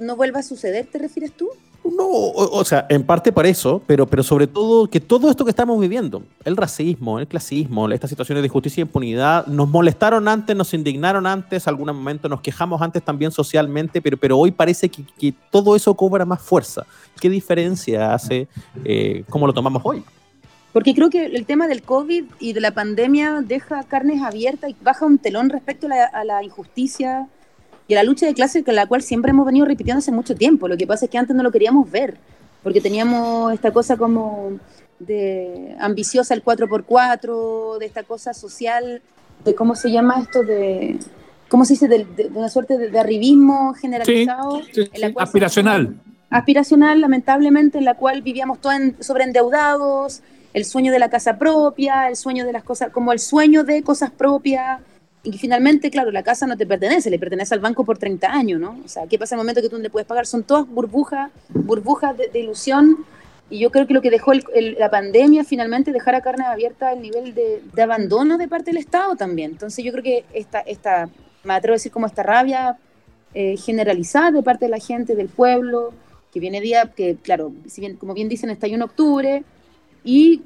no 0.00 0.16
vuelva 0.16 0.40
a 0.40 0.42
suceder, 0.42 0.86
¿te 0.86 0.98
refieres 0.98 1.32
tú? 1.32 1.48
No, 1.84 2.06
o, 2.08 2.64
sea, 2.64 2.86
en 2.88 3.04
parte 3.04 3.30
para 3.30 3.46
eso, 3.46 3.82
pero, 3.86 4.06
pero 4.06 4.22
sobre 4.22 4.46
todo 4.46 4.88
que 4.88 5.00
todo 5.00 5.30
esto 5.30 5.44
que 5.44 5.50
estamos 5.50 5.78
viviendo, 5.78 6.22
el 6.44 6.56
racismo, 6.56 7.18
el 7.18 7.28
clasismo, 7.28 7.90
estas 7.90 8.08
situaciones 8.08 8.40
de 8.40 8.46
injusticia 8.46 8.80
e 8.80 8.86
impunidad, 8.86 9.46
nos 9.46 9.68
molestaron 9.68 10.26
antes, 10.26 10.56
nos 10.56 10.72
indignaron 10.72 11.26
antes, 11.26 11.68
algún 11.68 11.88
momento 11.88 12.26
nos 12.26 12.40
quejamos 12.40 12.80
antes 12.80 13.02
también 13.02 13.30
socialmente, 13.32 14.00
pero, 14.00 14.16
pero 14.16 14.38
hoy 14.38 14.50
parece 14.50 14.88
que, 14.88 15.04
que 15.18 15.34
todo 15.50 15.76
eso 15.76 15.94
cobra 15.94 16.24
más 16.24 16.40
fuerza. 16.40 16.86
¿Qué 17.20 17.28
diferencia 17.28 18.14
hace 18.14 18.48
eh, 18.82 19.22
cómo 19.28 19.46
lo 19.46 19.52
tomamos 19.52 19.82
hoy? 19.84 20.02
Porque 20.72 20.94
creo 20.94 21.10
que 21.10 21.26
el 21.26 21.44
tema 21.44 21.68
del 21.68 21.82
COVID 21.82 22.24
y 22.40 22.54
de 22.54 22.60
la 22.62 22.72
pandemia 22.72 23.42
deja 23.46 23.82
carnes 23.84 24.22
abiertas 24.22 24.70
y 24.70 24.76
baja 24.82 25.04
un 25.04 25.18
telón 25.18 25.50
respecto 25.50 25.86
a 25.86 25.90
la, 25.90 26.04
a 26.06 26.24
la 26.24 26.42
injusticia 26.42 27.28
y 27.86 27.94
la 27.94 28.02
lucha 28.02 28.26
de 28.26 28.34
clase 28.34 28.64
con 28.64 28.74
la 28.74 28.86
cual 28.86 29.02
siempre 29.02 29.30
hemos 29.30 29.46
venido 29.46 29.66
repitiendo 29.66 29.98
hace 29.98 30.12
mucho 30.12 30.34
tiempo. 30.34 30.68
Lo 30.68 30.76
que 30.76 30.86
pasa 30.86 31.04
es 31.04 31.10
que 31.10 31.18
antes 31.18 31.36
no 31.36 31.42
lo 31.42 31.52
queríamos 31.52 31.90
ver, 31.90 32.16
porque 32.62 32.80
teníamos 32.80 33.52
esta 33.52 33.72
cosa 33.72 33.96
como 33.96 34.58
de 34.98 35.76
ambiciosa 35.78 36.34
el 36.34 36.42
4x4, 36.42 37.78
de 37.78 37.86
esta 37.86 38.02
cosa 38.04 38.32
social, 38.32 39.02
de 39.44 39.54
cómo 39.54 39.74
se 39.74 39.90
llama 39.90 40.20
esto 40.20 40.42
de... 40.42 40.98
¿Cómo 41.48 41.64
se 41.66 41.74
dice? 41.74 41.88
De, 41.88 42.06
una 42.34 42.48
suerte 42.48 42.78
de, 42.78 42.98
arribismo 42.98 43.74
generalizado. 43.74 44.62
aspiracional. 45.18 45.94
aspiracional, 46.30 47.00
lamentablemente, 47.00 47.78
en 47.78 47.84
la 47.84 47.94
cual 47.94 48.22
vivíamos 48.22 48.60
todos 48.60 48.76
sobreendeudados, 49.00 50.22
el 50.54 50.64
sueño 50.64 50.90
de 50.90 50.98
la 50.98 51.10
casa 51.10 51.38
propia, 51.38 52.08
el 52.08 52.16
sueño 52.16 52.46
de 52.46 52.52
las 52.52 52.64
cosas, 52.64 52.90
como 52.90 53.12
el 53.12 53.18
sueño 53.18 53.62
de 53.62 53.82
cosas 53.82 54.10
propias, 54.10 54.80
y 55.24 55.38
finalmente, 55.38 55.90
claro, 55.90 56.10
la 56.10 56.22
casa 56.22 56.46
no 56.46 56.54
te 56.54 56.66
pertenece, 56.66 57.08
le 57.08 57.18
pertenece 57.18 57.54
al 57.54 57.60
banco 57.60 57.82
por 57.82 57.96
30 57.96 58.30
años, 58.30 58.60
¿no? 58.60 58.78
O 58.84 58.88
sea, 58.88 59.06
¿qué 59.06 59.18
pasa 59.18 59.34
en 59.34 59.40
el 59.40 59.44
momento 59.44 59.62
que 59.62 59.70
tú 59.70 59.76
no 59.76 59.82
le 59.82 59.88
puedes 59.88 60.06
pagar? 60.06 60.26
Son 60.26 60.42
todas 60.42 60.68
burbujas, 60.68 61.30
burbujas 61.48 62.14
de, 62.16 62.38
ilusión. 62.38 63.06
Y 63.48 63.58
yo 63.58 63.70
creo 63.70 63.86
que 63.86 63.94
lo 63.94 64.02
que 64.02 64.10
dejó 64.10 64.32
la 64.34 64.90
pandemia 64.90 65.44
finalmente 65.44 65.92
dejar 65.92 66.14
a 66.14 66.20
carne 66.20 66.44
abierta 66.44 66.92
el 66.92 67.00
nivel 67.00 67.34
de, 67.34 67.82
abandono 67.82 68.36
de 68.36 68.48
parte 68.48 68.70
del 68.70 68.78
Estado 68.78 69.16
también. 69.16 69.52
Entonces 69.52 69.82
yo 69.82 69.92
creo 69.92 70.04
que 70.04 70.24
esta, 70.34 70.60
esta 70.60 71.08
me 71.42 71.54
atrevo 71.54 71.72
a 71.72 71.76
decir 71.76 71.92
como 71.92 72.06
esta 72.06 72.22
rabia 72.22 72.76
eh, 73.32 73.56
generalizada 73.56 74.30
de 74.30 74.42
parte 74.42 74.66
de 74.66 74.70
la 74.70 74.78
gente, 74.78 75.14
del 75.14 75.28
pueblo, 75.28 75.94
que 76.32 76.40
viene 76.40 76.60
día, 76.60 76.92
que 76.94 77.16
claro, 77.16 77.52
si 77.66 77.80
bien, 77.80 77.96
como 77.96 78.12
bien 78.12 78.28
dicen, 78.28 78.50
está 78.50 78.66
ahí 78.66 78.74
en 78.74 78.82
octubre, 78.82 79.42
y 80.04 80.42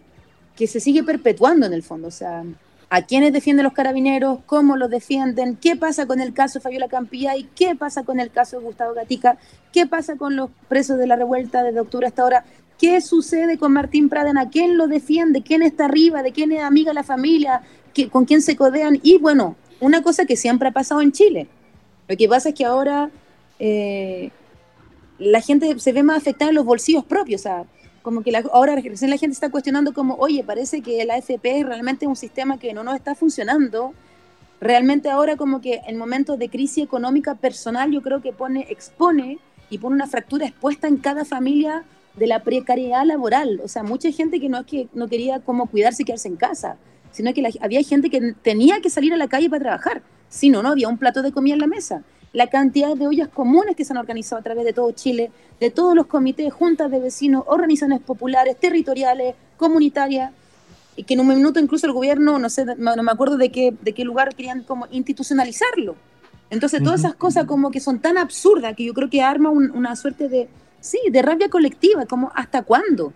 que 0.55 0.69
se 0.69 0.79
sigue 0.79 1.03
perpetuando 1.03 1.67
en 1.67 1.73
el 1.73 1.83
fondo. 1.83 2.09
O 2.09 2.13
sea, 2.13 2.45
a 2.91 3.03
quiénes 3.03 3.33
defienden 3.33 3.65
los 3.65 3.75
carabineros, 3.75 4.39
cómo 4.47 4.77
los 4.77 4.89
defienden, 4.91 5.57
qué 5.57 5.77
pasa 5.77 6.07
con 6.07 6.21
el 6.21 6.33
caso 6.33 6.61
Fabiola 6.61 6.89
Campilla 6.89 7.37
y 7.37 7.45
qué 7.45 7.75
pasa 7.75 8.05
con 8.05 8.19
el 8.19 8.31
caso 8.31 8.61
Gustavo 8.61 8.95
Gatica, 8.95 9.37
qué 9.73 9.87
pasa 9.87 10.17
con 10.17 10.37
los 10.37 10.51
presos 10.69 10.99
de 10.99 11.07
la 11.07 11.17
revuelta 11.17 11.63
desde 11.63 11.81
octubre 11.81 12.07
hasta 12.07 12.23
ahora, 12.23 12.45
qué 12.79 13.01
sucede 13.01 13.59
con 13.59 13.73
Martín 13.73 14.09
Pradena, 14.09 14.49
quién 14.49 14.79
lo 14.79 14.87
defiende, 14.87 15.43
quién 15.43 15.63
está 15.63 15.85
arriba, 15.85 16.23
de 16.23 16.33
quién 16.33 16.53
es 16.53 16.63
amiga 16.63 16.93
la 16.95 17.03
familia, 17.03 17.63
con 18.11 18.25
quién 18.25 18.41
se 18.41 18.57
codean. 18.57 18.99
Y 19.03 19.19
bueno, 19.19 19.57
una 19.81 20.03
cosa 20.03 20.25
que 20.25 20.37
siempre 20.37 20.69
ha 20.69 20.73
pasado 20.73 21.03
en 21.03 21.13
Chile. 21.13 21.49
Lo 22.07 22.17
que 22.17 22.29
pasa 22.29 22.51
es 22.51 22.55
que 22.55 22.65
ahora 22.65 23.11
eh, 23.59 24.31
la 25.19 25.41
gente 25.41 25.79
se 25.79 25.93
ve 25.93 26.03
más 26.03 26.19
afectada 26.19 26.51
en 26.51 26.55
los 26.55 26.65
bolsillos 26.65 27.05
propios. 27.05 27.45
O 27.47 27.67
como 28.03 28.23
que 28.23 28.33
la, 28.33 28.43
ahora 28.53 28.77
recién 28.77 29.11
la 29.11 29.17
gente 29.17 29.35
está 29.35 29.51
cuestionando 29.51 29.93
como, 29.93 30.15
oye, 30.15 30.45
parece 30.45 30.81
que 30.81 31.05
la 31.05 31.15
AFP 31.15 31.61
es 31.61 31.67
realmente 31.67 32.07
un 32.07 32.17
sistema 32.17 32.59
que 32.59 32.73
no 32.73 32.85
nos 32.85 32.95
está 32.95 33.15
funcionando. 33.15 33.93
Realmente 34.61 35.11
ahora 35.11 35.37
como 35.37 35.61
que 35.61 35.81
en 35.87 35.97
momentos 35.97 36.39
de 36.39 36.49
crisis 36.49 36.85
económica 36.85 37.35
personal 37.35 37.91
yo 37.93 38.03
creo 38.03 38.21
que 38.21 38.33
pone, 38.33 38.67
expone 38.71 39.39
y 39.71 39.79
pone 39.79 39.95
una 39.95 40.07
fractura 40.07 40.47
expuesta 40.47 40.89
en 40.89 40.97
cada 40.97 41.25
familia 41.25 41.85
de 42.17 42.27
la 42.27 42.43
precariedad 42.43 43.05
laboral. 43.05 43.61
O 43.63 43.69
sea, 43.69 43.83
mucha 43.83 44.11
gente 44.11 44.41
que 44.41 44.49
no 44.49 44.59
es 44.59 44.67
que 44.67 44.89
no 44.95 45.09
quería 45.09 45.41
como 45.41 45.67
cuidarse 45.67 46.03
y 46.03 46.07
quedarse 46.07 46.29
en 46.29 46.37
casa, 46.37 46.77
sino 47.13 47.33
que 47.33 47.49
había 47.61 47.83
gente 47.83 48.11
que 48.11 48.35
tenía 48.43 48.81
que 48.81 48.91
salir 48.91 49.13
a 49.13 49.17
la 49.17 49.29
calle 49.29 49.49
para 49.49 49.63
trabajar. 49.63 50.03
Si 50.29 50.51
no, 50.51 50.63
no 50.63 50.71
había 50.71 50.89
un 50.89 50.99
plato 50.99 51.23
de 51.23 51.33
comida 51.33 51.55
en 51.55 51.61
la 51.61 51.67
mesa. 51.67 52.03
La 52.33 52.49
cantidad 52.49 52.95
de 52.95 53.07
ollas 53.07 53.29
comunes 53.29 53.75
que 53.75 53.85
se 53.85 53.93
han 53.93 53.97
organizado 53.99 54.41
a 54.41 54.43
través 54.43 54.65
de 54.65 54.73
todo 54.73 54.93
Chile, 54.93 55.31
de 55.61 55.71
todos 55.71 55.95
los 55.95 56.07
comités, 56.07 56.53
juntas 56.53 56.91
de 56.91 57.01
vecinos, 57.01 57.45
organizaciones 57.47 58.01
populares, 58.01 58.57
territoriales, 58.59 59.35
comunitarias, 59.57 60.33
y 60.95 61.05
que 61.05 61.15
en 61.15 61.21
un 61.21 61.29
minuto 61.29 61.61
incluso 61.61 61.87
el 61.87 61.93
gobierno, 61.93 62.39
no 62.39 62.51
sé, 62.51 62.65
no 62.65 63.03
me 63.03 63.13
acuerdo 63.13 63.37
de 63.37 63.51
qué, 63.51 63.73
de 63.81 63.93
qué 63.93 64.05
lugar 64.05 64.35
querían 64.35 64.65
como 64.65 64.89
institucionalizarlo. 64.91 65.95
Entonces, 66.51 66.83
todas 66.83 67.01
esas 67.01 67.15
cosas 67.15 67.45
como 67.45 67.71
que 67.71 67.79
son 67.79 68.01
tan 68.01 68.19
absurdas 68.19 68.75
que 68.75 68.85
yo 68.85 68.95
creo 68.95 69.11
que 69.11 69.23
arma 69.23 69.51
una 69.51 69.95
suerte 69.97 70.29
de, 70.29 70.49
sí, 70.81 70.99
de 71.11 71.23
rabia 71.23 71.49
colectiva, 71.49 72.07
como 72.07 72.33
¿hasta 72.35 72.63
cuándo? 72.63 73.13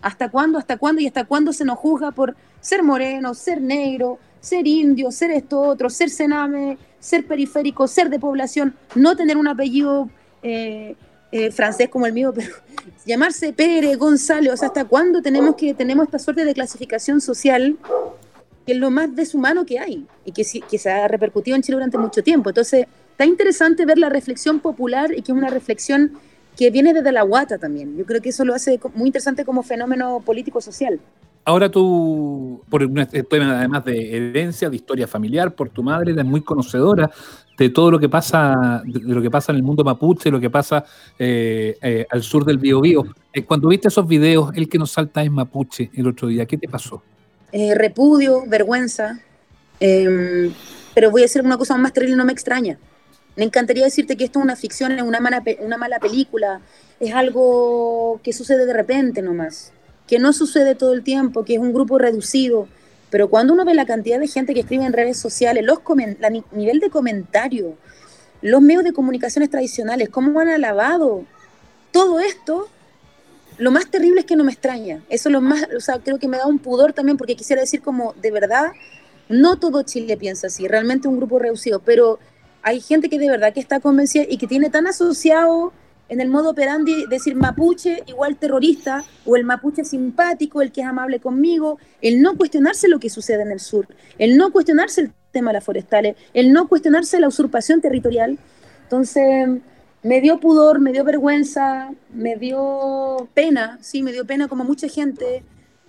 ¿Hasta 0.00 0.30
cuándo? 0.30 0.58
¿Hasta 0.58 0.76
cuándo? 0.76 1.02
¿Y 1.02 1.06
hasta 1.06 1.24
cuándo 1.24 1.52
se 1.52 1.64
nos 1.64 1.78
juzga 1.78 2.12
por 2.12 2.36
ser 2.60 2.82
moreno, 2.82 3.34
ser 3.34 3.60
negro, 3.60 4.18
ser 4.40 4.66
indio, 4.66 5.10
ser 5.10 5.32
esto 5.32 5.60
otro, 5.60 5.90
ser 5.90 6.10
cename, 6.10 6.78
ser 7.06 7.24
periférico, 7.24 7.86
ser 7.86 8.10
de 8.10 8.18
población, 8.18 8.74
no 8.96 9.16
tener 9.16 9.36
un 9.36 9.46
apellido 9.46 10.10
eh, 10.42 10.96
eh, 11.30 11.52
francés 11.52 11.88
como 11.88 12.04
el 12.04 12.12
mío, 12.12 12.32
pero 12.34 12.52
llamarse 13.06 13.52
Pérez, 13.52 13.96
González, 13.96 14.52
o 14.52 14.56
sea, 14.56 14.68
¿hasta 14.68 14.84
cuándo 14.84 15.22
tenemos 15.22 15.54
que 15.54 15.72
tenemos 15.72 16.06
esta 16.06 16.18
suerte 16.18 16.44
de 16.44 16.52
clasificación 16.52 17.20
social 17.20 17.76
que 18.66 18.72
es 18.72 18.78
lo 18.78 18.90
más 18.90 19.14
deshumano 19.14 19.64
que 19.64 19.78
hay 19.78 20.04
y 20.24 20.32
que, 20.32 20.42
que 20.68 20.78
se 20.78 20.90
ha 20.90 21.06
repercutido 21.06 21.54
en 21.54 21.62
Chile 21.62 21.76
durante 21.76 21.96
mucho 21.96 22.24
tiempo? 22.24 22.50
Entonces, 22.50 22.86
está 23.12 23.24
interesante 23.24 23.86
ver 23.86 23.98
la 23.98 24.08
reflexión 24.08 24.58
popular 24.58 25.12
y 25.12 25.22
que 25.22 25.30
es 25.30 25.38
una 25.38 25.48
reflexión 25.48 26.18
que 26.56 26.70
viene 26.72 26.92
desde 26.92 27.12
la 27.12 27.22
guata 27.22 27.56
también. 27.56 27.96
Yo 27.96 28.04
creo 28.04 28.20
que 28.20 28.30
eso 28.30 28.44
lo 28.44 28.52
hace 28.52 28.80
muy 28.94 29.06
interesante 29.06 29.44
como 29.44 29.62
fenómeno 29.62 30.20
político-social. 30.24 30.98
Ahora 31.48 31.70
tú, 31.70 32.60
por 32.68 32.82
un 32.82 32.98
además 32.98 33.84
de 33.84 34.16
herencia, 34.16 34.68
de 34.68 34.74
historia 34.74 35.06
familiar, 35.06 35.54
por 35.54 35.68
tu 35.68 35.80
madre, 35.80 36.10
eres 36.10 36.24
muy 36.24 36.40
conocedora 36.40 37.08
de 37.56 37.70
todo 37.70 37.92
lo 37.92 38.00
que 38.00 38.08
pasa, 38.08 38.82
de 38.84 39.14
lo 39.14 39.22
que 39.22 39.30
pasa 39.30 39.52
en 39.52 39.56
el 39.58 39.62
mundo 39.62 39.84
mapuche, 39.84 40.28
lo 40.28 40.40
que 40.40 40.50
pasa 40.50 40.84
eh, 41.16 41.78
eh, 41.80 42.04
al 42.10 42.24
sur 42.24 42.44
del 42.44 42.58
Biobío. 42.58 43.04
Eh, 43.32 43.44
cuando 43.44 43.68
viste 43.68 43.86
esos 43.86 44.08
videos, 44.08 44.50
el 44.56 44.68
que 44.68 44.76
nos 44.76 44.90
salta 44.90 45.22
es 45.22 45.30
mapuche 45.30 45.88
el 45.94 46.08
otro 46.08 46.26
día, 46.26 46.46
¿qué 46.46 46.58
te 46.58 46.68
pasó? 46.68 47.02
repudio, 47.52 48.42
vergüenza, 48.46 49.20
em, 49.78 50.52
pero 50.94 51.12
voy 51.12 51.22
a 51.22 51.24
decir 51.24 51.42
una 51.42 51.56
cosa 51.56 51.76
más 51.78 51.92
terrible, 51.92 52.16
no 52.16 52.24
me 52.24 52.32
extraña. 52.32 52.76
Me 53.36 53.44
encantaría 53.44 53.84
decirte 53.84 54.16
que 54.16 54.24
esto 54.24 54.40
es 54.40 54.44
una 54.44 54.56
ficción, 54.56 54.92
es 54.92 55.02
una 55.02 55.20
mala, 55.20 55.42
una 55.60 55.78
mala 55.78 56.00
película, 56.00 56.60
es 56.98 57.14
algo 57.14 58.20
que 58.22 58.32
sucede 58.32 58.66
de 58.66 58.72
repente 58.74 59.22
nomás, 59.22 59.72
que 60.06 60.18
no 60.18 60.32
sucede 60.32 60.74
todo 60.74 60.92
el 60.92 61.02
tiempo, 61.02 61.44
que 61.44 61.54
es 61.54 61.60
un 61.60 61.72
grupo 61.72 61.98
reducido. 61.98 62.68
Pero 63.10 63.28
cuando 63.28 63.52
uno 63.52 63.64
ve 63.64 63.74
la 63.74 63.86
cantidad 63.86 64.18
de 64.18 64.28
gente 64.28 64.54
que 64.54 64.60
escribe 64.60 64.84
en 64.84 64.92
redes 64.92 65.18
sociales, 65.18 65.64
los 65.64 65.78
el 65.98 66.44
nivel 66.52 66.80
de 66.80 66.90
comentario, 66.90 67.76
los 68.42 68.60
medios 68.60 68.84
de 68.84 68.92
comunicaciones 68.92 69.50
tradicionales, 69.50 70.08
cómo 70.08 70.38
han 70.40 70.48
alabado 70.48 71.24
todo 71.92 72.20
esto, 72.20 72.68
lo 73.58 73.70
más 73.70 73.90
terrible 73.90 74.20
es 74.20 74.26
que 74.26 74.36
no 74.36 74.44
me 74.44 74.52
extraña. 74.52 75.02
Eso 75.08 75.28
es 75.28 75.32
lo 75.32 75.40
más, 75.40 75.66
o 75.76 75.80
sea, 75.80 75.98
creo 76.00 76.18
que 76.18 76.28
me 76.28 76.36
da 76.36 76.46
un 76.46 76.58
pudor 76.58 76.92
también 76.92 77.16
porque 77.16 77.36
quisiera 77.36 77.62
decir 77.62 77.80
como, 77.80 78.12
de 78.14 78.30
verdad, 78.30 78.72
no 79.28 79.58
todo 79.58 79.82
Chile 79.82 80.16
piensa 80.16 80.48
así, 80.48 80.68
realmente 80.68 81.08
un 81.08 81.16
grupo 81.16 81.38
reducido, 81.38 81.80
pero 81.80 82.18
hay 82.62 82.80
gente 82.80 83.08
que 83.08 83.18
de 83.18 83.30
verdad 83.30 83.52
que 83.52 83.60
está 83.60 83.80
convencida 83.80 84.24
y 84.28 84.38
que 84.38 84.46
tiene 84.46 84.70
tan 84.70 84.86
asociado 84.86 85.72
en 86.08 86.20
el 86.20 86.28
modo 86.28 86.50
operandi 86.50 87.06
decir 87.06 87.34
mapuche 87.34 88.02
igual 88.06 88.36
terrorista 88.36 89.04
o 89.24 89.36
el 89.36 89.44
mapuche 89.44 89.84
simpático, 89.84 90.62
el 90.62 90.72
que 90.72 90.82
es 90.82 90.86
amable 90.86 91.20
conmigo, 91.20 91.78
el 92.00 92.22
no 92.22 92.36
cuestionarse 92.36 92.88
lo 92.88 93.00
que 93.00 93.10
sucede 93.10 93.42
en 93.42 93.50
el 93.50 93.60
sur, 93.60 93.88
el 94.18 94.36
no 94.36 94.52
cuestionarse 94.52 95.00
el 95.00 95.12
tema 95.32 95.50
de 95.50 95.54
las 95.54 95.64
forestales, 95.64 96.16
el 96.32 96.52
no 96.52 96.68
cuestionarse 96.68 97.18
la 97.20 97.28
usurpación 97.28 97.80
territorial. 97.80 98.38
Entonces, 98.84 99.48
me 100.02 100.20
dio 100.20 100.38
pudor, 100.38 100.78
me 100.78 100.92
dio 100.92 101.02
vergüenza, 101.02 101.90
me 102.12 102.36
dio 102.36 103.28
pena, 103.34 103.78
sí, 103.80 104.02
me 104.02 104.12
dio 104.12 104.24
pena 104.24 104.46
como 104.46 104.64
mucha 104.64 104.88
gente. 104.88 105.42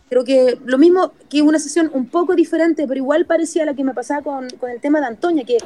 Creo 0.10 0.24
que 0.24 0.58
lo 0.66 0.78
mismo 0.78 1.12
que 1.30 1.44
una 1.44 1.60
sesión 1.60 1.92
un 1.94 2.10
poco 2.10 2.34
diferente, 2.34 2.88
pero 2.88 2.98
igual 2.98 3.26
parecía 3.26 3.66
la 3.66 3.76
que 3.76 3.84
me 3.84 3.94
pasaba 3.94 4.24
con, 4.24 4.50
con 4.60 4.72
el 4.72 4.82
tema 4.82 5.00
de 5.00 5.08
Antonia, 5.08 5.44
que 5.44 5.58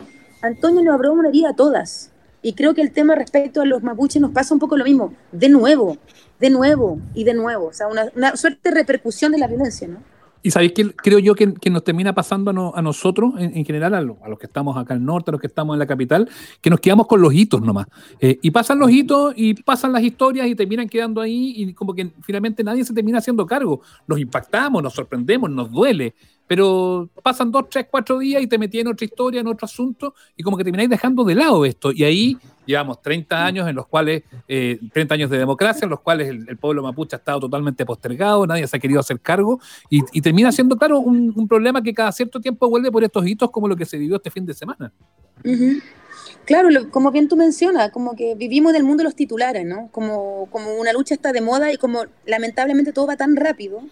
Antonio 0.42 0.84
nos 0.84 0.96
abrió 0.96 1.14
una 1.14 1.30
herida 1.30 1.52
a 1.52 1.56
todas. 1.56 2.11
Y 2.41 2.54
creo 2.54 2.73
que 2.73 2.82
el 2.82 2.91
tema 2.91 3.15
respecto 3.15 3.62
a 3.62 3.65
los 3.65 3.84
mapuches 3.84 4.21
nos 4.21 4.32
pasa 4.32 4.54
un 4.54 4.60
poco 4.60 4.77
lo 4.77 4.84
mismo. 4.84 5.13
De 5.32 5.49
nuevo, 5.49 5.97
de 6.39 6.49
nuevo 6.49 6.99
y 7.13 7.23
de 7.23 7.34
nuevo. 7.34 7.67
O 7.67 7.73
sea, 7.73 7.88
una, 7.88 8.36
suerte 8.36 8.69
de 8.69 8.75
repercusión 8.75 9.32
de 9.32 9.38
la 9.38 9.47
violencia, 9.47 9.88
¿no? 9.88 9.99
Y 10.43 10.49
sabéis 10.49 10.71
que 10.71 10.89
creo 10.95 11.19
yo 11.19 11.36
que, 11.36 11.54
nos 11.69 11.84
termina 11.84 12.15
pasando 12.15 12.73
a, 12.75 12.82
nosotros, 12.82 13.36
en, 13.38 13.63
general, 13.63 13.93
a, 13.93 14.01
los 14.01 14.39
que 14.39 14.47
estamos 14.47 14.75
acá 14.75 14.95
al 14.95 15.06
norte, 15.06 15.30
a 15.30 15.34
los 15.34 15.39
que 15.39 15.45
estamos 15.45 15.75
en 15.75 15.80
la 15.80 15.86
capital, 15.86 16.27
que 16.62 16.71
nos 16.71 16.80
quedamos 16.80 17.06
con 17.06 17.21
los 17.21 17.32
hitos 17.32 17.62
nomás. 17.62 17.86
Eh, 18.19 18.39
y 18.41 18.49
pasan 18.49 18.80
los 18.80 18.89
hitos 18.89 19.36
y 19.38 19.54
pasan 19.54 19.93
las 19.93 20.01
historias 20.01 20.47
y 20.47 20.56
terminan 20.56 20.89
quedando 20.89 21.21
ahí 21.21 21.54
y 21.56 21.73
como 21.75 21.93
que 21.93 22.12
finalmente 22.23 22.63
nadie 22.63 22.84
se 22.84 22.91
termina 22.91 23.19
haciendo 23.19 23.45
cargo. 23.45 23.82
Nos 24.08 24.19
impactamos, 24.19 24.82
nos 24.82 24.93
sorprendemos, 24.93 25.47
nos 25.51 25.69
duele, 25.69 26.15
pero 26.52 27.10
pasan 27.24 27.50
dos, 27.50 27.70
tres, 27.70 27.86
cuatro 27.90 28.20
días 28.20 28.44
y 28.44 28.48
te 28.48 28.58
metí 28.58 28.82
en 28.82 28.88
otra 28.90 29.06
historia, 29.06 29.40
en 29.40 29.48
otro 29.48 29.64
asunto, 29.64 30.16
y 30.36 30.44
como 30.44 30.58
que 30.58 30.66
termináis 30.66 30.90
dejando 30.90 31.24
de 31.24 31.34
lado 31.34 31.64
esto. 31.64 31.94
Y 31.94 32.04
ahí 32.04 32.38
llevamos 32.66 33.02
30 33.02 33.46
años 33.46 33.70
en 33.70 33.76
los 33.78 33.88
cuales, 33.88 34.24
30 34.48 34.50
eh, 34.50 35.08
años 35.12 35.30
de 35.30 35.38
democracia, 35.38 35.86
en 35.86 35.92
los 35.92 36.02
cuales 36.02 36.28
el, 36.28 36.58
pueblo 36.58 36.84
mapuche 36.84 37.16
ha 37.16 37.20
estado 37.20 37.40
totalmente 37.40 37.86
postergado, 37.86 38.46
nadie 38.46 38.68
se 38.68 38.76
ha 38.76 38.82
querido 38.82 39.00
hacer 39.00 39.22
cargo, 39.22 39.62
y, 39.90 40.02
termina 40.20 40.52
siendo, 40.52 40.76
claro, 40.76 41.00
un, 41.00 41.48
problema 41.48 41.82
que 41.82 41.94
cada 41.94 42.12
cierto 42.12 42.42
tiempo 42.42 42.68
vuelve 42.70 42.92
por 42.92 43.06
estos 43.06 43.26
hitos 43.26 43.50
como 43.50 43.70
lo 43.70 43.78
que 43.78 43.86
se 43.86 43.98
vivió 43.98 44.18
este 44.18 44.30
fin 44.30 44.46
de 44.46 44.54
semana. 44.54 44.92
Claro, 46.44 46.68
como 46.92 47.12
bien 47.12 47.30
tú 47.30 47.38
mencionas, 47.38 47.92
como 47.92 48.14
que 48.14 48.36
vivimos 48.36 48.72
en 48.72 48.76
el 48.76 48.84
mundo 48.84 49.04
de 49.04 49.06
los 49.06 49.16
titulares, 49.16 49.66
¿no? 49.66 49.88
Como, 49.94 50.50
como 50.52 50.74
una 50.74 50.92
lucha 50.92 51.16
está 51.16 51.32
de 51.32 51.40
moda 51.40 51.72
y 51.72 51.78
como 51.78 52.04
lamentablemente 52.26 52.92
todo 52.92 53.08
va 53.08 53.16
tan 53.16 53.38
rápido, 53.38 53.84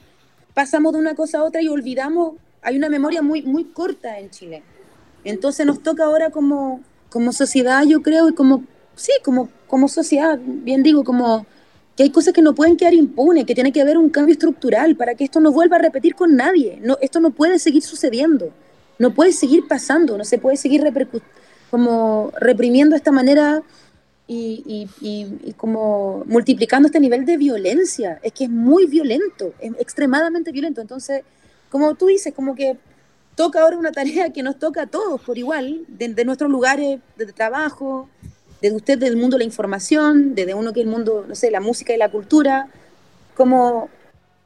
pasamos 0.53 0.91
de 0.91 0.99
una 0.99 1.15
cosa 1.15 1.37
a 1.37 1.43
otra 1.45 1.61
y 1.61 1.69
olvidamos 1.69 2.33
hay 2.61 2.77
una 2.77 2.89
memoria 2.89 3.21
muy, 3.21 3.41
muy 3.41 3.65
corta 3.65 4.19
en 4.19 4.29
Chile. 4.29 4.63
Entonces 5.23 5.65
nos 5.65 5.81
toca 5.81 6.05
ahora 6.05 6.29
como, 6.29 6.81
como 7.09 7.31
sociedad, 7.31 7.83
yo 7.83 8.01
creo, 8.01 8.29
y 8.29 8.33
como, 8.33 8.63
sí, 8.95 9.11
como, 9.23 9.49
como 9.67 9.87
sociedad, 9.87 10.39
bien 10.43 10.83
digo, 10.83 11.03
como 11.03 11.45
que 11.95 12.03
hay 12.03 12.11
cosas 12.11 12.33
que 12.33 12.41
no 12.41 12.55
pueden 12.55 12.77
quedar 12.77 12.93
impunes, 12.93 13.45
que 13.45 13.53
tiene 13.53 13.73
que 13.73 13.81
haber 13.81 13.97
un 13.97 14.09
cambio 14.09 14.33
estructural 14.33 14.95
para 14.95 15.15
que 15.15 15.25
esto 15.25 15.41
no 15.41 15.51
vuelva 15.51 15.75
a 15.75 15.79
repetir 15.79 16.15
con 16.15 16.35
nadie. 16.35 16.79
No, 16.81 16.97
esto 17.01 17.19
no 17.19 17.31
puede 17.31 17.59
seguir 17.59 17.83
sucediendo, 17.83 18.51
no 18.97 19.13
puede 19.13 19.33
seguir 19.33 19.67
pasando, 19.67 20.17
no 20.17 20.23
se 20.23 20.37
puede 20.37 20.55
seguir 20.55 20.81
como 21.69 22.31
reprimiendo 22.39 22.93
de 22.93 22.97
esta 22.97 23.11
manera 23.11 23.61
y, 24.27 24.87
y, 25.01 25.27
y, 25.43 25.53
como 25.53 26.23
multiplicando 26.25 26.87
este 26.87 26.99
nivel 26.99 27.25
de 27.25 27.35
violencia. 27.35 28.19
Es 28.23 28.31
que 28.31 28.45
es 28.45 28.49
muy 28.49 28.85
violento, 28.85 29.53
es 29.59 29.73
extremadamente 29.79 30.51
violento. 30.51 30.79
Entonces, 30.79 31.23
como 31.69 31.95
tú 31.95 32.07
dices, 32.07 32.33
como 32.33 32.55
que 32.55 32.77
toca 33.35 33.61
ahora 33.61 33.77
una 33.77 33.91
tarea 33.91 34.33
que 34.33 34.43
nos 34.43 34.59
toca 34.59 34.81
a 34.81 34.87
todos 34.87 35.21
por 35.21 35.37
igual, 35.37 35.85
de, 35.87 36.25
nuestros 36.25 36.51
lugares 36.51 36.99
de 37.15 37.25
trabajo, 37.31 38.09
desde 38.61 38.75
usted 38.75 38.99
del 38.99 39.15
mundo 39.15 39.37
de 39.37 39.39
la 39.39 39.45
información, 39.45 40.35
desde 40.35 40.53
uno 40.53 40.73
que 40.73 40.81
es 40.81 40.85
el 40.85 40.91
mundo, 40.91 41.25
no 41.27 41.35
sé, 41.35 41.49
la 41.49 41.61
música 41.61 41.93
y 41.93 41.97
la 41.97 42.11
cultura, 42.11 42.67
como 43.35 43.89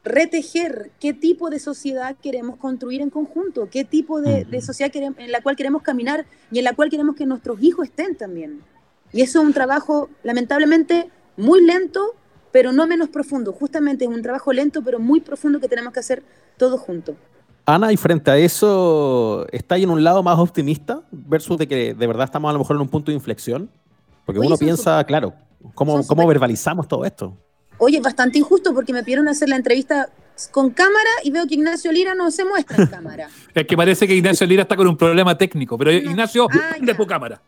retejer 0.03 0.91
qué 0.99 1.13
tipo 1.13 1.49
de 1.49 1.59
sociedad 1.59 2.15
queremos 2.21 2.57
construir 2.57 3.01
en 3.01 3.09
conjunto, 3.09 3.69
qué 3.71 3.83
tipo 3.83 4.21
de, 4.21 4.45
sociedad 4.61 4.91
queremos, 4.91 5.17
en 5.17 5.31
la 5.31 5.41
cual 5.41 5.55
queremos 5.55 5.81
caminar 5.81 6.25
y 6.51 6.59
en 6.59 6.65
la 6.65 6.73
cual 6.73 6.89
queremos 6.89 7.15
que 7.15 7.25
nuestros 7.25 7.61
hijos 7.63 7.87
estén 7.87 8.15
también. 8.15 8.61
Y 9.11 9.21
eso 9.21 9.39
es 9.39 9.45
un 9.45 9.53
trabajo, 9.53 10.09
lamentablemente, 10.23 11.09
muy 11.37 11.63
lento, 11.63 12.15
pero 12.51 12.71
no 12.71 12.85
menos 12.85 13.09
profundo. 13.09 13.53
Justamente 13.53 14.05
es 14.05 14.11
un 14.11 14.21
trabajo 14.21 14.53
lento, 14.53 14.83
pero 14.83 14.99
muy 14.99 15.21
profundo 15.21 15.59
que 15.59 15.67
tenemos 15.67 15.93
que 15.93 16.01
hacer 16.01 16.21
todos 16.57 16.79
juntos. 16.81 17.15
Ana, 17.65 17.93
y 17.93 17.97
frente 17.97 18.29
a 18.29 18.37
eso, 18.37 19.47
¿está 19.51 19.75
ahí 19.75 19.83
en 19.83 19.89
un 19.89 20.03
lado 20.03 20.21
más 20.21 20.37
optimista 20.37 21.01
versus 21.11 21.57
de 21.57 21.67
que 21.67 21.93
de 21.93 22.07
verdad 22.07 22.25
estamos 22.25 22.49
a 22.49 22.53
lo 22.53 22.59
mejor 22.59 22.75
en 22.75 22.81
un 22.81 22.89
punto 22.89 23.11
de 23.11 23.15
inflexión? 23.15 23.69
Porque 24.25 24.39
Oye, 24.39 24.47
uno 24.47 24.57
piensa, 24.57 25.03
claro, 25.05 25.33
¿cómo, 25.73 26.05
cómo 26.05 26.27
verbalizamos 26.27 26.87
todo 26.87 27.05
esto? 27.05 27.37
Oye, 27.77 27.97
es 27.97 28.03
bastante 28.03 28.37
injusto 28.37 28.73
porque 28.73 28.91
me 28.93 29.01
pidieron 29.03 29.27
hacer 29.29 29.47
la 29.49 29.55
entrevista 29.55 30.09
con 30.51 30.71
cámara 30.71 31.09
y 31.23 31.31
veo 31.31 31.45
que 31.47 31.55
Ignacio 31.55 31.91
Lira 31.91 32.15
no 32.15 32.31
se 32.31 32.43
muestra 32.43 32.77
en 32.83 32.87
cámara. 32.87 33.29
Es 33.55 33.65
que 33.65 33.77
parece 33.77 34.07
que 34.07 34.15
Ignacio 34.15 34.45
Lira 34.45 34.63
está 34.63 34.75
con 34.75 34.87
un 34.87 34.97
problema 34.97 35.37
técnico, 35.37 35.77
pero 35.77 35.91
Ignacio, 35.91 36.47
Ah, 36.51 36.75
de 36.81 36.85
ya. 36.87 36.97
tu 36.97 37.05
cámara. 37.07 37.41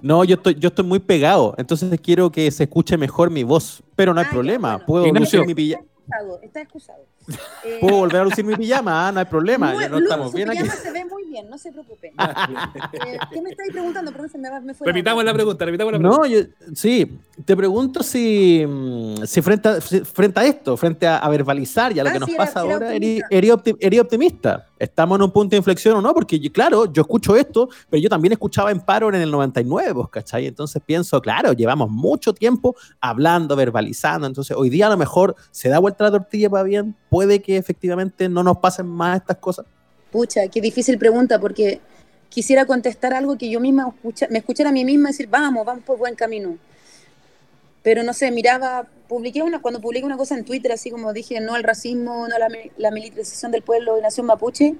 No, 0.00 0.24
yo 0.24 0.34
estoy, 0.34 0.56
yo 0.56 0.70
estoy 0.70 0.84
muy 0.84 0.98
pegado, 0.98 1.54
entonces 1.56 1.88
quiero 2.02 2.32
que 2.32 2.50
se 2.50 2.64
escuche 2.64 2.96
mejor 2.96 3.30
mi 3.30 3.44
voz, 3.44 3.80
pero 3.94 4.12
no 4.12 4.18
hay 4.20 4.24
Ah, 4.26 4.28
ya, 4.30 4.32
problema. 4.34 4.70
bueno. 4.72 4.86
Puedo 4.86 5.06
Ignacio. 5.06 5.38
lucir 5.40 5.46
mi 5.46 5.54
pijama. 5.54 5.84
Está 5.84 6.00
excusado, 6.10 6.40
está 6.42 6.60
excusado. 6.60 7.04
Eh, 7.64 7.78
Puedo 7.80 7.96
volver 7.98 8.20
a 8.20 8.24
lucir 8.24 8.44
mi 8.44 8.56
pijama, 8.56 9.08
ah, 9.08 9.12
no 9.12 9.20
hay 9.20 9.26
problema. 9.26 9.72
Lu- 9.72 9.80
ya 9.80 9.88
no 9.88 9.98
Lu, 9.98 10.04
estamos 10.04 10.30
su 10.30 10.36
bien 10.36 10.50
aquí. 10.50 10.58
pijama 10.62 10.80
se 10.80 10.90
ve 10.90 11.04
muy 11.04 11.24
bien, 11.24 11.48
no 11.48 11.56
se 11.58 11.70
preocupen. 11.72 12.12
Eh, 12.92 13.18
¿Qué 13.32 13.40
me 13.42 13.50
estáis 13.50 13.70
preguntando? 13.72 14.10
Perdón, 14.12 14.28
se 14.30 14.38
me, 14.38 14.48
me 14.60 14.74
fue 14.74 14.86
la 14.86 14.92
Repitamos 14.92 15.24
la 15.24 15.32
pregunta, 15.34 15.64
repitamos 15.64 15.92
la 15.92 15.98
pregunta. 15.98 16.18
No, 16.22 16.26
yo, 16.26 16.40
sí, 16.74 17.18
te 17.44 17.56
pregunto 17.56 18.02
si, 18.02 18.64
mm, 18.66 19.24
si 19.24 19.40
frente, 19.42 19.68
a, 19.68 19.80
si 19.80 20.00
frente 20.00 20.40
a 20.40 20.44
esto, 20.44 20.76
frente 20.76 21.06
a, 21.06 21.18
a 21.18 21.28
verbalizar 21.28 21.92
y 21.96 22.00
a 22.00 22.04
lo 22.04 22.10
Ah, 22.10 22.12
que 22.12 22.18
nos 22.18 22.28
sí, 22.28 22.34
pasa 22.36 22.60
era 22.64 22.74
ahora, 22.74 22.86
optimista. 22.88 23.26
eres, 23.30 23.44
eres 23.44 23.50
opti- 23.52 23.76
eres 23.80 24.00
optimista. 24.00 24.66
¿Estamos 24.78 25.16
en 25.16 25.22
un 25.22 25.30
punto 25.30 25.50
de 25.50 25.58
inflexión 25.58 25.96
o 25.96 26.02
no? 26.02 26.12
Porque, 26.12 26.40
yo- 26.40 26.50
claro, 26.52 26.92
yo 26.92 27.02
escucho 27.02 27.36
esto, 27.36 27.68
pero 27.88 28.02
yo 28.02 28.08
también 28.08 28.32
escuchaba 28.32 28.70
en 28.72 28.80
paro 28.80 29.08
en 29.08 29.14
el 29.14 29.30
99, 29.30 29.94
pues, 29.94 30.08
¿cachai? 30.08 30.46
Entonces 30.46 30.82
pienso, 30.84 31.20
claro, 31.22 31.52
llevamos 31.52 31.88
mucho 31.90 32.32
tiempo 32.34 32.74
hablando, 33.00 33.54
verbalizando, 33.56 34.26
entonces 34.26 34.56
hoy 34.56 34.70
día 34.70 34.88
a 34.88 34.90
lo 34.90 34.96
mejor 34.96 35.36
se 35.52 35.68
da 35.68 35.78
vuelta 35.78 36.04
la 36.04 36.10
tortilla 36.10 36.50
para 36.50 36.64
bien, 36.64 36.96
puede 37.12 37.42
que 37.42 37.58
efectivamente 37.58 38.26
no 38.30 38.42
nos 38.42 38.56
pasen 38.56 38.86
más 38.86 39.18
estas 39.20 39.36
cosas. 39.36 39.66
Pucha, 40.10 40.48
qué 40.48 40.62
difícil 40.62 40.96
pregunta 40.96 41.38
porque 41.38 41.78
quisiera 42.30 42.64
contestar 42.64 43.12
algo 43.12 43.36
que 43.36 43.50
yo 43.50 43.60
misma 43.60 43.88
escucha- 43.88 44.28
me 44.30 44.38
escuchara 44.38 44.70
a 44.70 44.72
mí 44.72 44.82
misma 44.82 45.10
decir, 45.10 45.28
vamos, 45.28 45.66
vamos 45.66 45.84
por 45.84 45.98
buen 45.98 46.14
camino. 46.14 46.56
Pero 47.82 48.02
no 48.02 48.14
sé, 48.14 48.30
miraba, 48.30 48.86
publiqué 49.08 49.42
una, 49.42 49.60
cuando 49.60 49.78
publiqué 49.80 50.06
una 50.06 50.16
cosa 50.16 50.36
en 50.38 50.44
Twitter, 50.46 50.72
así 50.72 50.90
como 50.90 51.12
dije, 51.12 51.38
no 51.40 51.54
al 51.54 51.64
racismo, 51.64 52.26
no 52.28 52.34
a 52.34 52.38
la, 52.38 52.48
mi- 52.48 52.70
la 52.78 52.90
militarización 52.90 53.52
del 53.52 53.60
pueblo 53.62 53.96
de 53.96 54.00
nación 54.02 54.24
mapuche, 54.24 54.74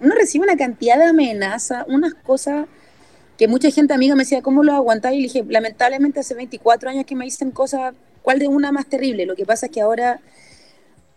uno 0.00 0.14
recibe 0.16 0.44
una 0.44 0.56
cantidad 0.56 0.98
de 0.98 1.04
amenazas, 1.04 1.84
unas 1.86 2.14
cosas 2.14 2.66
que 3.38 3.46
mucha 3.46 3.70
gente 3.70 3.94
amiga 3.94 4.16
me 4.16 4.22
decía, 4.24 4.42
¿cómo 4.42 4.64
lo 4.64 4.72
aguantáis? 4.72 5.18
Y 5.18 5.20
le 5.20 5.28
dije, 5.28 5.44
lamentablemente 5.48 6.18
hace 6.18 6.34
24 6.34 6.90
años 6.90 7.04
que 7.06 7.14
me 7.14 7.26
dicen 7.26 7.52
cosas, 7.52 7.94
¿cuál 8.22 8.40
de 8.40 8.48
una 8.48 8.72
más 8.72 8.86
terrible? 8.86 9.24
Lo 9.26 9.36
que 9.36 9.46
pasa 9.46 9.66
es 9.66 9.72
que 9.72 9.82
ahora 9.82 10.20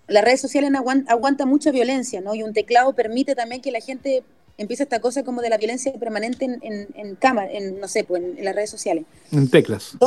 las 0.09 0.23
redes 0.23 0.41
sociales 0.41 0.71
aguan- 0.71 1.05
aguantan 1.07 1.47
mucha 1.47 1.71
violencia, 1.71 2.21
¿no? 2.21 2.35
Y 2.35 2.43
un 2.43 2.53
teclado 2.53 2.93
permite 2.93 3.35
también 3.35 3.61
que 3.61 3.71
la 3.71 3.79
gente 3.79 4.23
empiece 4.57 4.83
esta 4.83 4.99
cosa 4.99 5.23
como 5.23 5.41
de 5.41 5.49
la 5.49 5.57
violencia 5.57 5.93
permanente 5.93 6.45
en, 6.45 6.59
en, 6.61 6.87
en 6.95 7.15
cámara, 7.15 7.49
en, 7.51 7.79
no 7.79 7.87
sé, 7.87 8.03
pues 8.03 8.21
en, 8.21 8.37
en 8.37 8.45
las 8.45 8.55
redes 8.55 8.69
sociales. 8.69 9.05
En 9.31 9.49
teclas. 9.49 9.97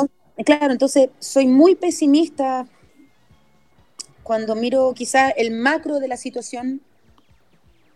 Claro, 0.45 0.73
entonces 0.73 1.09
soy 1.19 1.47
muy 1.47 1.75
pesimista 1.75 2.67
cuando 4.23 4.55
miro 4.55 4.93
quizá 4.95 5.31
el 5.31 5.51
macro 5.53 6.01
de 6.01 6.09
la 6.09 6.17
situación, 6.17 6.81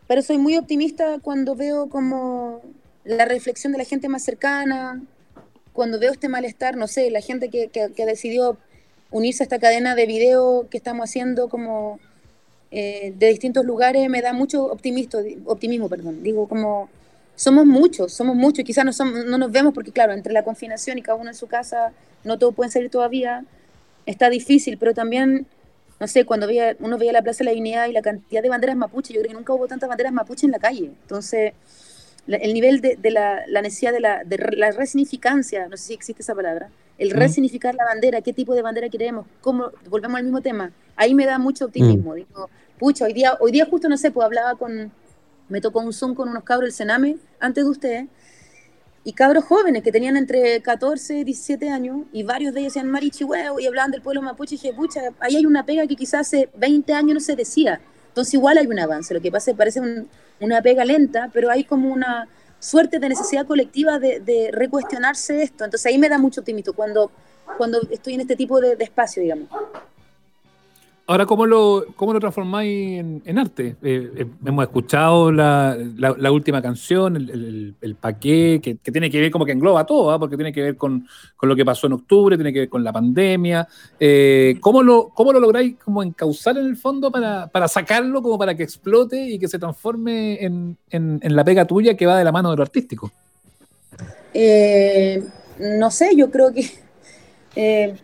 pero 0.07 0.23
soy 0.23 0.38
muy 0.38 0.57
optimista 0.57 1.19
cuando 1.21 1.55
veo 1.55 1.88
como 1.88 2.61
la 3.05 3.25
reflexión 3.25 3.73
de 3.73 3.79
la 3.79 3.85
gente 3.85 4.09
más 4.09 4.23
cercana, 4.25 5.03
cuando 5.73 5.99
veo 5.99 6.12
este 6.12 6.29
malestar, 6.29 6.77
no 6.77 6.88
sé, 6.88 7.11
la 7.11 7.21
gente 7.21 7.49
que, 7.49 7.69
que, 7.69 7.92
que 7.92 8.07
decidió 8.07 8.57
unirse 9.11 9.42
a 9.42 9.45
esta 9.45 9.59
cadena 9.59 9.95
de 9.95 10.07
video 10.07 10.66
que 10.71 10.77
estamos 10.77 11.09
haciendo 11.09 11.49
como 11.49 11.99
eh, 12.71 13.12
de 13.16 13.29
distintos 13.29 13.64
lugares, 13.64 14.09
me 14.11 14.21
da 14.21 14.33
mucho 14.33 14.64
optimismo, 14.64 15.21
optimismo, 15.47 15.88
perdón. 15.88 16.23
Digo, 16.23 16.49
como 16.49 16.88
somos 17.37 17.66
muchos, 17.66 18.12
somos 18.12 18.35
muchos, 18.35 18.64
quizás 18.64 18.85
no, 18.99 19.38
nos 19.38 19.53
vemos 19.53 19.73
porque, 19.75 19.92
claro, 19.92 20.12
entre 20.12 20.33
la 20.33 20.42
confinación 20.42 20.99
y 20.99 21.03
cada 21.03 21.19
uno 21.19 21.31
en 21.31 21.37
su 21.37 21.47
casa, 21.47 21.92
no 22.25 22.38
todos 22.38 22.55
pueden 22.55 22.73
salir 22.73 22.90
todavía, 22.90 23.45
está 24.07 24.31
difícil, 24.31 24.79
pero 24.79 24.95
también, 24.95 25.47
no 26.01 26.09
sé, 26.09 26.25
cuando 26.25 26.49
uno 26.81 26.99
veía 26.99 27.12
la 27.12 27.23
Plaza 27.23 27.38
de 27.38 27.45
la 27.45 27.51
Dignidad 27.53 27.88
y 27.88 27.92
la 27.92 28.03
cantidad 28.03 28.42
de 28.42 28.49
banderas 28.49 28.77
mapuche, 28.77 29.14
yo 29.14 29.21
creo 29.21 29.31
que 29.31 29.37
nunca 29.37 29.53
hubo 29.53 29.69
tantas 29.69 29.88
banderas 29.88 30.12
mapuche 30.12 30.47
en 30.47 30.53
la 30.53 30.59
calle. 30.59 30.87
Entonces, 31.03 31.53
la- 32.27 32.37
el 32.39 32.53
nivel 32.55 32.81
de, 32.81 32.97
de 32.97 33.11
la, 33.11 33.43
la 33.47 33.62
necesidad 33.62 33.93
de 33.93 34.01
la, 34.01 34.25
de 34.25 34.37
la 34.57 34.71
resignificancia, 34.73 35.69
no 35.69 35.77
sé 35.77 35.85
si 35.89 35.95
existe 35.95 36.23
esa 36.23 36.35
palabra, 36.35 36.71
el 36.99 37.11
Mm. 37.15 37.19
resignificar 37.19 37.75
la 37.75 37.85
bandera, 37.85 38.21
qué 38.23 38.33
tipo 38.33 38.55
de 38.55 38.62
bandera 38.62 38.89
queremos, 38.89 39.27
cómo, 39.41 39.71
volvemos 39.89 40.17
al 40.19 40.25
mismo 40.25 40.41
tema, 40.41 40.73
ahí 40.97 41.15
me 41.15 41.27
da 41.27 41.39
mucho 41.39 41.67
optimismo. 41.67 42.15
Digo, 42.15 42.49
pucha, 42.79 43.05
hoy 43.05 43.12
día, 43.12 43.37
hoy 43.41 43.53
día 43.53 43.67
justo, 43.67 43.89
no 43.89 43.97
sé, 43.97 44.11
pues 44.11 44.25
hablaba 44.25 44.55
con, 44.57 44.91
me 45.49 45.61
tocó 45.61 45.81
un 45.81 45.93
Zoom 45.93 46.15
con 46.15 46.29
unos 46.29 46.43
cabros 46.45 46.69
del 46.69 46.73
Sename, 46.73 47.17
antes 47.39 47.65
de 47.65 47.71
ustedes, 47.71 48.07
y 49.05 49.12
cabros 49.12 49.45
jóvenes 49.45 49.85
que 49.85 49.93
tenían 49.93 50.17
entre 50.17 50.61
14 50.62 51.19
y 51.19 51.25
17 51.25 51.71
años, 51.71 51.99
y 52.12 52.25
varios 52.25 52.53
de 52.55 52.61
ellos 52.61 52.73
decían 52.75 52.91
marichihueo, 52.91 53.61
y 53.61 53.67
hablaban 53.67 53.93
del 53.93 54.03
pueblo 54.03 54.21
mapuche, 54.23 54.57
y 54.57 54.59
dije, 54.59 54.73
pucha, 54.75 55.01
ahí 55.21 55.37
hay 55.37 55.47
una 55.47 55.65
pega 55.65 55.87
que 55.87 55.95
quizás 55.95 56.23
hace 56.27 56.49
20 56.57 56.93
años 56.93 57.15
no 57.15 57.21
se 57.21 57.37
decía. 57.37 57.81
Entonces 58.17 58.33
igual 58.33 58.57
hay 58.57 58.67
un 58.67 58.79
avance, 58.79 59.13
lo 59.13 59.21
que 59.21 59.31
pasa 59.31 59.51
es 59.51 59.55
que 59.55 59.59
parece 59.59 59.79
un- 59.79 60.09
una 60.41 60.63
pega 60.63 60.87
lenta, 60.87 61.29
pero 61.35 61.51
hay 61.51 61.65
como 61.65 61.93
una 61.93 62.27
suerte 62.59 62.99
de 62.99 63.11
necesidad 63.11 63.47
colectiva 63.47 63.99
de, 63.99 64.49
recuestionarse 64.55 65.43
esto. 65.43 65.67
Entonces 65.67 65.85
ahí 65.85 65.99
me 65.99 66.09
da 66.09 66.17
mucho 66.17 66.41
optimismo 66.41 66.73
cuando, 66.73 67.11
cuando 67.59 67.79
estoy 67.91 68.15
en 68.15 68.23
este 68.23 68.35
tipo 68.35 68.59
de 68.59 68.75
espacio, 68.81 69.23
digamos. 69.23 69.51
Ahora, 71.09 71.25
¿cómo 71.25 71.47
lo, 71.47 71.87
cómo 71.95 72.12
lo 72.12 72.19
transformáis 72.19 72.99
en, 73.25 73.38
arte? 73.38 73.77
Eh, 73.81 74.11
eh, 74.16 74.27
hemos 74.45 74.64
escuchado 74.64 75.31
la, 75.31 75.77
última 76.33 76.61
canción, 76.61 77.14
el, 77.14 77.77
el, 77.81 77.95
paqué, 77.95 78.61
que, 78.61 78.75
tiene 78.75 79.09
que 79.09 79.21
ver 79.21 79.31
como 79.31 79.45
que 79.45 79.53
engloba 79.53 79.87
todo, 79.87 80.11
¿ah? 80.11 80.19
porque 80.19 80.35
tiene 80.35 80.53
que 80.53 80.62
ver 80.62 80.77
con, 80.77 81.07
con 81.37 81.49
lo 81.49 81.55
que 81.55 81.64
pasó 81.64 81.87
en 81.87 81.92
octubre, 81.92 82.37
tiene 82.37 82.53
que 82.53 82.59
ver 82.61 82.69
con 82.69 82.83
la 82.83 82.92
pandemia. 82.92 83.69
Eh, 84.01 84.57
¿cómo, 84.61 84.83
lo, 84.83 85.11
¿Cómo 85.11 85.33
lo 85.33 85.38
lográis 85.38 85.77
como 85.85 86.03
encauzar 86.03 86.59
en 86.59 86.66
el 86.66 86.77
fondo 86.77 87.12
para, 87.12 87.47
para 87.47 87.69
sacarlo, 87.69 88.21
como 88.21 88.37
para 88.37 88.57
que 88.57 88.64
explote 88.64 89.29
y 89.29 89.38
que 89.38 89.47
se 89.47 89.61
transforme 89.61 90.45
en, 90.45 90.77
en- 90.90 91.21
en 91.23 91.37
la 91.37 91.45
pega 91.45 91.64
tuya 91.66 91.97
que 91.97 92.07
va 92.07 92.19
de 92.19 92.25
la 92.25 92.33
mano 92.33 92.51
de 92.51 92.57
lo 92.57 92.62
artístico? 92.64 93.12
Eh, 94.35 95.23
no 95.61 95.88
sé, 95.92 96.16
yo 96.16 96.33
creo 96.33 96.53
que 96.53 96.69
eh, 97.57 97.95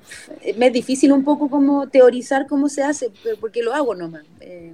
me 0.56 0.66
es 0.68 0.72
difícil 0.72 1.12
un 1.12 1.24
poco 1.24 1.48
como 1.50 1.88
teorizar 1.88 2.46
cómo 2.46 2.68
se 2.68 2.82
hace, 2.82 3.10
porque 3.40 3.62
lo 3.62 3.74
hago 3.74 3.94
nomás. 3.94 4.24
Eh, 4.40 4.72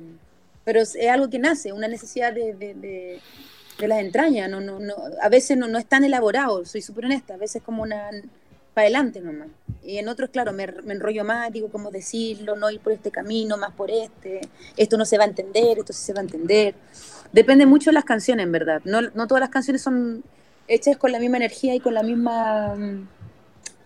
pero 0.65 0.81
es, 0.81 0.97
algo 1.11 1.29
que 1.29 1.39
nace, 1.39 1.73
una 1.73 1.89
necesidad 1.89 2.33
de, 2.33 2.55
de, 2.55 2.75
de- 2.75 3.21
de 3.79 3.89
las 3.89 4.01
entrañas. 4.01 4.51
No, 4.51 4.61
no, 4.61 4.79
no, 4.81 4.95
a 5.23 5.29
veces 5.29 5.57
no, 5.57 5.69
no 5.69 5.79
es 5.79 5.87
tan 5.87 6.05
elaborado, 6.05 6.65
soy 6.65 6.83
súper 6.83 7.05
honesta, 7.07 7.35
a 7.35 7.37
veces 7.37 7.57
es 7.57 7.63
como 7.63 7.83
una 7.83 8.11
para 8.75 8.85
adelante 8.87 9.21
nomás. 9.21 9.49
Y 9.83 9.99
en 9.99 10.09
otros, 10.09 10.31
claro, 10.31 10.53
me, 10.53 10.67
me 10.85 10.95
enrollo 10.95 11.25
más, 11.25 11.53
digo 11.53 11.69
cómo 11.69 11.91
decirlo, 11.91 12.55
no 12.57 12.71
ir 12.71 12.81
por 12.81 12.93
este 12.93 13.11
camino, 13.11 13.57
más 13.57 13.73
por 13.73 13.91
este, 13.91 14.41
esto 14.77 14.97
no 14.97 15.05
se 15.05 15.19
va 15.19 15.25
a 15.25 15.29
entender, 15.29 15.79
esto 15.79 15.93
sí 15.93 16.05
se 16.05 16.13
va 16.13 16.21
a 16.21 16.23
entender. 16.23 16.75
Depende 17.33 17.67
mucho 17.67 17.91
de 17.91 17.95
las 17.95 18.05
canciones, 18.05 18.45
en 18.45 18.53
verdad. 18.53 18.81
No, 18.85 19.01
no 19.03 19.27
todas 19.27 19.41
las 19.41 19.51
canciones 19.51 19.83
son 19.83 20.23
hechas 20.69 20.97
con 20.97 21.11
la 21.13 21.19
misma 21.19 21.39
energía 21.39 21.75
y 21.75 21.81
con 21.81 21.95
la 21.95 22.03
misma 22.03 22.75
mm, 22.77 23.09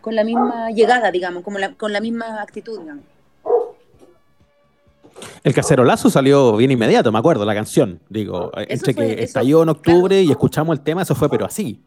con 0.03 0.15
la 0.15 0.25
misma 0.25 0.71
llegada, 0.73 1.11
digamos, 1.11 1.43
como 1.43 1.59
la- 1.59 1.73
con 1.75 1.93
la 1.93 2.01
misma 2.01 2.43
actitud, 2.43 2.79
digamos. 2.81 3.05
El 5.45 5.55
cacerolazo 5.55 6.11
salió 6.11 6.57
bien 6.57 6.71
inmediato, 6.71 7.11
me 7.12 7.19
acuerdo, 7.19 7.45
la 7.45 7.55
canción. 7.55 8.01
Digo, 8.09 8.51
eh, 8.57 8.67
Eso 8.69 8.73
entre 8.91 8.95
fue- 8.95 9.07
que 9.07 9.12
eso, 9.15 9.23
estalló 9.25 9.62
en 9.62 9.69
octubre 9.71 10.17
claro. 10.17 10.23
y 10.29 10.31
escuchamos 10.31 10.77
el 10.77 10.83
tema, 10.85 11.03
eso 11.03 11.15
fue, 11.15 11.29
pero 11.29 11.47
así. 11.47 11.81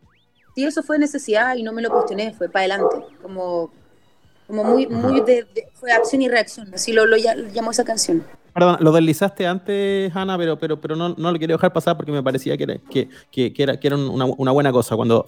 Sí, 0.56 0.64
eso 0.64 0.82
fue 0.84 0.98
necesidad 0.98 1.56
y 1.56 1.64
no 1.64 1.72
me 1.74 1.82
lo 1.82 1.90
cuestioné, 1.90 2.34
fue 2.34 2.48
para 2.50 2.74
adelante, 2.76 2.96
como, 3.22 3.72
como 4.48 4.64
muy, 4.64 4.88
muy 4.88 5.20
de, 5.22 5.44
de- 5.54 5.68
fue 5.74 5.92
acción 5.92 6.22
y 6.22 6.30
reacción, 6.30 6.74
así 6.74 6.94
lo, 6.94 7.04
llamó 7.18 7.72
esa 7.72 7.84
canción. 7.84 8.24
Perdón, 8.54 8.78
lo 8.80 8.94
deslizaste 8.94 9.46
antes, 9.48 10.16
Ana, 10.16 10.38
pero, 10.38 10.58
pero, 10.58 10.80
pero 10.80 10.96
no, 10.96 11.10
no 11.10 11.32
lo 11.32 11.38
quería 11.40 11.58
dejar 11.58 11.74
pasar 11.74 11.98
porque 11.98 12.14
me 12.14 12.24
parecía 12.24 12.56
que 12.56 12.64
era, 12.64 12.78
que, 12.90 13.10
que- 13.32 13.52
que 13.54 13.64
era, 13.64 13.78
que 13.78 13.88
era 13.88 13.98
una, 13.98 14.26
una 14.26 14.52
buena 14.52 14.72
cosa. 14.72 14.96
Cuando 14.96 15.26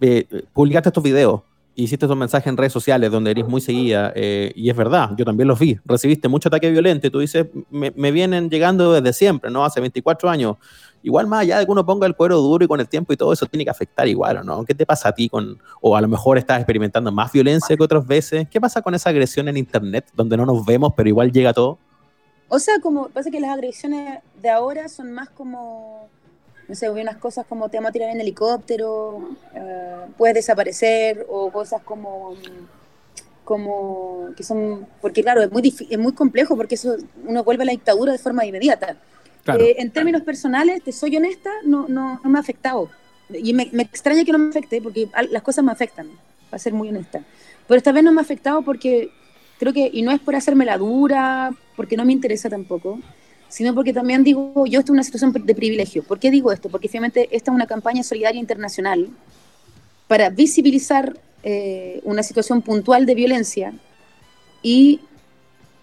eh, 0.00 0.28
publicaste 0.52 0.90
estos 0.90 1.02
videos, 1.02 1.40
hiciste 1.84 2.06
estos 2.06 2.16
mensajes 2.16 2.46
en 2.48 2.56
redes 2.56 2.72
sociales 2.72 3.10
donde 3.10 3.30
eres 3.30 3.46
muy 3.46 3.60
seguida, 3.60 4.12
eh, 4.14 4.52
y 4.56 4.70
es 4.70 4.76
verdad, 4.76 5.10
yo 5.16 5.24
también 5.24 5.46
los 5.46 5.58
vi, 5.58 5.78
recibiste 5.84 6.26
mucho 6.28 6.48
ataque 6.48 6.70
violento 6.70 7.06
y 7.06 7.10
tú 7.10 7.20
dices, 7.20 7.46
me, 7.70 7.92
me 7.94 8.10
vienen 8.10 8.48
llegando 8.48 8.92
desde 8.92 9.12
siempre, 9.12 9.50
¿no? 9.50 9.64
Hace 9.64 9.80
24 9.80 10.28
años. 10.28 10.56
Igual 11.02 11.26
más 11.26 11.42
allá 11.42 11.58
de 11.58 11.66
que 11.66 11.70
uno 11.70 11.86
ponga 11.86 12.06
el 12.06 12.16
cuero 12.16 12.38
duro 12.38 12.64
y 12.64 12.68
con 12.68 12.80
el 12.80 12.88
tiempo 12.88 13.12
y 13.12 13.16
todo 13.16 13.32
eso 13.32 13.46
tiene 13.46 13.64
que 13.64 13.70
afectar 13.70 14.08
igual, 14.08 14.38
¿o 14.38 14.42
no? 14.42 14.64
¿Qué 14.64 14.74
te 14.74 14.84
pasa 14.84 15.10
a 15.10 15.12
ti 15.12 15.28
con, 15.28 15.58
o 15.80 15.96
a 15.96 16.00
lo 16.00 16.08
mejor 16.08 16.38
estás 16.38 16.58
experimentando 16.58 17.12
más 17.12 17.30
violencia 17.30 17.76
que 17.76 17.82
otras 17.82 18.06
veces? 18.06 18.48
¿Qué 18.48 18.60
pasa 18.60 18.82
con 18.82 18.94
esa 18.94 19.10
agresión 19.10 19.46
en 19.48 19.56
internet 19.56 20.06
donde 20.14 20.36
no 20.36 20.46
nos 20.46 20.64
vemos 20.64 20.94
pero 20.96 21.08
igual 21.08 21.30
llega 21.30 21.52
todo? 21.52 21.78
O 22.48 22.58
sea, 22.58 22.80
como 22.80 23.08
pasa 23.08 23.30
que 23.30 23.40
las 23.40 23.50
agresiones 23.50 24.20
de 24.40 24.50
ahora 24.50 24.88
son 24.88 25.12
más 25.12 25.28
como, 25.28 26.08
no 26.68 26.74
sé, 26.74 26.90
hubo 26.90 27.00
unas 27.00 27.16
cosas 27.16 27.46
como 27.46 27.68
te 27.68 27.76
vamos 27.76 27.90
a 27.90 27.92
tirar 27.92 28.10
en 28.10 28.20
helicóptero, 28.20 29.30
eh, 29.54 29.96
puedes 30.16 30.34
desaparecer, 30.34 31.24
o 31.28 31.50
cosas 31.50 31.82
como, 31.82 32.34
como 33.44 34.30
que 34.36 34.42
son, 34.42 34.86
porque 35.00 35.22
claro, 35.22 35.42
es 35.42 35.50
muy, 35.50 35.74
es 35.90 35.98
muy 35.98 36.12
complejo 36.12 36.56
porque 36.56 36.74
eso 36.74 36.96
uno 37.24 37.44
vuelve 37.44 37.62
a 37.62 37.66
la 37.66 37.72
dictadura 37.72 38.12
de 38.12 38.18
forma 38.18 38.44
inmediata. 38.44 38.96
Claro. 39.44 39.62
Eh, 39.62 39.76
en 39.78 39.90
términos 39.90 40.22
personales, 40.22 40.82
te 40.82 40.90
soy 40.90 41.16
honesta, 41.16 41.50
no, 41.64 41.86
no, 41.88 42.20
no 42.22 42.30
me 42.30 42.38
ha 42.38 42.40
afectado. 42.40 42.90
Y 43.28 43.54
me, 43.54 43.68
me 43.72 43.82
extraña 43.82 44.24
que 44.24 44.32
no 44.32 44.38
me 44.38 44.50
afecte, 44.50 44.82
porque 44.82 45.08
las 45.30 45.42
cosas 45.42 45.64
me 45.64 45.72
afectan, 45.72 46.08
para 46.50 46.58
ser 46.58 46.72
muy 46.72 46.88
honesta. 46.88 47.22
Pero 47.68 47.78
esta 47.78 47.92
vez 47.92 48.02
no 48.02 48.12
me 48.12 48.20
ha 48.20 48.22
afectado 48.22 48.62
porque 48.62 49.10
creo 49.58 49.72
que, 49.72 49.90
y 49.92 50.02
no 50.02 50.10
es 50.12 50.20
por 50.20 50.34
hacerme 50.34 50.64
la 50.64 50.78
dura, 50.78 51.52
porque 51.76 51.96
no 51.96 52.04
me 52.04 52.12
interesa 52.12 52.48
tampoco, 52.48 52.98
sino 53.56 53.74
porque 53.74 53.94
también 53.94 54.22
digo, 54.22 54.66
yo 54.66 54.80
estoy 54.80 54.92
en 54.92 54.96
una 54.96 55.02
situación 55.02 55.32
de 55.32 55.54
privilegio. 55.54 56.02
¿Por 56.02 56.18
qué 56.18 56.30
digo 56.30 56.52
esto? 56.52 56.68
Porque 56.68 56.88
finalmente 56.88 57.34
esta 57.34 57.50
es 57.50 57.54
una 57.54 57.66
campaña 57.66 58.02
solidaria 58.02 58.38
internacional 58.38 59.08
para 60.08 60.28
visibilizar 60.28 61.18
eh, 61.42 62.02
una 62.04 62.22
situación 62.22 62.60
puntual 62.60 63.06
de 63.06 63.14
violencia 63.14 63.72
y 64.60 65.00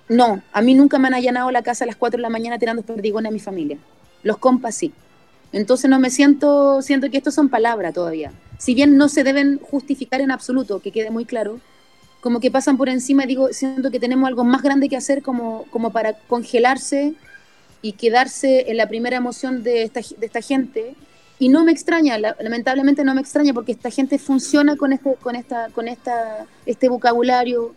no, 0.08 0.44
a 0.52 0.62
mí 0.62 0.76
nunca 0.76 1.00
me 1.00 1.08
han 1.08 1.16
allanado 1.16 1.50
la 1.50 1.64
casa 1.64 1.84
a 1.84 1.88
las 1.88 1.96
4 1.96 2.18
de 2.18 2.22
la 2.22 2.30
mañana 2.30 2.60
tirando 2.60 2.84
perdigones 2.84 3.32
a 3.32 3.34
mi 3.34 3.40
familia. 3.40 3.80
Los 4.22 4.38
compas 4.38 4.76
sí. 4.76 4.94
Entonces 5.52 5.90
no 5.90 6.00
me 6.00 6.12
siento, 6.12 6.84
siento 6.84 7.10
que 7.10 7.18
esto 7.18 7.32
son 7.32 7.50
palabras 7.50 7.96
todavía. 7.96 8.34
Si 8.60 8.76
bien 8.76 8.98
no 8.98 9.10
se 9.10 9.24
deben 9.24 9.58
justificar 9.58 10.22
en 10.22 10.30
absoluto, 10.30 10.80
que 10.80 10.92
quede 10.92 11.10
muy 11.10 11.26
claro, 11.26 11.60
como 12.22 12.40
que 12.40 12.52
pasan 12.52 12.78
por 12.78 12.88
encima 12.88 13.26
digo, 13.26 13.52
siento 13.52 13.90
que 13.90 14.00
tenemos 14.00 14.28
algo 14.28 14.44
más 14.44 14.62
grande 14.62 14.90
que 14.90 14.96
hacer 14.96 15.24
como, 15.24 15.66
como 15.72 15.92
para 15.92 16.14
congelarse 16.28 17.16
y 17.84 17.92
quedarse 17.94 18.72
en 18.72 18.78
la 18.78 18.88
primera 18.88 19.18
emoción 19.18 19.62
de 19.62 19.84
esta, 19.84 20.00
de 20.18 20.26
esta 20.26 20.42
gente. 20.42 20.96
Y 21.38 21.50
no 21.50 21.64
me 21.66 21.72
extraña, 21.72 22.18
la- 22.18 22.36
lamentablemente 22.40 23.04
no 23.04 23.14
me 23.14 23.22
extraña 23.22 23.54
porque 23.54 23.74
esta 23.74 23.92
gente 23.92 24.18
funciona 24.18 24.76
con 24.76 24.94
este, 24.94 25.14
con 25.22 25.36
esta, 25.36 25.70
con 25.70 25.88
esta, 25.88 26.48
este 26.66 26.90
vocabulario 26.90 27.76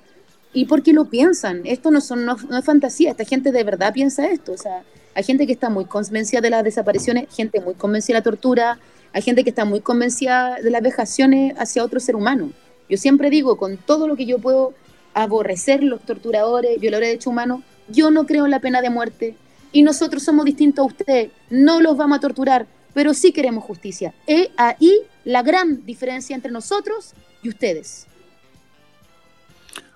y 0.55 0.65
porque 0.67 0.93
lo 0.95 1.07
piensan. 1.07 1.61
Esto 1.65 1.91
no, 1.91 2.01
son, 2.01 2.25
no, 2.25 2.37
no 2.49 2.59
es 2.59 2.65
fantasía, 2.65 3.11
esta 3.11 3.25
gente 3.25 3.53
de 3.53 3.65
verdad 3.65 3.93
piensa 3.93 4.27
esto. 4.29 4.53
O 4.53 4.57
sea, 4.57 4.85
hay 5.15 5.25
gente 5.25 5.47
que 5.47 5.53
está 5.53 5.69
muy 5.69 5.85
convencida 5.87 6.41
de 6.41 6.51
las 6.51 6.63
desapariciones, 6.65 7.27
gente 7.35 7.61
muy 7.61 7.75
convencida 7.75 8.15
de 8.15 8.21
la 8.21 8.25
tortura, 8.25 8.79
hay 9.13 9.23
gente 9.23 9.43
que 9.45 9.51
está 9.51 9.65
muy 9.65 9.81
convencida 9.81 10.57
de 10.63 10.71
las 10.71 10.83
vejaciones 10.83 11.55
hacia 11.59 11.83
otro 11.83 11.99
ser 12.01 12.15
humano. 12.17 12.53
Yo 12.89 12.97
siempre 12.99 13.31
digo, 13.31 13.57
con 13.57 13.77
todo 13.79 14.07
lo 14.07 14.15
que 14.15 14.27
yo 14.27 14.39
puedo 14.39 14.75
aborrecer 15.15 15.83
los 15.83 16.03
torturadores, 16.03 16.79
violadores 16.79 17.07
de 17.09 17.11
derechos 17.13 17.33
humanos, 17.33 17.63
yo 17.89 18.11
no 18.11 18.27
creo 18.27 18.45
en 18.45 18.51
la 18.51 18.61
pena 18.61 18.81
de 18.83 18.91
muerte. 18.91 19.35
Y 19.77 19.83
nosotros 19.83 20.23
somos 20.23 20.47
distintos 20.47 20.83
a 20.83 20.87
ustedes, 20.87 21.31
no 21.51 21.83
los 21.83 21.99
vamos 21.99 22.17
a 22.17 22.21
torturar, 22.23 22.67
pero 22.95 23.13
sí 23.13 23.31
queremos 23.31 23.63
justicia. 23.63 24.15
Es 24.27 24.49
ahí 24.57 25.01
la 25.25 25.43
gran 25.43 25.85
diferencia 25.85 26.35
entre 26.35 26.51
nosotros 26.51 27.13
y 27.43 27.51
ustedes. 27.51 28.07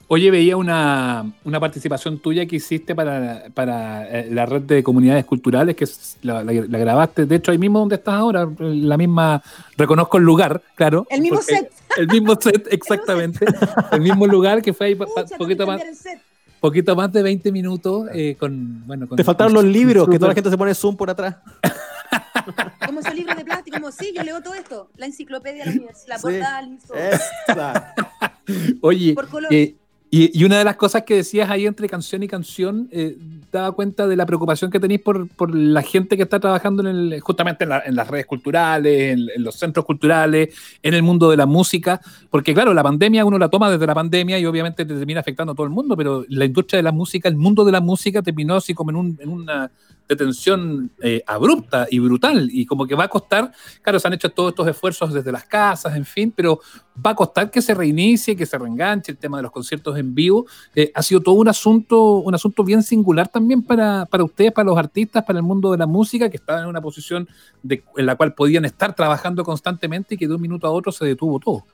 Oye, 0.07 0.31
veía 0.31 0.59
una, 0.59 1.33
una 1.45 1.59
participación 1.59 2.19
tuya 2.19 2.45
que 2.45 2.57
hiciste 2.57 2.95
para, 2.95 3.45
para 3.55 4.07
eh, 4.07 4.29
la 4.31 4.45
red 4.45 4.61
de 4.63 4.83
comunidades 4.83 5.25
culturales, 5.25 5.75
que 5.77 5.85
es- 5.85 6.19
la, 6.21 6.45
la- 6.45 6.53
la 6.53 6.79
grabaste, 6.79 7.25
de 7.25 7.37
hecho, 7.37 7.51
ahí 7.53 7.57
mismo 7.59 7.79
donde 7.79 7.95
estás 7.95 8.15
ahora, 8.17 8.47
la 8.59 8.99
misma, 8.99 9.43
reconozco 9.79 10.19
el 10.19 10.25
lugar, 10.25 10.61
claro. 10.75 11.07
El 11.09 11.23
mismo 11.23 11.41
set. 11.41 11.73
El 11.97 12.07
mismo 12.07 12.37
set, 12.41 12.69
exactamente. 12.71 13.47
el 13.93 14.01
mismo 14.03 14.27
lugar 14.27 14.61
que 14.63 14.73
fue 14.73 14.89
ahí 14.89 14.95
Pucha, 14.95 15.37
poquito, 15.39 15.67
más, 15.67 15.81
el 15.83 15.97
set. 15.97 16.21
Poquito 16.61 16.95
más 16.95 17.11
de 17.13 17.23
20 17.23 17.51
minutos 17.53 18.09
eh, 18.13 18.37
con, 18.39 18.87
bueno, 18.87 19.09
con- 19.09 19.17
Te 19.17 19.25
faltaron 19.25 19.55
con- 19.55 19.65
los 19.65 19.73
libros, 19.73 20.09
que 20.09 20.19
toda 20.19 20.29
la 20.29 20.35
gente 20.35 20.51
se 20.51 20.59
pone 20.59 20.75
zoom 20.75 20.97
por 20.97 21.11
atrás. 21.11 21.37
Como 22.87 23.01
esos 23.01 23.15
libros 23.15 23.37
de 23.37 23.45
plástico, 23.45 23.77
como 23.77 23.93
sí, 23.93 24.13
yo 24.17 24.23
leo 24.23 24.41
todo 24.43 24.55
esto. 24.55 24.91
La 24.97 25.07
enciclopedia, 25.07 25.65
la, 25.67 25.73
la 26.09 26.17
Sí. 26.19 26.23
portada, 26.23 26.63
listo. 26.63 26.95
Esa. 26.95 27.95
Oye, 28.81 29.15
Por 29.15 29.29
color. 29.29 29.53
eh, 29.53 29.77
y, 30.13 30.45
una 30.45 30.59
de 30.59 30.65
las 30.65 30.75
cosas 30.77 31.05
que 31.05 31.15
decías 31.17 31.49
ahí 31.51 31.67
entre 31.67 31.89
canción 31.89 32.23
y 32.25 32.29
canción, 32.29 32.89
eh, 32.91 33.17
daba 33.53 33.71
cuenta 33.73 34.09
de 34.09 34.17
la 34.17 34.27
preocupación 34.27 34.71
que 34.71 34.81
tenéis 34.81 35.01
por, 35.03 35.29
por 35.29 35.55
la 35.55 35.83
gente 35.83 36.17
que 36.17 36.25
está 36.25 36.41
trabajando 36.41 36.83
en 36.83 36.89
el, 36.89 37.21
justamente 37.21 37.63
en, 37.65 37.71
la- 37.71 37.83
en 37.87 37.95
las 37.95 38.09
redes 38.09 38.27
culturales, 38.27 39.13
en, 39.13 39.29
en 39.35 39.43
los 39.45 39.55
centros 39.55 39.85
culturales, 39.85 40.55
en 40.83 40.95
el 40.95 41.03
mundo 41.05 41.31
de 41.31 41.37
la 41.37 41.47
música, 41.47 42.01
porque 42.29 42.53
claro, 42.55 42.75
la 42.75 42.83
pandemia 42.83 43.25
uno 43.25 43.39
la 43.39 43.49
toma 43.49 43.71
desde 43.71 43.87
la 43.87 43.95
pandemia 43.95 44.39
y 44.39 44.47
obviamente 44.47 44.85
te 44.85 44.95
termina 44.95 45.21
afectando 45.21 45.53
a 45.53 45.55
todo 45.55 45.65
el 45.67 45.73
mundo, 45.73 45.97
pero 45.97 46.25
la 46.29 46.45
industria 46.45 46.79
de 46.79 46.83
la 46.85 46.93
música, 46.93 47.29
el 47.29 47.37
mundo 47.37 47.65
de 47.65 47.73
la 47.73 47.81
música 47.81 48.21
terminó 48.21 48.57
así 48.57 48.75
como 48.75 48.91
en, 48.91 48.97
un- 48.97 49.19
en 49.21 49.29
una 49.29 49.71
detención 50.09 50.91
eh, 51.01 51.23
abrupta 51.27 51.87
y 51.89 52.01
brutal. 52.01 52.49
Y 52.53 52.67
como 52.67 52.85
que 52.87 52.97
va 52.97 53.05
a 53.05 53.09
costar, 53.09 53.53
claro, 53.81 54.01
se 54.01 54.09
han 54.09 54.15
hecho 54.15 54.29
todos 54.31 54.51
estos 54.51 54.67
esfuerzos 54.67 55.13
desde 55.15 55.31
las 55.31 55.45
casas, 55.45 55.95
en 55.97 56.05
fin, 56.05 56.33
pero 56.35 56.59
va 57.05 57.11
a 57.11 57.15
costar 57.15 57.51
que 57.51 57.63
se 57.63 57.75
reinicie, 57.75 58.37
que 58.37 58.47
se 58.47 58.59
reenganche 58.59 59.13
el 59.13 59.19
tema 59.19 59.39
de 59.39 59.45
los 59.45 59.53
conciertos 59.53 59.97
en 59.99 60.15
vivo. 60.15 60.47
Eh, 60.75 60.91
ha 60.95 61.03
sido 61.03 61.21
todo 61.21 61.35
un 61.37 61.49
asunto, 61.49 62.17
un 62.17 62.35
asunto 62.35 62.65
bien 62.65 62.83
singular 62.83 63.29
también 63.29 63.63
para, 63.63 64.07
para 64.07 64.25
ustedes, 64.25 64.53
para 64.53 64.67
los 64.67 64.79
artistas, 64.79 65.25
para 65.25 65.39
el 65.39 65.45
mundo 65.45 65.73
de 65.73 65.79
la 65.79 65.87
música, 65.87 66.29
que 66.29 66.37
estaban 66.37 66.65
en 66.65 66.69
una 66.69 66.81
posición 66.81 67.29
en 67.69 68.07
la 68.07 68.17
cual 68.17 68.35
podían 68.35 68.65
estar 68.65 68.95
trabajando 68.95 69.45
constantemente 69.45 70.15
y 70.15 70.19
que 70.19 70.29
de 70.29 70.35
un 70.35 70.41
minuto 70.41 70.67
a 70.67 70.71
otro 70.71 70.93
se 70.93 71.05
detuvo 71.05 71.39
todo. 71.39 71.65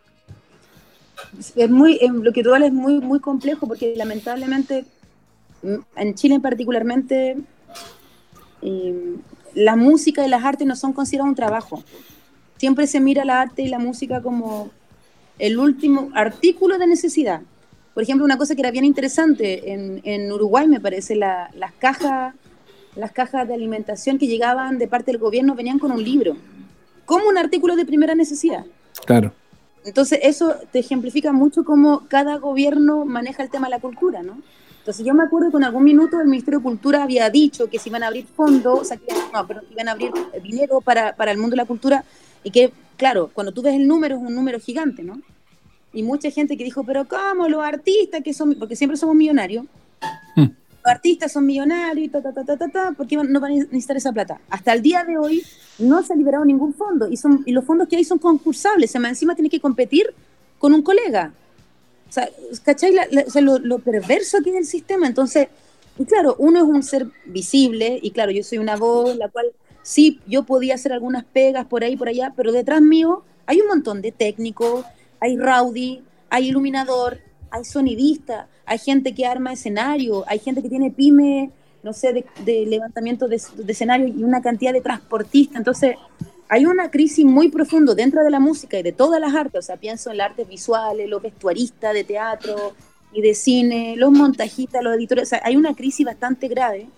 es 1.54 1.70
muy, 1.70 1.94
eh, 1.96 2.10
lo 2.12 2.32
que 2.32 2.42
tú 2.42 2.52
hablas 2.54 2.68
es 2.68 2.74
muy, 2.74 3.00
muy 3.00 3.20
complejo 3.20 3.66
porque 3.66 3.94
lamentablemente 3.96 4.84
mm, 5.62 5.74
en 5.96 6.14
Chile 6.14 6.40
particularmente 6.40 7.36
eh, 8.62 9.16
la 9.54 9.76
música 9.76 10.24
y 10.26 10.28
las 10.28 10.44
artes 10.44 10.66
no 10.66 10.76
son 10.76 10.92
consideradas 10.92 11.30
un 11.30 11.36
trabajo. 11.36 11.82
Siempre 12.58 12.86
se 12.86 13.00
mira 13.00 13.24
la 13.24 13.40
arte 13.40 13.62
y 13.62 13.68
la 13.68 13.78
música 13.78 14.22
como 14.22 14.70
el 15.38 15.58
último 15.58 16.10
artículo 16.14 16.78
de 16.78 16.86
necesidad. 16.86 17.40
Por 17.94 18.02
ejemplo, 18.02 18.24
una 18.24 18.36
cosa 18.38 18.54
que 18.54 18.60
era 18.60 18.70
bien 18.70 18.84
interesante, 18.84 19.72
en, 19.72 20.00
en 20.04 20.30
Uruguay 20.30 20.68
me 20.68 20.80
parece, 20.80 21.16
la- 21.16 21.50
las, 21.54 21.72
cajas, 21.72 22.34
las 22.94 23.12
cajas 23.12 23.48
de 23.48 23.54
alimentación 23.54 24.18
que 24.18 24.26
llegaban 24.26 24.78
de 24.78 24.86
parte 24.88 25.12
del 25.12 25.20
gobierno 25.20 25.54
venían 25.54 25.78
con 25.78 25.92
un 25.92 26.02
libro, 26.02 26.36
como 27.04 27.28
un 27.28 27.38
artículo 27.38 27.76
de 27.76 27.86
primera 27.86 28.14
necesidad. 28.14 28.64
Claro. 29.06 29.32
Entonces, 29.84 30.18
eso 30.22 30.56
te 30.72 30.80
ejemplifica 30.80 31.32
mucho 31.32 31.64
cómo 31.64 32.06
cada 32.08 32.36
gobierno 32.38 33.04
maneja 33.04 33.42
el 33.42 33.50
tema 33.50 33.68
de 33.68 33.70
la 33.70 33.78
cultura, 33.80 34.22
¿no? 34.22 34.40
Entonces, 34.80 35.04
yo 35.04 35.14
me 35.14 35.22
acuerdo 35.24 35.50
que 35.50 35.56
en 35.56 35.64
algún 35.64 35.84
minuto 35.84 36.20
el 36.20 36.26
Ministerio 36.28 36.58
de 36.60 36.64
Cultura 36.64 37.02
había 37.02 37.28
dicho 37.30 37.68
que 37.68 37.78
se 37.78 37.88
iban 37.88 38.02
a 38.02 38.08
abrir 38.08 38.26
fondos, 38.26 38.80
o 38.80 38.84
sea, 38.84 38.96
que, 38.96 39.12
no, 39.32 39.46
pero 39.46 39.60
que 39.60 39.72
iban 39.72 39.88
a 39.88 39.92
abrir 39.92 40.12
dinero 40.42 40.80
para, 40.80 41.14
para 41.16 41.32
el 41.32 41.38
mundo 41.38 41.52
de 41.52 41.56
la 41.58 41.64
cultura 41.64 42.04
y 42.44 42.50
que, 42.50 42.72
claro, 42.96 43.30
cuando 43.32 43.52
tú 43.52 43.62
ves 43.62 43.74
el 43.74 43.86
número 43.86 44.16
es 44.16 44.22
un 44.22 44.34
número 44.34 44.58
gigante, 44.60 45.02
¿no? 45.02 45.20
Y 45.92 46.02
mucha 46.02 46.30
gente 46.30 46.56
que 46.56 46.64
dijo, 46.64 46.84
pero 46.84 47.06
¿cómo 47.08 47.48
los 47.48 47.62
artistas 47.64 48.22
que 48.22 48.34
son, 48.34 48.54
porque 48.58 48.76
siempre 48.76 48.96
somos 48.96 49.14
millonarios, 49.16 49.64
Hmm. 50.36 50.42
los 50.42 50.84
artistas 50.84 51.32
son 51.32 51.46
millonarios 51.46 52.06
y 52.06 52.08
ta, 52.10 52.20
ta, 52.22 52.32
ta, 52.32 52.44
ta, 52.44 52.56
ta, 52.56 52.68
ta, 52.68 52.92
¿por 52.92 53.06
qué 53.06 53.16
van- 53.16 53.32
no 53.32 53.40
van 53.40 53.52
a 53.52 53.54
necesitar 53.56 53.96
esa 53.96 54.12
plata? 54.12 54.40
Hasta 54.50 54.72
el 54.74 54.82
día 54.82 55.04
de 55.04 55.16
hoy 55.16 55.42
no 55.78 56.02
se 56.02 56.12
ha 56.12 56.16
liberado 56.16 56.44
ningún 56.44 56.74
fondo 56.74 57.08
y, 57.08 57.16
son, 57.16 57.42
y 57.46 57.52
los 57.52 57.64
fondos 57.64 57.88
que 57.88 57.96
hay 57.96 58.04
son 58.04 58.18
concursables, 58.18 58.90
se 58.90 58.98
más 58.98 59.10
encima 59.10 59.34
tiene 59.34 59.48
que 59.48 59.58
competir 59.60 60.12
con 60.58 60.74
un 60.74 60.82
colega. 60.82 61.32
O 62.08 62.12
sea, 62.12 62.28
¿cachai? 62.62 62.92
La- 62.92 63.08
la- 63.10 63.22
o 63.26 63.30
sea, 63.30 63.42
lo, 63.42 63.58
lo 63.58 63.78
perverso 63.78 64.38
que 64.42 64.50
es 64.50 64.56
el 64.56 64.64
sistema. 64.66 65.06
Entonces, 65.06 65.48
y 65.98 66.04
claro, 66.04 66.36
uno 66.38 66.58
es 66.58 66.64
un 66.64 66.82
ser 66.82 67.06
visible 67.24 67.98
y 68.00 68.10
claro, 68.10 68.30
yo 68.30 68.44
soy 68.44 68.58
una 68.58 68.76
voz, 68.76 69.16
la 69.16 69.28
cual 69.28 69.46
sí, 69.86 70.20
yo 70.26 70.42
podía 70.42 70.74
hacer 70.74 70.92
algunas 70.92 71.24
pegas 71.24 71.64
por 71.64 71.84
ahí, 71.84 71.96
por 71.96 72.08
allá, 72.08 72.32
pero 72.36 72.50
detrás 72.50 72.82
mío 72.82 73.22
hay 73.46 73.60
un 73.60 73.68
montón 73.68 74.02
de 74.02 74.10
técnicos, 74.10 74.84
hay 75.20 75.36
rowdy, 75.36 76.02
hay 76.28 76.48
iluminador, 76.48 77.20
hay 77.50 77.64
sonidista, 77.64 78.48
hay 78.66 78.78
gente 78.78 79.14
que 79.14 79.24
arma 79.26 79.52
escenario, 79.52 80.24
hay 80.26 80.40
gente 80.40 80.60
que 80.60 80.68
tiene 80.68 80.90
pyme, 80.90 81.52
no 81.84 81.92
sé, 81.92 82.26
de, 82.44 82.66
levantamiento 82.66 83.28
de, 83.28 83.40
de 83.58 83.72
escenario 83.72 84.08
y 84.08 84.24
una 84.24 84.42
cantidad 84.42 84.72
de 84.72 84.80
transportistas. 84.80 85.56
Entonces, 85.56 85.94
hay 86.48 86.66
una 86.66 86.90
crisis 86.90 87.24
muy 87.24 87.48
profunda 87.48 87.94
dentro 87.94 88.24
de 88.24 88.30
la 88.30 88.40
música 88.40 88.80
y 88.80 88.82
de 88.82 88.90
todas 88.90 89.20
las 89.20 89.36
artes. 89.36 89.60
O 89.60 89.62
sea, 89.62 89.76
pienso 89.76 90.10
en 90.10 90.16
las 90.16 90.30
artes 90.30 90.48
visuales, 90.48 91.08
los 91.08 91.22
vestuaristas 91.22 91.94
de 91.94 92.02
teatro 92.02 92.74
y 93.12 93.20
de 93.20 93.36
cine, 93.36 93.94
los 93.96 94.10
montajistas, 94.10 94.82
los 94.82 94.96
editores. 94.96 95.28
O 95.28 95.30
sea, 95.30 95.40
hay 95.44 95.54
una 95.54 95.76
crisis 95.76 96.04
bastante 96.04 96.48
grave. 96.48 96.88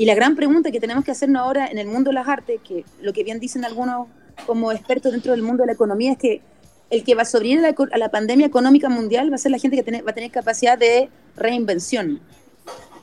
Y 0.00 0.06
la 0.06 0.14
gran 0.14 0.34
pregunta 0.34 0.70
que 0.70 0.80
tenemos 0.80 1.04
que 1.04 1.10
hacernos 1.10 1.42
ahora 1.42 1.66
en 1.66 1.76
el 1.76 1.86
mundo 1.86 2.08
de 2.08 2.14
las 2.14 2.26
artes, 2.26 2.58
que 2.66 2.86
lo 3.02 3.12
que 3.12 3.22
bien 3.22 3.38
dicen 3.38 3.66
algunos 3.66 4.06
como 4.46 4.72
expertos 4.72 5.12
dentro 5.12 5.32
del 5.32 5.42
mundo 5.42 5.62
de 5.62 5.66
la 5.66 5.72
economía, 5.74 6.12
es 6.12 6.16
que 6.16 6.40
el 6.88 7.04
que 7.04 7.14
va 7.14 7.20
a 7.20 7.24
sobrevivir 7.26 7.58
a 7.58 7.68
la, 7.68 7.74
a 7.92 7.98
la 7.98 8.08
pandemia 8.08 8.46
económica 8.46 8.88
mundial 8.88 9.30
va 9.30 9.34
a 9.34 9.38
ser 9.38 9.50
la 9.50 9.58
gente 9.58 9.76
que 9.76 9.82
tiene- 9.82 10.00
va 10.00 10.12
a 10.12 10.14
tener 10.14 10.30
capacidad 10.30 10.78
de 10.78 11.10
reinvención. 11.36 12.18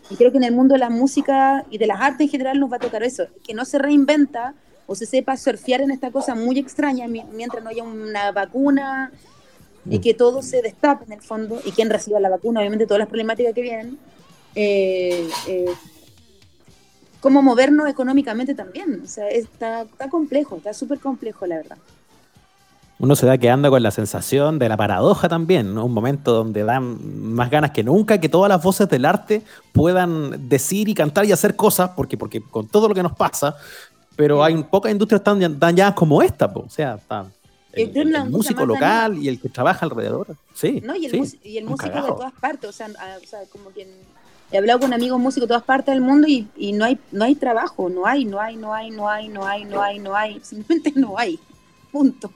Y 0.09 0.15
creo 0.15 0.31
que 0.31 0.37
en 0.39 0.43
el 0.45 0.53
mundo 0.55 0.73
de 0.73 0.79
la 0.79 0.89
música 0.89 1.63
y 1.69 1.77
de 1.77 1.85
las 1.85 2.01
artes 2.01 2.21
en 2.21 2.29
general 2.29 2.59
nos 2.59 2.71
va 2.71 2.77
a 2.77 2.79
tocar 2.79 3.03
eso, 3.03 3.27
que 3.45 3.53
no 3.53 3.63
se 3.65 3.77
reinventa 3.77 4.55
o 4.87 4.95
se 4.95 5.05
sepa 5.05 5.37
surfear 5.37 5.81
en 5.81 5.91
esta 5.91 6.09
cosa 6.09 6.33
muy 6.33 6.57
extraña 6.57 7.07
mi- 7.07 7.25
mientras 7.31 7.63
no 7.63 7.69
haya 7.69 7.83
una 7.83 8.31
vacuna 8.31 9.11
y 9.87 9.99
que 9.99 10.15
todo 10.15 10.41
se 10.41 10.63
destape 10.63 11.05
en 11.05 11.11
el 11.11 11.21
fondo 11.21 11.61
y 11.63 11.69
quien 11.73 11.91
reciba 11.91 12.19
la 12.19 12.29
vacuna, 12.29 12.59
obviamente 12.61 12.87
todas 12.87 12.99
las 13.01 13.07
problemáticas 13.07 13.53
que 13.53 13.61
vienen. 13.61 13.99
Eh, 14.55 15.29
eh, 15.47 15.65
cómo 17.19 17.41
movernos 17.41 17.87
económicamente 17.89 18.55
también. 18.55 19.01
O 19.03 19.07
sea, 19.07 19.27
está, 19.29 19.81
está 19.81 20.09
complejo, 20.09 20.57
está 20.57 20.73
súper 20.73 20.99
complejo, 20.99 21.45
la 21.45 21.57
verdad. 21.57 21.77
uno 22.99 23.15
se 23.15 23.25
da 23.27 23.37
quedando 23.37 23.69
con 23.69 23.83
la 23.83 23.91
sensación 23.91 24.57
de 24.59 24.69
la 24.69 24.75
paradoja 24.77 25.29
también, 25.29 25.73
¿no? 25.75 25.85
Un 25.85 25.93
momento 25.93 26.33
donde 26.33 26.63
dan 26.63 26.97
más 27.35 27.49
ganas 27.51 27.71
que 27.71 27.83
nunca 27.83 28.19
que 28.19 28.27
todas 28.29 28.49
las 28.49 28.61
voces 28.63 28.89
del 28.89 29.05
arte 29.05 29.43
puedan 29.71 30.49
decir 30.49 30.89
y 30.89 30.95
cantar 30.95 31.25
y 31.25 31.31
hacer 31.31 31.55
cosas, 31.55 31.91
porque, 31.95 32.17
porque 32.17 32.41
con 32.41 32.67
todo 32.67 32.87
lo 32.89 32.95
que 32.95 33.03
nos 33.03 33.13
pasa, 33.15 33.55
pero 34.15 34.43
hay 34.43 34.63
pocas 34.63 34.91
industrias 34.91 35.23
tan 35.23 35.59
dañadas 35.59 35.93
como 35.93 36.23
esta, 36.23 36.51
po. 36.51 36.61
o 36.61 36.69
sea, 36.69 36.95
está 36.95 37.27
el, 37.73 38.29
músico 38.31 38.65
local 38.65 39.19
y 39.19 39.27
el 39.27 39.39
que 39.39 39.49
trabaja 39.49 39.85
alrededor. 39.85 40.35
Sí, 40.55 40.81
¿no? 40.83 40.95
Y 40.95 41.05
el, 41.05 41.27
sí, 41.27 41.39
y 41.43 41.57
el 41.59 41.65
músico 41.65 41.89
de 41.89 42.01
cagao. 42.01 42.15
todas 42.15 42.33
partes, 42.33 42.67
o 42.67 42.73
sea, 42.73 42.87
a- 42.87 43.17
o 43.23 43.27
sea, 43.27 43.41
como 43.51 43.71
que 43.71 43.87
he 44.51 44.57
hablado 44.57 44.79
con 44.79 44.93
amigos 44.93 45.19
músicos 45.19 45.47
de 45.47 45.53
todas 45.53 45.63
partes 45.63 45.93
del 45.93 46.01
mundo 46.01 46.27
y, 46.27 46.47
y 46.55 46.71
no 46.73 46.85
hay 46.85 46.97
no 47.11 47.25
hay 47.25 47.35
trabajo, 47.35 47.89
no 47.89 48.05
hay, 48.05 48.25
no 48.25 48.39
hay, 48.39 48.55
no 48.55 48.73
hay, 48.73 48.91
no 48.91 49.09
hay, 49.09 49.27
no 49.27 49.45
hay, 49.45 49.65
no 49.65 49.81
hay, 49.81 49.99
no 49.99 50.15
hay, 50.15 50.39
simplemente 50.43 50.93
no 50.95 51.17
hay. 51.17 51.39
Punto. 51.91 52.31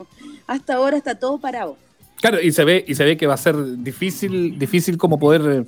Hasta 0.48 0.76
ahora 0.76 0.98
está 0.98 1.16
todo 1.16 1.38
parado. 1.38 1.78
Claro, 2.22 2.40
y 2.40 2.52
se 2.52 2.64
ve, 2.64 2.86
y 2.88 2.96
se 2.96 3.04
ve 3.04 3.18
que 3.18 3.28
va 3.28 3.34
a 3.34 3.38
ser 3.38 3.56
difícil, 3.78 4.58
difícil 4.60 4.98
como 4.98 5.20
poder 5.20 5.42
eh, 5.42 5.66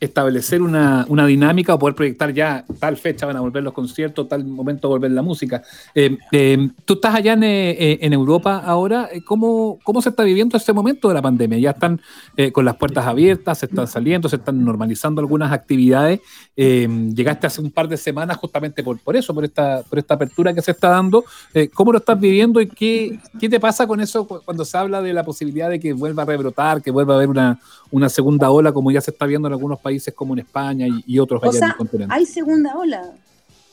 establecer 0.00 0.60
una, 0.60 1.06
una 1.08 1.24
dinámica 1.26 1.72
o 1.74 1.78
poder 1.78 1.94
proyectar 1.94 2.32
ya 2.34 2.64
tal 2.78 2.96
fecha 2.96 3.24
van 3.26 3.36
a 3.36 3.40
volver 3.40 3.62
los 3.62 3.72
conciertos, 3.72 4.28
tal 4.28 4.44
momento 4.44 4.88
volver 4.88 5.10
la 5.12 5.22
música. 5.22 5.62
Eh, 5.94 6.18
eh, 6.32 6.68
Tú 6.84 6.94
estás 6.94 7.14
allá 7.14 7.32
en, 7.34 7.44
eh, 7.44 7.70
eh, 7.70 7.98
en 8.02 8.12
Europa 8.12 8.58
ahora, 8.58 9.08
¿cómo, 9.24 9.78
¿cómo 9.82 10.02
se 10.02 10.10
está 10.10 10.22
viviendo 10.24 10.56
este 10.56 10.72
momento 10.72 11.08
de 11.08 11.14
la 11.14 11.22
pandemia? 11.22 11.58
Ya 11.58 11.70
están 11.70 12.00
eh, 12.36 12.52
con 12.52 12.64
las 12.64 12.76
puertas 12.76 13.06
abiertas, 13.06 13.58
se 13.58 13.66
están 13.66 13.86
saliendo, 13.86 14.28
se 14.28 14.36
están 14.36 14.62
normalizando 14.64 15.20
algunas 15.20 15.52
actividades. 15.52 16.20
Llegaste 16.56 17.46
hace 17.46 17.60
un 17.60 17.70
par 17.70 17.88
de 17.88 17.96
semanas 17.96 18.36
justamente 18.36 18.82
por, 18.82 18.98
por 19.00 19.16
eso, 19.16 19.32
por 19.32 19.44
esta, 19.44 19.82
por 19.88 19.98
esta 19.98 20.14
apertura 20.14 20.52
que 20.52 20.60
se 20.62 20.72
está 20.72 20.88
dando. 20.88 21.24
¿Cómo 21.72 21.92
lo 21.92 21.98
estás 21.98 22.20
viviendo 22.20 22.60
y 22.60 22.66
qué, 22.68 23.18
qué 23.40 23.48
te 23.48 23.58
pasa 23.58 23.86
con 23.86 24.00
eso 24.00 24.26
cu- 24.26 24.40
cuando 24.44 24.64
se 24.64 24.76
habla 24.76 25.00
de 25.02 25.12
la 25.12 25.24
posibilidad 25.24 25.70
de 25.70 25.80
que 25.80 25.92
vuelva 25.92 26.24
a 26.24 26.26
rebrotar, 26.26 26.82
que 26.82 26.90
vuelva 26.90 27.14
a 27.14 27.16
haber 27.16 27.28
una, 27.28 27.58
una 27.90 28.08
segunda 28.08 28.50
ola 28.50 28.72
como 28.72 28.90
ya 28.90 29.00
se 29.00 29.10
está 29.10 29.26
viendo 29.26 29.48
en 29.48 29.54
algunos 29.54 29.80
países 29.84 30.12
como 30.14 30.32
en 30.34 30.40
España 30.40 30.86
y, 30.88 31.04
y 31.14 31.18
otros 31.20 31.40
O 31.40 31.44
allá 31.46 31.52
en 31.52 31.58
sea, 31.60 31.68
el 31.68 31.76
continente? 31.76 32.14
hay 32.14 32.26
segunda 32.26 32.76
ola. 32.76 33.12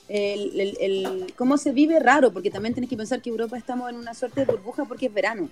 El, 0.08 0.60
el- 0.60 0.78
el- 0.82 1.34
cómo 1.38 1.58
se 1.58 1.72
vive 1.72 1.98
raro, 2.00 2.32
porque 2.34 2.52
también 2.52 2.74
tienes 2.76 2.90
que 2.90 2.98
pensar 2.98 3.22
que 3.22 3.30
Europa 3.30 3.58
estamos 3.58 3.90
en 3.90 3.96
una 3.96 4.14
suerte 4.14 4.42
de 4.42 4.46
burbuja 4.52 4.84
porque 4.86 5.06
es 5.08 5.14
verano. 5.14 5.48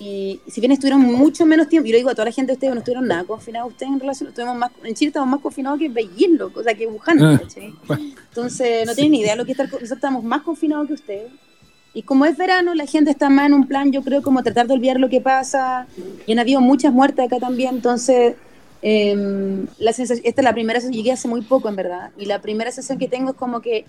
Y 0.00 0.40
si 0.46 0.60
bien 0.60 0.70
estuvieron 0.70 1.00
mucho 1.02 1.44
menos 1.44 1.68
tiempo, 1.68 1.86
yo 1.88 1.92
le 1.92 1.98
digo 1.98 2.10
a 2.10 2.14
toda 2.14 2.26
la 2.26 2.30
gente 2.32 2.52
de 2.52 2.54
ustedes, 2.54 2.72
no 2.72 2.78
estuvieron 2.78 3.08
nada 3.08 3.24
confinados 3.24 3.72
ustedes 3.72 3.90
en 3.92 3.98
relación, 3.98 4.28
estuvimos 4.28 4.56
más, 4.56 4.70
en 4.84 4.94
Chile 4.94 5.08
estamos 5.08 5.28
más 5.28 5.40
confinados 5.40 5.80
que 5.80 5.88
Beijing, 5.88 6.36
loco, 6.38 6.60
o 6.60 6.62
sea, 6.62 6.72
que 6.74 6.86
Wuhan, 6.86 7.20
Ah. 7.20 7.40
Entonces, 8.28 8.86
no 8.86 8.94
tienen 8.94 9.10
ni 9.12 9.20
idea 9.20 9.32
de 9.32 9.38
lo 9.38 9.44
que 9.44 9.52
es 9.52 9.58
estar, 9.58 9.66
nosotros 9.66 9.90
estamos 9.90 10.22
más 10.22 10.42
confinados 10.42 10.86
que 10.86 10.92
ustedes. 10.94 11.32
Y 11.94 12.02
como 12.02 12.26
es 12.26 12.36
verano, 12.36 12.74
la 12.74 12.86
gente 12.86 13.10
está 13.10 13.28
más 13.28 13.46
en 13.46 13.54
un 13.54 13.66
plan, 13.66 13.90
yo 13.90 14.02
creo, 14.02 14.22
como 14.22 14.40
tratar 14.44 14.68
de 14.68 14.74
olvidar 14.74 15.00
lo 15.00 15.08
que 15.08 15.20
pasa. 15.20 15.88
Y 16.28 16.32
han 16.32 16.38
habido 16.38 16.60
muchas 16.60 16.92
muertes 16.92 17.26
acá 17.26 17.38
también, 17.40 17.74
entonces, 17.76 18.36
em, 18.82 19.66
la 19.78 19.92
sensación, 19.92 20.26
esta 20.26 20.40
es 20.40 20.44
la 20.44 20.52
primera 20.52 20.80
sensación, 20.80 20.96
llegué 21.02 21.12
hace 21.12 21.28
muy 21.28 21.42
poco, 21.42 21.68
en 21.68 21.76
verdad. 21.76 22.10
Y 22.16 22.26
la 22.26 22.40
primera 22.40 22.70
sensación 22.70 22.98
que 22.98 23.08
tengo 23.08 23.30
es 23.30 23.36
como 23.36 23.60
que 23.60 23.84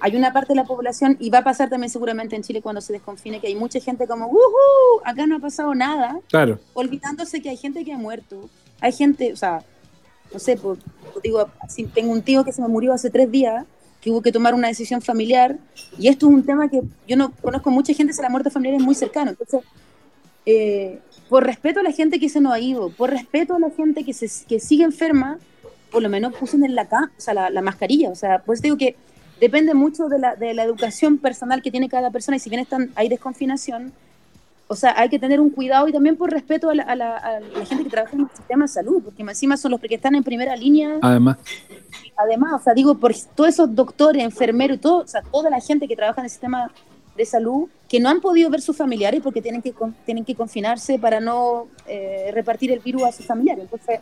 hay 0.00 0.16
una 0.16 0.32
parte 0.32 0.48
de 0.52 0.56
la 0.56 0.64
población, 0.64 1.16
y 1.20 1.28
va 1.30 1.38
a 1.38 1.44
pasar 1.44 1.68
también 1.68 1.90
seguramente 1.90 2.34
en 2.36 2.42
Chile 2.42 2.62
cuando 2.62 2.80
se 2.80 2.92
desconfine, 2.92 3.40
que 3.40 3.48
hay 3.48 3.54
mucha 3.54 3.80
gente 3.80 4.06
como, 4.06 4.26
¡Woohoo! 4.26 5.02
Acá 5.04 5.26
no 5.26 5.36
ha 5.36 5.40
pasado 5.40 5.74
nada 5.74 6.18
Claro. 6.28 6.58
olvidándose 6.74 7.42
que 7.42 7.50
hay 7.50 7.56
gente 7.56 7.84
que 7.84 7.92
ha 7.92 7.98
muerto. 7.98 8.48
Hay 8.80 8.92
gente, 8.92 9.32
o 9.32 9.36
sea, 9.36 9.62
no 10.32 10.38
sé, 10.38 10.56
por, 10.56 10.78
por- 11.12 11.20
digo, 11.22 11.46
si 11.68 11.84
tengo 11.84 12.12
un 12.12 12.22
tío 12.22 12.44
que 12.44 12.52
se 12.52 12.62
me 12.62 12.68
murió 12.68 12.92
hace 12.94 13.10
tres 13.10 13.30
días, 13.30 13.66
que 14.00 14.10
hubo 14.10 14.22
que 14.22 14.32
tomar 14.32 14.54
una 14.54 14.68
decisión 14.68 15.02
familiar, 15.02 15.58
y 15.98 16.08
esto 16.08 16.26
es 16.28 16.32
un 16.34 16.42
tema 16.46 16.70
que 16.70 16.80
yo 17.06 17.16
no 17.18 17.32
conozco 17.42 17.70
mucha 17.70 17.92
gente, 17.92 18.14
se 18.14 18.22
la 18.22 18.30
muerte 18.30 18.48
familiar 18.48 18.80
es 18.80 18.82
muy 18.86 18.94
cercano. 18.94 19.32
Entonces, 19.32 19.60
eh, 20.46 21.00
por 21.28 21.44
respeto 21.44 21.80
a 21.80 21.82
la 21.82 21.92
gente 21.92 22.18
que 22.18 22.28
se 22.28 22.40
nos 22.40 22.52
ha 22.52 22.58
ido, 22.60 22.90
por 22.90 23.10
respeto 23.10 23.54
a 23.54 23.58
la 23.58 23.70
gente 23.70 24.04
que, 24.04 24.12
se, 24.12 24.28
que 24.46 24.58
sigue 24.60 24.84
enferma, 24.84 25.38
por 25.90 26.02
lo 26.02 26.08
menos 26.08 26.32
usen 26.40 26.64
en 26.64 26.74
la, 26.74 26.82
o 26.82 27.20
sea, 27.20 27.34
la, 27.34 27.50
la 27.50 27.62
mascarilla. 27.62 28.10
O 28.10 28.14
sea, 28.14 28.40
pues 28.44 28.62
digo 28.62 28.76
que 28.76 28.96
depende 29.40 29.74
mucho 29.74 30.08
de 30.08 30.18
la, 30.18 30.36
de 30.36 30.54
la 30.54 30.62
educación 30.64 31.18
personal 31.18 31.62
que 31.62 31.70
tiene 31.70 31.88
cada 31.88 32.10
persona, 32.10 32.36
y 32.36 32.40
si 32.40 32.50
bien 32.50 32.60
están, 32.62 32.90
hay 32.94 33.08
desconfinación, 33.08 33.92
o 34.68 34.76
sea, 34.76 34.94
hay 34.96 35.08
que 35.08 35.18
tener 35.18 35.40
un 35.40 35.50
cuidado 35.50 35.88
y 35.88 35.92
también 35.92 36.16
por 36.16 36.30
respeto 36.30 36.70
a 36.70 36.74
la, 36.76 36.84
a 36.84 36.94
la- 36.94 37.16
a 37.16 37.40
la 37.40 37.66
gente 37.66 37.82
que 37.84 37.90
trabaja 37.90 38.14
en 38.14 38.20
el 38.22 38.28
sistema 38.36 38.64
de 38.66 38.68
salud, 38.68 39.02
porque 39.02 39.22
encima 39.22 39.56
son 39.56 39.72
los 39.72 39.80
que 39.80 39.92
están 39.94 40.14
en 40.14 40.22
primera 40.22 40.54
línea. 40.54 40.96
Además, 41.02 41.38
Además, 42.16 42.52
o 42.60 42.62
sea, 42.64 42.74
digo, 42.74 42.96
por 42.96 43.12
todos 43.34 43.50
esos 43.50 43.74
doctores, 43.74 44.22
enfermeros, 44.22 44.80
todo, 44.80 44.98
o 44.98 45.06
sea, 45.08 45.22
toda 45.22 45.50
la 45.50 45.58
gente 45.60 45.88
que 45.88 45.96
trabaja 45.96 46.20
en 46.20 46.26
el 46.26 46.30
sistema 46.30 46.70
de 47.16 47.24
salud, 47.24 47.68
que 47.88 48.00
no 48.00 48.08
han 48.08 48.20
podido 48.20 48.50
ver 48.50 48.60
sus 48.60 48.76
familiares 48.76 49.20
porque 49.22 49.42
tienen 49.42 49.62
que, 49.62 49.74
tienen 50.06 50.24
que 50.24 50.34
confinarse 50.34 50.98
para 50.98 51.20
no 51.20 51.68
eh, 51.86 52.30
repartir 52.32 52.70
el 52.72 52.80
virus 52.80 53.04
a 53.04 53.12
sus 53.12 53.26
familiares. 53.26 53.64
Entonces, 53.64 54.00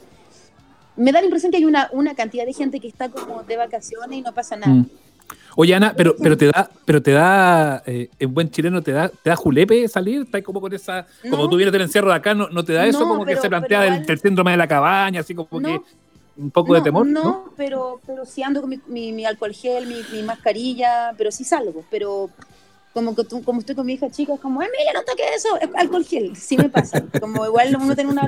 me 0.96 1.12
da 1.12 1.20
la 1.20 1.26
impresión 1.26 1.50
que 1.50 1.58
hay 1.58 1.64
una, 1.64 1.88
una 1.92 2.14
cantidad 2.14 2.44
de 2.44 2.52
gente 2.52 2.80
que 2.80 2.88
está 2.88 3.08
como 3.08 3.42
de 3.42 3.56
vacaciones 3.56 4.18
y 4.18 4.22
no 4.22 4.32
pasa 4.32 4.56
nada. 4.56 4.72
Mm. 4.72 4.90
Oye, 5.56 5.74
Ana, 5.74 5.92
pero, 5.96 6.14
pero 6.16 6.36
te 6.36 6.46
da, 6.46 6.70
pero 6.84 7.02
te 7.02 7.10
da, 7.12 7.82
eh, 7.84 8.08
en 8.18 8.32
buen 8.32 8.50
chileno, 8.50 8.80
te 8.80 8.92
da, 8.92 9.08
te 9.08 9.30
da 9.30 9.36
julepe 9.36 9.88
salir, 9.88 10.22
está 10.22 10.40
como 10.42 10.60
con 10.60 10.72
esa, 10.72 11.06
como 11.28 11.48
tú 11.48 11.56
vienes 11.56 11.72
del 11.72 11.82
encierro 11.82 12.08
de 12.08 12.14
acá, 12.14 12.32
no, 12.32 12.48
no 12.48 12.64
te 12.64 12.72
da 12.72 12.86
eso 12.86 13.00
No, 13.00 13.08
como 13.08 13.24
que 13.24 13.36
se 13.36 13.48
plantea 13.48 13.82
del, 13.82 14.06
del 14.06 14.18
síndrome 14.18 14.52
de 14.52 14.56
la 14.56 14.68
cabaña, 14.68 15.20
así 15.20 15.34
como 15.34 15.60
que 15.60 15.80
un 16.38 16.50
poco 16.52 16.74
de 16.74 16.82
temor, 16.82 17.06
¿no? 17.06 17.22
No, 17.24 17.44
pero, 17.56 18.00
pero 18.06 18.24
sí 18.24 18.42
ando 18.42 18.60
con 18.60 18.70
mi, 18.70 18.80
mi, 18.86 19.12
mi 19.12 19.24
alcohol 19.24 19.52
gel, 19.52 19.86
mi, 19.86 19.96
mi 20.12 20.22
mascarilla, 20.22 21.12
pero 21.18 21.32
sí 21.32 21.42
salgo. 21.42 21.84
Pero 21.90 22.30
como 22.94 23.14
que 23.14 23.24
tú- 23.24 23.42
como 23.44 23.60
estoy 23.60 23.74
con 23.74 23.86
mi 23.86 23.92
hija 23.94 24.10
chica, 24.10 24.34
es 24.34 24.40
como, 24.40 24.60
Emilia, 24.62 24.92
no 24.94 25.02
toques 25.04 25.26
eso, 25.36 25.56
es 25.60 25.68
alcohol 25.76 26.04
gel. 26.04 26.36
Sí 26.36 26.56
me 26.56 26.68
pasa. 26.68 27.04
Como 27.20 27.44
igual 27.46 27.76
uno 27.80 27.94
tiene 27.94 28.10
una. 28.10 28.26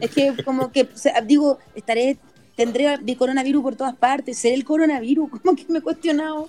Es 0.00 0.10
que 0.10 0.34
como 0.44 0.72
que, 0.72 0.82
o 0.82 0.96
sea, 0.96 1.20
digo, 1.20 1.58
estaré, 1.74 2.16
tendré 2.56 2.94
el 2.94 3.16
coronavirus 3.16 3.62
por 3.62 3.76
todas 3.76 3.94
partes, 3.94 4.38
seré 4.38 4.54
el 4.54 4.64
coronavirus, 4.64 5.30
como 5.42 5.54
que 5.56 5.64
me 5.68 5.78
he 5.78 5.82
cuestionado. 5.82 6.48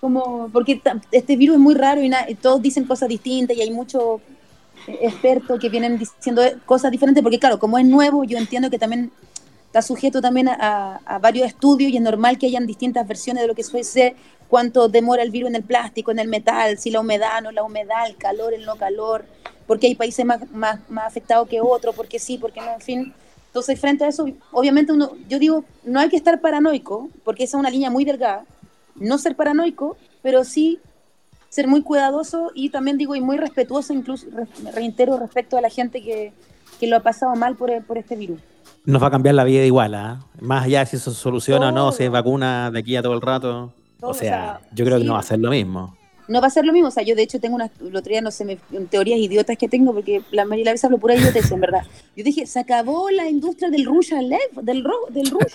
Como, 0.00 0.48
porque 0.50 0.80
este 1.12 1.36
virus 1.36 1.56
es 1.56 1.60
muy 1.60 1.74
raro 1.74 2.00
y, 2.02 2.08
na- 2.08 2.24
y 2.26 2.34
todos 2.34 2.62
dicen 2.62 2.84
cosas 2.84 3.06
distintas 3.10 3.54
y 3.54 3.60
hay 3.60 3.70
muchos 3.70 4.20
eh, 4.86 4.98
expertos 5.02 5.60
que 5.60 5.68
vienen 5.68 5.98
diciendo 5.98 6.40
cosas 6.64 6.90
diferentes, 6.90 7.22
porque 7.22 7.38
claro, 7.38 7.58
como 7.58 7.76
es 7.78 7.84
nuevo, 7.84 8.24
yo 8.24 8.38
entiendo 8.38 8.70
que 8.70 8.78
también 8.78 9.10
está 9.66 9.82
sujeto 9.82 10.22
también 10.22 10.48
a- 10.48 11.00
a 11.04 11.18
varios 11.18 11.46
estudios 11.46 11.92
y 11.92 11.96
es 11.98 12.02
normal 12.02 12.38
que 12.38 12.46
hayan 12.46 12.66
distintas 12.66 13.06
versiones 13.06 13.42
de 13.42 13.48
lo 13.48 13.54
que 13.54 13.62
suele 13.62 13.84
ser, 13.84 14.14
cuánto 14.50 14.88
demora 14.88 15.22
el 15.22 15.30
virus 15.30 15.48
en 15.50 15.56
el 15.56 15.62
plástico, 15.62 16.10
en 16.10 16.18
el 16.18 16.28
metal, 16.28 16.76
si 16.76 16.90
la 16.90 17.00
humedad, 17.00 17.40
no 17.42 17.52
la 17.52 17.62
humedad, 17.62 18.06
el 18.06 18.16
calor, 18.16 18.52
el 18.52 18.66
no 18.66 18.76
calor, 18.76 19.24
porque 19.66 19.86
hay 19.86 19.94
países 19.94 20.26
más, 20.26 20.50
más, 20.50 20.80
más 20.90 21.06
afectados 21.06 21.48
que 21.48 21.60
otros, 21.60 21.94
porque 21.94 22.18
sí, 22.18 22.36
porque 22.36 22.60
no, 22.60 22.72
en 22.74 22.80
fin. 22.80 23.14
Entonces, 23.46 23.80
frente 23.80 24.04
a 24.04 24.08
eso, 24.08 24.26
obviamente 24.52 24.92
uno, 24.92 25.12
yo 25.28 25.38
digo, 25.38 25.64
no 25.84 26.00
hay 26.00 26.08
que 26.08 26.16
estar 26.16 26.40
paranoico, 26.40 27.08
porque 27.24 27.44
esa 27.44 27.56
es 27.56 27.60
una 27.60 27.70
línea 27.70 27.90
muy 27.90 28.04
delgada, 28.04 28.44
no 28.96 29.16
ser 29.18 29.36
paranoico, 29.36 29.96
pero 30.22 30.44
sí 30.44 30.78
ser 31.48 31.66
muy 31.66 31.82
cuidadoso 31.82 32.50
y 32.54 32.70
también 32.70 32.98
digo, 32.98 33.14
y 33.16 33.20
muy 33.20 33.36
respetuoso, 33.36 33.92
incluso 33.92 34.26
re- 34.32 34.46
reitero 34.72 35.18
respecto 35.18 35.56
a 35.56 35.60
la 35.60 35.68
gente 35.70 36.02
que, 36.02 36.32
que 36.78 36.86
lo 36.86 36.96
ha 36.96 37.00
pasado 37.00 37.34
mal 37.36 37.56
por, 37.56 37.70
por 37.84 37.98
este 37.98 38.14
virus. 38.16 38.40
Nos 38.84 39.02
va 39.02 39.08
a 39.08 39.10
cambiar 39.10 39.34
la 39.34 39.44
vida 39.44 39.64
igual, 39.64 39.94
¿ah? 39.94 40.20
Más 40.40 40.64
allá 40.64 40.80
de 40.80 40.86
si 40.86 40.96
eso 40.96 41.10
se 41.10 41.20
soluciona 41.20 41.68
o 41.68 41.72
no, 41.72 41.92
si 41.92 42.04
Todo. 42.04 42.12
vacuna 42.12 42.70
de 42.70 42.78
aquí 42.78 42.96
a 42.96 43.02
todo 43.02 43.14
el 43.14 43.20
rato. 43.20 43.72
Todo, 44.00 44.10
O 44.10 44.14
o 44.14 44.14
sea, 44.14 44.28
sea, 44.28 44.60
yo 44.72 44.84
creo 44.84 44.96
que 44.98 45.02
sí. 45.02 45.08
no 45.08 45.14
va 45.14 45.20
a 45.20 45.24
ser 45.24 45.38
lo 45.38 45.50
mismo. 45.50 45.96
No 46.28 46.40
va 46.40 46.46
a 46.46 46.50
ser 46.50 46.64
lo 46.64 46.72
mismo, 46.72 46.86
o 46.86 46.90
sea, 46.92 47.02
yo 47.02 47.16
de 47.16 47.22
hecho 47.22 47.40
tengo 47.40 47.56
unas, 47.56 47.72
el 47.80 48.22
no 48.22 48.30
sé, 48.30 48.44
me, 48.44 48.56
teorías 48.88 49.18
idiotas 49.18 49.58
que 49.58 49.68
tengo, 49.68 49.92
porque 49.92 50.22
la 50.30 50.44
María 50.44 50.66
la 50.66 50.70
vez 50.70 50.84
hablo 50.84 50.98
pura 50.98 51.16
idiotez, 51.16 51.50
en 51.50 51.58
verdad. 51.60 51.82
Yo 52.16 52.22
dije, 52.22 52.46
se 52.46 52.60
acabó 52.60 53.10
la 53.10 53.28
industria 53.28 53.68
del 53.68 53.84
Russian 53.84 54.28
Life, 54.28 54.50
del, 54.62 54.84
ro, 54.84 54.94
del 55.08 55.28
Rush. 55.28 55.52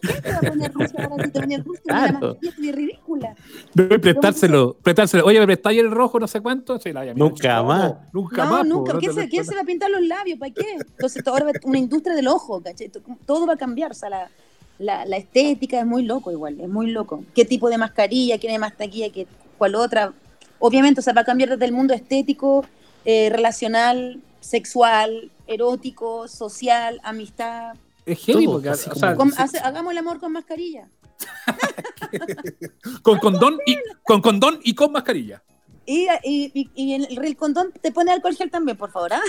¿Quién 0.00 0.22
te 0.22 0.32
va 0.32 0.38
a 0.38 0.40
poner 0.40 0.72
Rusia 0.72 1.04
ahora 1.10 1.24
si 1.26 1.30
te 1.30 1.40
ponía 1.40 1.58
Rusia? 1.58 1.82
La 1.84 2.08
Claro. 2.08 2.38
es 2.40 2.56
ridícula. 2.74 3.34
Debe 3.74 3.98
prestárselo, 3.98 4.78
prestárselo. 4.82 5.26
Oye, 5.26 5.40
¿me 5.40 5.46
prestáis 5.46 5.80
el 5.80 5.90
rojo 5.90 6.18
no 6.18 6.26
sé 6.26 6.40
cuánto? 6.40 6.78
Sí, 6.78 6.94
la. 6.94 7.12
Nunca 7.12 7.56
No, 7.56 7.64
más. 7.64 7.94
Nunca 8.14 8.44
no, 8.46 8.50
más. 8.52 8.66
nunca. 8.66 8.92
no 8.94 8.98
¿Quién, 8.98 9.14
te 9.14 9.20
se, 9.24 9.28
quién 9.28 9.44
se 9.44 9.54
va 9.54 9.60
a 9.60 9.64
pintar 9.64 9.90
los 9.90 10.00
labios? 10.00 10.38
¿Para 10.38 10.54
qué? 10.54 10.76
Entonces, 10.80 11.26
ahora 11.26 11.44
va 11.44 11.52
una 11.64 11.78
industria 11.78 12.16
del 12.16 12.28
ojo, 12.28 12.62
¿cachai? 12.62 12.90
Todo 13.26 13.46
va 13.46 13.52
a 13.52 13.56
cambiar, 13.58 13.90
o 13.90 13.94
sea, 13.94 14.08
la, 14.08 14.30
la, 14.78 15.04
la 15.06 15.16
estética 15.16 15.78
es 15.80 15.86
muy 15.86 16.02
loco 16.04 16.30
igual, 16.30 16.60
es 16.60 16.68
muy 16.68 16.90
loco. 16.90 17.24
¿Qué 17.34 17.44
tipo 17.44 17.68
de 17.70 17.78
mascarilla? 17.78 18.38
¿Quién 18.38 18.52
hay 18.52 18.58
más 18.58 18.76
taquilla? 18.76 19.10
que 19.10 19.26
¿Cuál 19.58 19.74
otra? 19.74 20.12
Obviamente, 20.58 21.00
o 21.00 21.02
sea, 21.02 21.12
va 21.14 21.22
a 21.22 21.24
cambiar 21.24 21.50
desde 21.50 21.64
el 21.66 21.72
mundo 21.72 21.94
estético, 21.94 22.64
eh, 23.04 23.28
relacional, 23.30 24.20
sexual, 24.40 25.30
erótico, 25.46 26.28
social, 26.28 27.00
amistad. 27.04 27.74
Es 28.04 28.18
heavy, 28.24 28.46
porque, 28.46 28.68
así 28.70 28.88
o 28.88 28.92
como- 28.92 29.00
sea, 29.00 29.14
Con- 29.16 29.30
sí, 29.30 29.36
hace- 29.38 29.58
hagamos 29.58 29.92
el 29.92 29.98
amor 29.98 30.18
con 30.20 30.32
mascarilla. 30.32 30.88
con 33.02 33.18
condón 33.18 33.58
y 33.66 33.76
con 34.02 34.20
condón 34.20 34.60
y 34.62 34.74
con 34.74 34.92
mascarilla. 34.92 35.42
Y, 35.86 36.08
y, 36.24 36.50
y, 36.52 36.70
y 36.74 36.94
el, 36.94 37.06
el 37.24 37.36
condón 37.36 37.72
te 37.80 37.92
pone 37.92 38.10
alcohol 38.10 38.34
gel 38.34 38.50
también, 38.50 38.76
por 38.76 38.90
favor, 38.90 39.12
¿ah? 39.14 39.20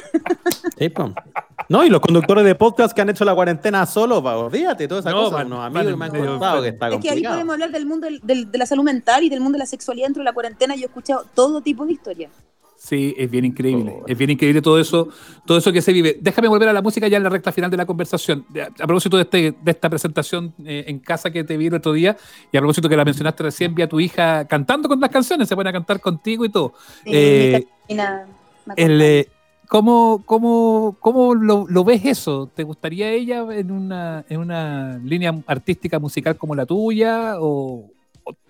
Sí, 0.78 0.90
po. 0.90 1.14
No, 1.70 1.84
y 1.86 1.90
los 1.90 2.02
conductores 2.02 2.44
de 2.46 2.56
podcast 2.56 2.94
que 2.96 3.02
han 3.02 3.10
hecho 3.10 3.24
la 3.26 3.36
cuarentena 3.36 3.86
solo, 3.86 4.24
pa, 4.24 4.36
olvídate, 4.38 4.88
toda 4.88 5.02
esa 5.02 5.12
No, 5.12 5.30
cosa. 5.30 5.46
unos 5.46 5.60
amigos 5.66 5.94
en 5.94 6.00
me 6.00 6.06
han 6.06 6.12
contado 6.12 6.62
que 6.64 6.70
está 6.70 6.88
Es 6.88 6.92
que 6.94 6.96
ahí 6.98 7.02
complicado. 7.10 7.36
podemos 7.36 7.54
hablar 7.54 7.72
del 7.72 7.86
mundo 7.86 8.06
del- 8.08 8.20
del- 8.24 8.52
de 8.52 8.58
la 8.58 8.66
salud 8.66 8.84
mental 8.84 9.24
y 9.24 9.30
del 9.30 9.40
mundo 9.42 9.58
de 9.58 9.60
la 9.60 9.66
sexualidad 9.68 10.08
dentro 10.08 10.22
de 10.22 10.26
la 10.26 10.34
cuarentena. 10.34 10.76
Yo 10.76 10.84
he 10.84 10.86
escuchado 10.86 11.26
todo 11.36 11.62
tipo 11.62 11.86
de 11.86 11.94
historias. 11.94 12.32
Sí, 12.88 13.14
es 13.18 13.30
bien 13.30 13.44
increíble. 13.44 13.98
Es 14.08 14.18
bien 14.18 14.30
increíble 14.30 14.62
todo 14.62 14.80
eso, 14.80 15.10
todo 15.46 15.58
eso 15.58 15.74
que 15.74 15.82
se 15.82 15.92
vive. 15.92 16.18
Déjame 16.22 16.48
volver 16.48 16.70
a 16.70 16.74
la 16.74 16.82
música 16.82 17.06
ya 17.10 17.18
en 17.18 17.24
la 17.24 17.30
recta 17.30 17.52
final 17.52 17.70
de 17.70 17.76
la 17.76 17.86
conversación. 17.86 18.46
A 18.80 18.88
propósito 18.88 19.18
de, 19.18 19.24
este, 19.24 19.56
de 19.62 19.72
esta 19.72 19.90
presentación 19.90 20.54
eh, 20.64 20.86
en 20.88 21.00
casa 21.00 21.30
que 21.30 21.44
te 21.44 21.58
vi 21.58 21.68
el 21.68 21.74
otro 21.74 21.92
día, 21.92 22.16
y 22.50 22.56
a 22.56 22.62
propósito 22.62 22.88
que 22.88 22.96
la 22.96 23.04
mencionaste 23.04 23.44
recién, 23.44 23.76
vi 23.76 23.82
a 23.82 23.90
tu 23.90 24.00
hija 24.00 24.48
cantando 24.48 24.88
con 24.88 25.02
las 25.02 25.10
canciones, 25.10 25.50
se 25.50 25.56
pueden 25.56 25.68
a 25.68 25.74
cantar 25.74 26.00
contigo 26.00 26.46
y 26.46 26.50
todo. 26.50 26.76
Eh, 27.04 27.66
el, 28.78 29.02
eh, 29.02 29.28
¿Cómo, 29.68 30.24
cómo, 30.26 30.96
cómo 31.02 31.36
lo, 31.36 31.66
lo, 31.68 31.84
ves 31.84 32.06
eso? 32.06 32.50
¿Te 32.56 32.64
gustaría 32.64 33.12
ella 33.12 33.46
en 33.52 33.70
una, 33.70 34.24
en 34.30 34.40
una 34.40 34.98
línea 35.04 35.38
artística 35.46 36.00
musical 36.00 36.38
como 36.38 36.56
la 36.56 36.66
tuya? 36.66 37.34
¿O, 37.42 37.92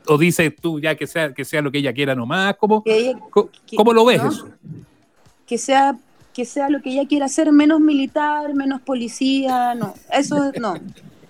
o, 0.07 0.17
dices 0.17 0.53
tú 0.59 0.79
ya 0.79 0.95
que 0.95 1.07
sea, 1.07 1.33
que 1.33 1.45
sea 1.45 1.61
lo 1.61 1.71
que 1.71 1.79
ella 1.79 1.93
quiera 1.93 2.15
nomás? 2.15 2.55
¿Cómo, 2.57 2.83
¿cómo, 3.75 3.93
lo 3.93 4.05
ves 4.05 4.23
eso? 4.23 4.49
Que 5.45 5.57
sea, 5.57 5.97
que 6.33 6.45
sea 6.45 6.69
lo 6.69 6.81
que 6.81 6.91
ella 6.91 7.07
quiera 7.07 7.25
hacer, 7.25 7.51
menos 7.51 7.79
militar, 7.79 8.53
menos 8.53 8.81
policía, 8.81 9.75
no, 9.75 9.93
eso 10.11 10.51
no. 10.59 10.75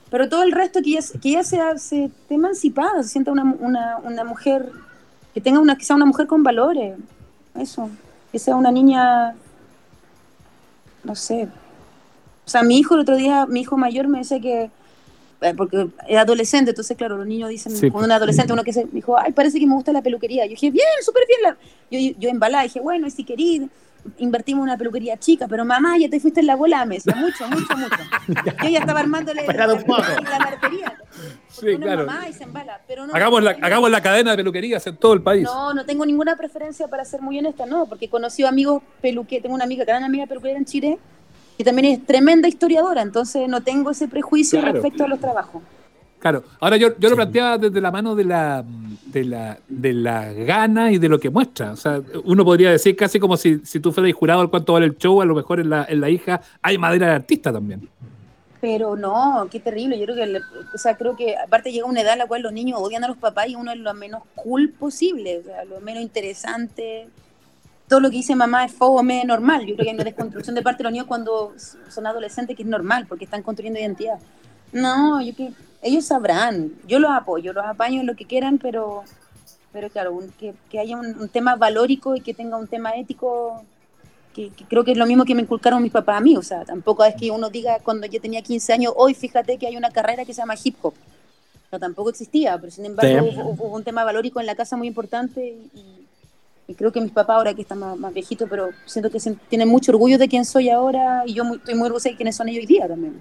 Pero 0.10 0.30
todo 0.30 0.44
el 0.44 0.52
resto, 0.52 0.82
que 0.82 0.92
ella, 0.92 1.02
que 1.22 1.30
ella 1.30 1.44
sea, 1.44 1.78
se 1.78 2.06
esté 2.06 2.36
emancipada, 2.36 3.04
se 3.04 3.10
sienta 3.10 3.32
una, 3.32 3.44
una, 3.60 3.98
una 3.98 4.24
mujer, 4.24 4.72
que 5.34 5.42
tenga 5.42 5.60
una, 5.60 5.78
que 5.78 5.84
sea 5.84 5.96
una 5.96 6.06
mujer 6.06 6.28
con 6.28 6.44
valores, 6.44 6.98
eso, 7.56 7.90
que 8.32 8.40
sea 8.40 8.56
una 8.56 8.72
niña, 8.72 9.36
no 11.04 11.16
sé. 11.16 11.50
O 12.46 12.50
sea, 12.50 12.64
mi 12.64 12.78
hijo 12.78 12.96
el 12.96 13.02
otro 13.02 13.18
día, 13.18 13.46
mi 13.46 13.62
hijo 13.62 13.76
mayor 13.78 14.08
me 14.08 14.20
dice 14.20 14.40
que 14.40 14.72
porque 15.56 15.90
es 16.08 16.18
adolescente, 16.18 16.72
entonces 16.72 16.98
claro, 16.98 17.18
los 17.18 17.28
niños 17.28 17.50
dicen, 17.50 17.74
cuando 17.92 18.06
un 18.06 18.12
adolescente 18.12 18.54
uno 18.54 18.64
que 18.64 18.74
se 18.74 18.86
dijo, 18.92 19.18
ay, 19.18 19.32
parece 19.34 19.60
que 19.60 19.68
me 19.68 19.76
gusta 19.76 19.92
la 19.92 20.02
peluquería. 20.02 20.46
Yo 20.46 20.52
dije, 20.52 20.72
bien, 20.72 20.88
súper 21.02 21.24
bien. 21.28 21.56
Yo, 21.92 22.20
yo 22.20 22.30
embalada, 22.30 22.64
dije, 22.64 22.80
bueno, 22.80 23.08
y 23.08 23.12
si 23.12 23.24
querís, 23.24 23.64
invertimos 24.18 24.60
en 24.60 24.64
una 24.64 24.78
peluquería 24.78 25.18
chica, 25.18 25.48
pero 25.48 25.66
mamá, 25.66 25.98
ya 25.98 26.10
te 26.10 26.20
fuiste 26.20 26.40
en 26.40 26.48
la 26.48 26.56
bola 26.56 26.86
me 26.86 26.96
decía, 26.96 27.16
mucho, 27.16 27.48
mucho, 27.48 27.78
mucho. 27.78 27.96
Yo 28.64 28.70
ya 28.70 28.80
estaba 28.80 29.00
armándole 29.00 29.46
la, 29.46 29.68
la. 29.68 30.98
Sí, 31.50 31.78
claro. 31.78 32.06
Mamá 32.06 32.30
y 32.30 32.34
se 32.34 32.44
embala, 32.44 32.82
pero 32.88 33.08
no, 33.08 33.14
hagamos, 33.14 33.44
la, 33.44 33.52
hagamos 33.52 33.90
la 33.90 34.02
cadena 34.02 34.32
de 34.32 34.38
peluquerías 34.38 34.86
en 34.88 34.98
todo 34.98 35.14
el 35.14 35.22
país. 35.22 35.44
No, 35.44 35.74
no 35.74 35.86
tengo 35.86 36.06
ninguna 36.06 36.36
preferencia 36.36 36.88
para 36.88 37.04
ser 37.06 37.22
muy 37.22 37.40
honesta, 37.40 37.66
no, 37.66 37.88
porque 37.88 38.06
he 38.06 38.10
conocido 38.10 38.48
amigos 38.48 38.84
peluqueros, 39.02 39.44
tengo 39.44 39.56
una 39.56 39.66
amiga, 39.66 39.84
gran 39.86 40.04
amiga 40.04 40.28
peluquera 40.28 40.58
en 40.58 40.66
Chile, 40.66 41.00
y 41.58 41.64
también 41.64 41.94
es 41.94 42.06
tremenda 42.06 42.48
historiadora, 42.48 43.02
entonces 43.02 43.48
no 43.50 43.62
tengo 43.62 43.92
ese 43.92 44.08
prejuicio 44.08 44.62
respecto 44.62 45.04
a 45.04 45.08
los 45.08 45.20
trabajos. 45.20 45.62
Claro, 46.20 46.44
ahora 46.60 46.78
yo, 46.78 46.98
yo 46.98 47.10
lo 47.10 47.16
planteaba 47.16 47.58
desde 47.58 47.80
la 47.80 47.92
mano 47.92 48.16
de 48.16 48.24
la, 48.24 48.64
de 49.06 49.24
la, 49.24 49.60
de 49.68 49.94
la 49.94 50.34
gana 50.34 50.92
y 50.92 50.98
de 50.98 51.10
lo 51.10 51.20
que 51.20 51.30
muestra. 51.30 51.72
O 51.72 51.76
sea, 51.76 52.02
uno 52.24 52.44
podría 52.44 52.72
decir 52.72 52.96
casi 52.96 53.20
como 53.20 53.38
si, 53.38 53.60
si 53.64 53.80
tú 53.80 53.92
fueras 53.92 54.14
jurado 54.14 54.42
al 54.42 54.50
cuánto 54.50 54.74
vale 54.74 54.88
el 54.88 54.98
show, 54.98 55.22
a 55.22 55.26
lo 55.26 55.36
mejor 55.36 55.60
en 55.60 55.70
la, 55.70 55.86
en 55.88 56.02
la 56.02 56.10
hija 56.10 56.42
hay 56.62 56.78
madera 56.78 57.08
de 57.08 57.14
artista 57.14 57.54
también. 57.54 57.88
Pero 58.60 58.96
no, 58.96 59.48
qué 59.52 59.60
terrible. 59.60 60.00
Yo 60.00 60.06
creo 60.06 60.16
que, 60.16 60.42
o 60.74 60.78
sea, 60.78 60.98
creo 60.98 61.16
que 61.16 61.38
aparte 61.38 61.72
llega 61.72 61.86
una 61.86 62.02
edad 62.02 62.14
en 62.14 62.20
la 62.20 62.28
cual 62.28 62.42
los 62.42 62.52
niños 62.52 62.80
odian 62.82 63.04
a 63.04 63.08
los 63.08 63.18
papás 63.18 63.50
y 63.50 63.56
uno 63.56 63.72
es 63.72 63.78
lo 63.78 63.94
menos 63.94 64.24
cool 64.34 64.70
posible, 64.70 65.38
o 65.38 65.44
sea, 65.44 65.66
lo 65.66 65.80
menos 65.82 66.02
interesante 66.02 67.08
todo 67.88 68.02
lo 68.02 68.10
que 68.10 68.18
dice 68.18 68.36
mamá 68.36 68.66
es 68.66 68.74
fome, 68.74 69.24
normal. 69.26 69.62
Yo 69.62 69.76
creo 69.76 69.86
que 69.86 69.90
hay 69.90 69.96
una 69.96 70.04
desconstrucción 70.04 70.56
de 70.56 70.62
parte 70.62 70.80
de 70.80 70.84
los 70.84 70.92
niños 70.92 71.08
cuando 71.08 71.54
son 71.90 72.06
adolescentes 72.06 72.56
que 72.56 72.64
es 72.64 72.70
normal, 72.70 73.06
porque 73.08 73.26
están 73.26 73.44
construyendo 73.44 73.80
identidad. 73.80 74.20
No, 74.74 75.22
yo 75.22 75.34
que 75.36 75.54
ellos 75.82 76.06
sabrán. 76.06 76.74
Yo 76.88 77.00
los 77.00 77.12
apoyo, 77.12 77.54
los 77.54 77.66
apaño 77.66 78.02
en 78.02 78.08
lo 78.08 78.16
que 78.16 78.26
quieran, 78.26 78.58
pero, 78.58 79.04
pero 79.72 79.90
claro, 79.90 80.20
que, 80.38 80.54
que, 80.70 80.80
haya 80.80 80.98
un, 80.98 81.30
tema 81.30 81.56
valórico 81.56 82.16
y 82.16 82.22
que 82.22 82.34
tenga 82.34 82.58
un 82.58 82.68
tema 82.68 82.92
ético, 82.92 83.64
que, 84.34 84.52
creo 84.68 84.84
que 84.84 84.92
es 84.92 84.98
lo 84.98 85.06
mismo 85.06 85.24
que 85.24 85.36
me 85.36 85.44
inculcaron 85.44 85.82
mis 85.82 85.94
papás 85.94 86.18
a 86.18 86.22
mí. 86.22 86.36
O 86.36 86.44
sea, 86.44 86.66
tampoco 86.66 87.06
es 87.06 87.16
que 87.16 87.32
uno 87.32 87.50
diga 87.50 87.80
cuando 87.80 88.06
yo 88.08 88.20
tenía 88.20 88.42
15 88.42 88.74
años, 88.74 88.94
hoy 88.98 89.14
fíjate 89.14 89.58
que 89.58 89.68
hay 89.68 89.78
una 89.78 89.92
carrera 89.92 90.26
que 90.26 90.34
se 90.34 90.42
llama 90.42 90.56
hip 90.62 90.76
hop. 90.82 90.94
No, 91.72 91.80
tampoco 91.80 92.10
existía, 92.10 92.58
pero 92.58 92.72
sin 92.72 92.86
embargo 92.86 93.26
hubo, 93.44 93.76
un 93.76 93.84
tema 93.84 94.04
valórico 94.04 94.40
en 94.40 94.46
la 94.46 94.56
casa 94.56 94.78
muy 94.78 94.88
importante 94.88 95.58
y 95.74 96.07
y 96.07 96.07
creo 96.76 96.92
que 96.92 97.02
mis 97.02 97.12
papás 97.12 97.38
ahora 97.38 97.54
que 97.54 97.62
están 97.62 97.80
más, 97.80 97.98
más 97.98 98.14
viejitos, 98.14 98.48
pero 98.50 98.70
siento 98.86 99.10
que 99.10 99.20
tienen 99.50 99.70
mucho 99.70 99.92
orgullo 99.92 100.18
de 100.18 100.28
quién 100.28 100.46
soy 100.46 100.70
ahora 100.70 101.24
y 101.26 101.34
yo 101.34 101.44
estoy 101.44 101.76
muy 101.76 101.86
orgullosa 101.86 102.10
de 102.10 102.16
quiénes 102.16 102.36
son 102.36 102.50
ellos 102.50 102.62
hoy 102.62 102.68
día 102.68 102.88
también. 102.88 103.20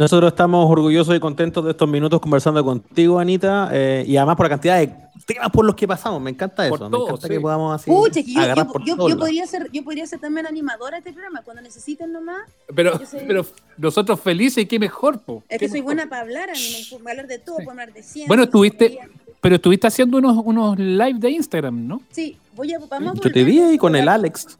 Nosotros 0.00 0.32
estamos 0.32 0.70
orgullosos 0.70 1.14
y 1.14 1.20
contentos 1.20 1.62
de 1.62 1.72
estos 1.72 1.86
minutos 1.86 2.20
conversando 2.20 2.64
contigo, 2.64 3.18
Anita, 3.18 3.68
eh, 3.70 4.02
y 4.06 4.16
además 4.16 4.36
por 4.36 4.46
la 4.46 4.50
cantidad 4.50 4.78
de 4.78 4.94
temas 5.26 5.50
por 5.50 5.64
los 5.64 5.74
que 5.74 5.86
pasamos. 5.86 6.22
Me 6.22 6.30
encanta 6.30 6.66
eso. 6.66 6.88
me 6.88 6.96
encanta 6.96 7.28
que 7.28 7.38
podamos 7.38 7.74
así. 7.74 7.90
Pucha, 7.90 8.20
yo, 8.20 8.64
yo, 8.86 9.08
yo, 9.08 9.18
podría 9.18 9.46
ser, 9.46 9.70
yo 9.70 9.84
podría 9.84 10.06
ser 10.06 10.18
también 10.18 10.46
animadora 10.46 10.92
de 10.92 10.98
este 11.00 11.12
programa 11.12 11.42
cuando 11.42 11.60
necesiten 11.62 12.12
nomás. 12.12 12.48
Pero, 12.74 12.98
pero 13.26 13.44
nosotros 13.76 14.18
felices 14.20 14.64
y 14.64 14.66
qué 14.66 14.78
mejor, 14.78 15.20
po. 15.20 15.42
Es 15.48 15.58
que 15.58 15.68
soy 15.68 15.82
buena 15.82 16.08
para 16.08 16.22
hablar, 16.22 16.48
a 16.48 16.54
mí 16.54 16.76
me 16.78 16.88
puedo 16.88 17.10
hablar 17.10 17.26
de 17.26 17.38
todo, 17.38 17.56
puedo 17.56 17.70
hablar 17.70 17.92
de 17.92 18.02
ciencia. 18.02 18.28
Bueno, 18.28 18.44
estuviste, 18.44 18.98
pero 19.40 19.56
estuviste 19.56 19.86
haciendo 19.86 20.18
unos, 20.18 20.36
unos 20.44 20.78
live 20.78 21.18
de 21.18 21.30
Instagram, 21.30 21.86
¿no? 21.86 22.02
Sí, 22.10 22.36
voy 22.54 22.74
a. 22.74 22.78
Vamos 22.78 23.20
Yo 23.20 23.32
te 23.32 23.44
vi 23.44 23.60
ahí 23.60 23.78
con 23.78 23.96
el 23.96 24.08
Alex. 24.08 24.56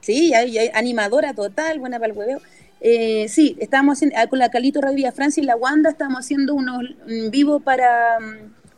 Sí, 0.00 0.34
hay, 0.34 0.70
animadora 0.74 1.32
total, 1.32 1.78
buena 1.78 1.98
para 1.98 2.12
el 2.12 2.18
hueveo. 2.18 2.40
Eh, 2.80 3.26
sí, 3.28 3.56
estábamos 3.58 3.96
haciendo, 3.96 4.16
ah, 4.18 4.26
con 4.26 4.38
la 4.38 4.50
Calito 4.50 4.82
Radio 4.82 5.10
Francia 5.12 5.42
y 5.42 5.46
la 5.46 5.56
Wanda, 5.56 5.88
estamos 5.88 6.18
haciendo 6.18 6.54
unos 6.54 6.82
vivos 7.30 7.62
para, 7.62 8.18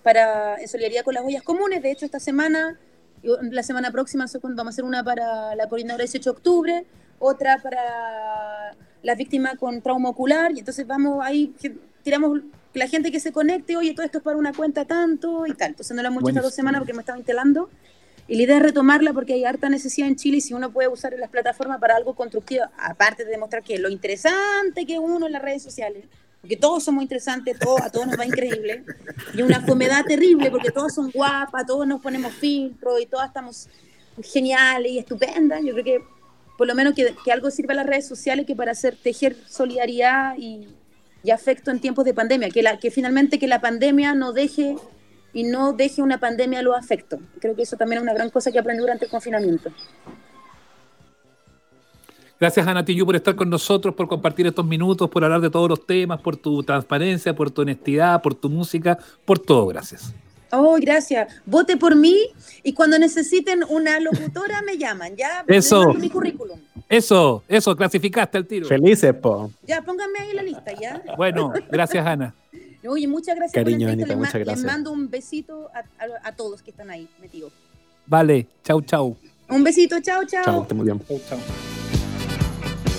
para, 0.04 0.60
en 0.60 0.68
solidaridad 0.68 1.02
con 1.02 1.14
las 1.14 1.24
ollas 1.24 1.42
comunes. 1.42 1.82
De 1.82 1.90
hecho, 1.90 2.04
esta 2.04 2.20
semana, 2.20 2.78
la 3.22 3.62
semana 3.64 3.90
próxima, 3.90 4.26
vamos 4.40 4.66
a 4.66 4.68
hacer 4.68 4.84
una 4.84 5.02
para 5.02 5.56
la 5.56 5.68
coordinadora 5.68 6.04
18 6.04 6.30
de 6.30 6.36
octubre, 6.36 6.86
otra 7.18 7.58
para 7.60 8.76
las 9.02 9.18
víctimas 9.18 9.56
con 9.58 9.82
trauma 9.82 10.10
ocular, 10.10 10.52
y 10.54 10.60
entonces 10.60 10.86
vamos 10.86 11.18
ahí, 11.24 11.52
tiramos 12.04 12.42
la 12.76 12.88
gente 12.88 13.10
que 13.10 13.20
se 13.20 13.32
conecte, 13.32 13.76
oye, 13.76 13.94
todo 13.94 14.04
esto 14.04 14.18
es 14.18 14.24
para 14.24 14.36
una 14.36 14.52
cuenta 14.52 14.84
tanto 14.84 15.46
y 15.46 15.54
tal. 15.54 15.68
Entonces 15.68 15.96
no 15.96 16.02
la 16.02 16.08
hemos 16.08 16.22
hecho 16.22 16.30
estas 16.30 16.44
dos 16.44 16.54
semanas 16.54 16.80
porque 16.80 16.92
me 16.92 17.00
estaba 17.00 17.18
instalando. 17.18 17.70
Y 18.28 18.36
la 18.36 18.42
idea 18.42 18.56
es 18.56 18.62
retomarla 18.62 19.12
porque 19.12 19.34
hay 19.34 19.44
harta 19.44 19.68
necesidad 19.68 20.08
en 20.08 20.16
Chile 20.16 20.38
y 20.38 20.40
si 20.40 20.52
uno 20.52 20.72
puede 20.72 20.88
usar 20.88 21.14
las 21.18 21.30
plataformas 21.30 21.78
para 21.80 21.96
algo 21.96 22.14
constructivo, 22.14 22.64
aparte 22.78 23.24
de 23.24 23.30
demostrar 23.30 23.62
que 23.62 23.78
lo 23.78 23.88
interesante 23.88 24.84
que 24.84 24.98
uno 24.98 25.26
en 25.26 25.32
las 25.32 25.42
redes 25.42 25.62
sociales, 25.62 26.04
porque 26.40 26.56
todos 26.56 26.82
somos 26.82 27.02
interesantes, 27.02 27.56
todo, 27.58 27.80
a 27.80 27.88
todos 27.90 28.08
nos 28.08 28.18
va 28.18 28.26
increíble, 28.26 28.84
y 29.32 29.42
una 29.42 29.60
fomedad 29.60 30.04
terrible 30.04 30.50
porque 30.50 30.70
todos 30.70 30.92
son 30.92 31.10
guapas, 31.12 31.66
todos 31.66 31.86
nos 31.86 32.00
ponemos 32.00 32.32
filtro 32.34 32.98
y 32.98 33.06
todas 33.06 33.28
estamos 33.28 33.68
geniales 34.22 34.90
y 34.90 34.98
estupendas. 34.98 35.62
Yo 35.64 35.72
creo 35.72 35.84
que 35.84 36.04
por 36.58 36.66
lo 36.66 36.74
menos 36.74 36.94
que, 36.94 37.14
que 37.24 37.30
algo 37.30 37.50
sirva 37.50 37.74
a 37.74 37.76
las 37.76 37.86
redes 37.86 38.08
sociales 38.08 38.44
que 38.44 38.56
para 38.56 38.72
hacer 38.72 38.96
tejer 38.96 39.36
solidaridad 39.46 40.34
y, 40.36 40.66
y 41.26 41.32
afecto 41.32 41.72
en 41.72 41.80
tiempos 41.80 42.04
de 42.04 42.14
pandemia, 42.14 42.50
que, 42.50 42.62
la, 42.62 42.78
que 42.78 42.92
finalmente 42.92 43.40
que 43.40 43.48
la 43.48 43.60
pandemia 43.60 44.14
no 44.14 44.32
deje 44.32 44.76
y 45.32 45.42
no 45.42 45.72
deje 45.72 46.00
una 46.00 46.18
pandemia 46.18 46.62
lo 46.62 46.76
afecto. 46.76 47.18
Creo 47.40 47.56
que 47.56 47.62
eso 47.62 47.76
también 47.76 47.98
es 47.98 48.02
una 48.04 48.14
gran 48.14 48.30
cosa 48.30 48.52
que 48.52 48.60
aprendí 48.60 48.80
durante 48.80 49.06
el 49.06 49.10
confinamiento. 49.10 49.70
Gracias, 52.38 52.64
Ana 52.64 52.84
Tiyu, 52.84 53.04
por 53.04 53.16
estar 53.16 53.34
con 53.34 53.50
nosotros, 53.50 53.92
por 53.92 54.06
compartir 54.06 54.46
estos 54.46 54.64
minutos, 54.64 55.10
por 55.10 55.24
hablar 55.24 55.40
de 55.40 55.50
todos 55.50 55.68
los 55.68 55.84
temas, 55.84 56.20
por 56.20 56.36
tu 56.36 56.62
transparencia, 56.62 57.34
por 57.34 57.50
tu 57.50 57.62
honestidad, 57.62 58.22
por 58.22 58.34
tu 58.34 58.48
música, 58.48 58.96
por 59.24 59.40
todo. 59.40 59.66
Gracias. 59.66 60.14
Oh, 60.50 60.76
gracias. 60.80 61.32
Vote 61.44 61.76
por 61.76 61.96
mí 61.96 62.16
y 62.62 62.72
cuando 62.72 62.98
necesiten 62.98 63.64
una 63.68 63.98
locutora 64.00 64.62
me 64.62 64.76
llaman. 64.78 65.16
Ya, 65.16 65.44
eso. 65.46 65.94
Mi 65.94 66.10
currículum. 66.10 66.58
Eso, 66.88 67.42
eso, 67.48 67.74
clasificaste 67.74 68.38
el 68.38 68.46
tiro. 68.46 68.66
Felices, 68.66 69.12
po. 69.14 69.50
Ya, 69.66 69.82
pónganme 69.82 70.20
ahí 70.20 70.32
la 70.34 70.42
lista, 70.42 70.72
¿ya? 70.72 71.02
Bueno, 71.16 71.52
gracias, 71.70 72.06
Ana. 72.06 72.34
Oye, 72.88 73.08
muchas 73.08 73.34
gracias 73.34 73.52
Cariño, 73.52 73.88
por 73.88 74.10
el 74.10 74.16
muchas 74.16 74.34
gracias. 74.34 74.58
Les 74.58 74.64
mando 74.64 74.92
un 74.92 75.10
besito 75.10 75.68
a, 76.22 76.32
todos 76.32 76.62
que 76.62 76.70
están 76.70 76.90
ahí 76.90 77.08
metidos. 77.20 77.52
Vale, 78.06 78.46
chau, 78.62 78.80
chau. 78.82 79.16
Un 79.48 79.64
besito, 79.64 80.00
chau, 80.00 80.24
chau. 80.24 80.44
Chau, 80.44 80.66
te 80.66 80.74
muy 80.74 80.84
bien. 80.84 81.00
Chau, 81.08 81.20
chau. 81.28 81.38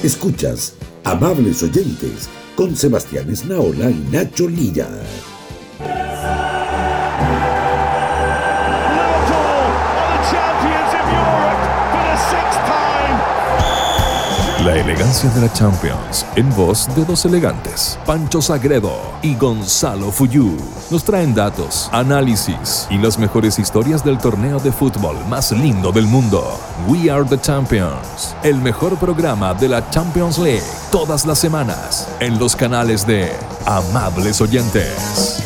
Escuchas, 0.03 0.75
amables 1.05 1.63
oyentes, 1.63 2.29
con 2.55 2.75
Sebastián 2.75 3.29
Esnaola 3.29 3.89
y 3.89 4.07
Nacho 4.11 4.47
Lilla. 4.49 4.87
Elegancia 14.97 15.29
de 15.29 15.41
la 15.41 15.53
Champions, 15.53 16.25
en 16.35 16.49
voz 16.55 16.87
de 16.95 17.05
dos 17.05 17.23
elegantes, 17.25 17.99
Pancho 18.03 18.41
Sagredo 18.41 18.99
y 19.21 19.35
Gonzalo 19.35 20.11
Fuyú, 20.11 20.57
nos 20.89 21.03
traen 21.03 21.35
datos, 21.35 21.87
análisis 21.91 22.87
y 22.89 22.97
las 22.97 23.19
mejores 23.19 23.59
historias 23.59 24.03
del 24.03 24.17
torneo 24.17 24.59
de 24.59 24.71
fútbol 24.71 25.15
más 25.29 25.51
lindo 25.51 25.91
del 25.91 26.07
mundo. 26.07 26.59
We 26.87 27.11
Are 27.11 27.23
the 27.23 27.39
Champions, 27.39 28.35
el 28.41 28.55
mejor 28.55 28.97
programa 28.97 29.53
de 29.53 29.67
la 29.69 29.87
Champions 29.91 30.39
League, 30.39 30.65
todas 30.91 31.27
las 31.27 31.37
semanas, 31.37 32.07
en 32.19 32.39
los 32.39 32.55
canales 32.55 33.05
de 33.05 33.31
Amables 33.67 34.41
Oyentes. 34.41 35.43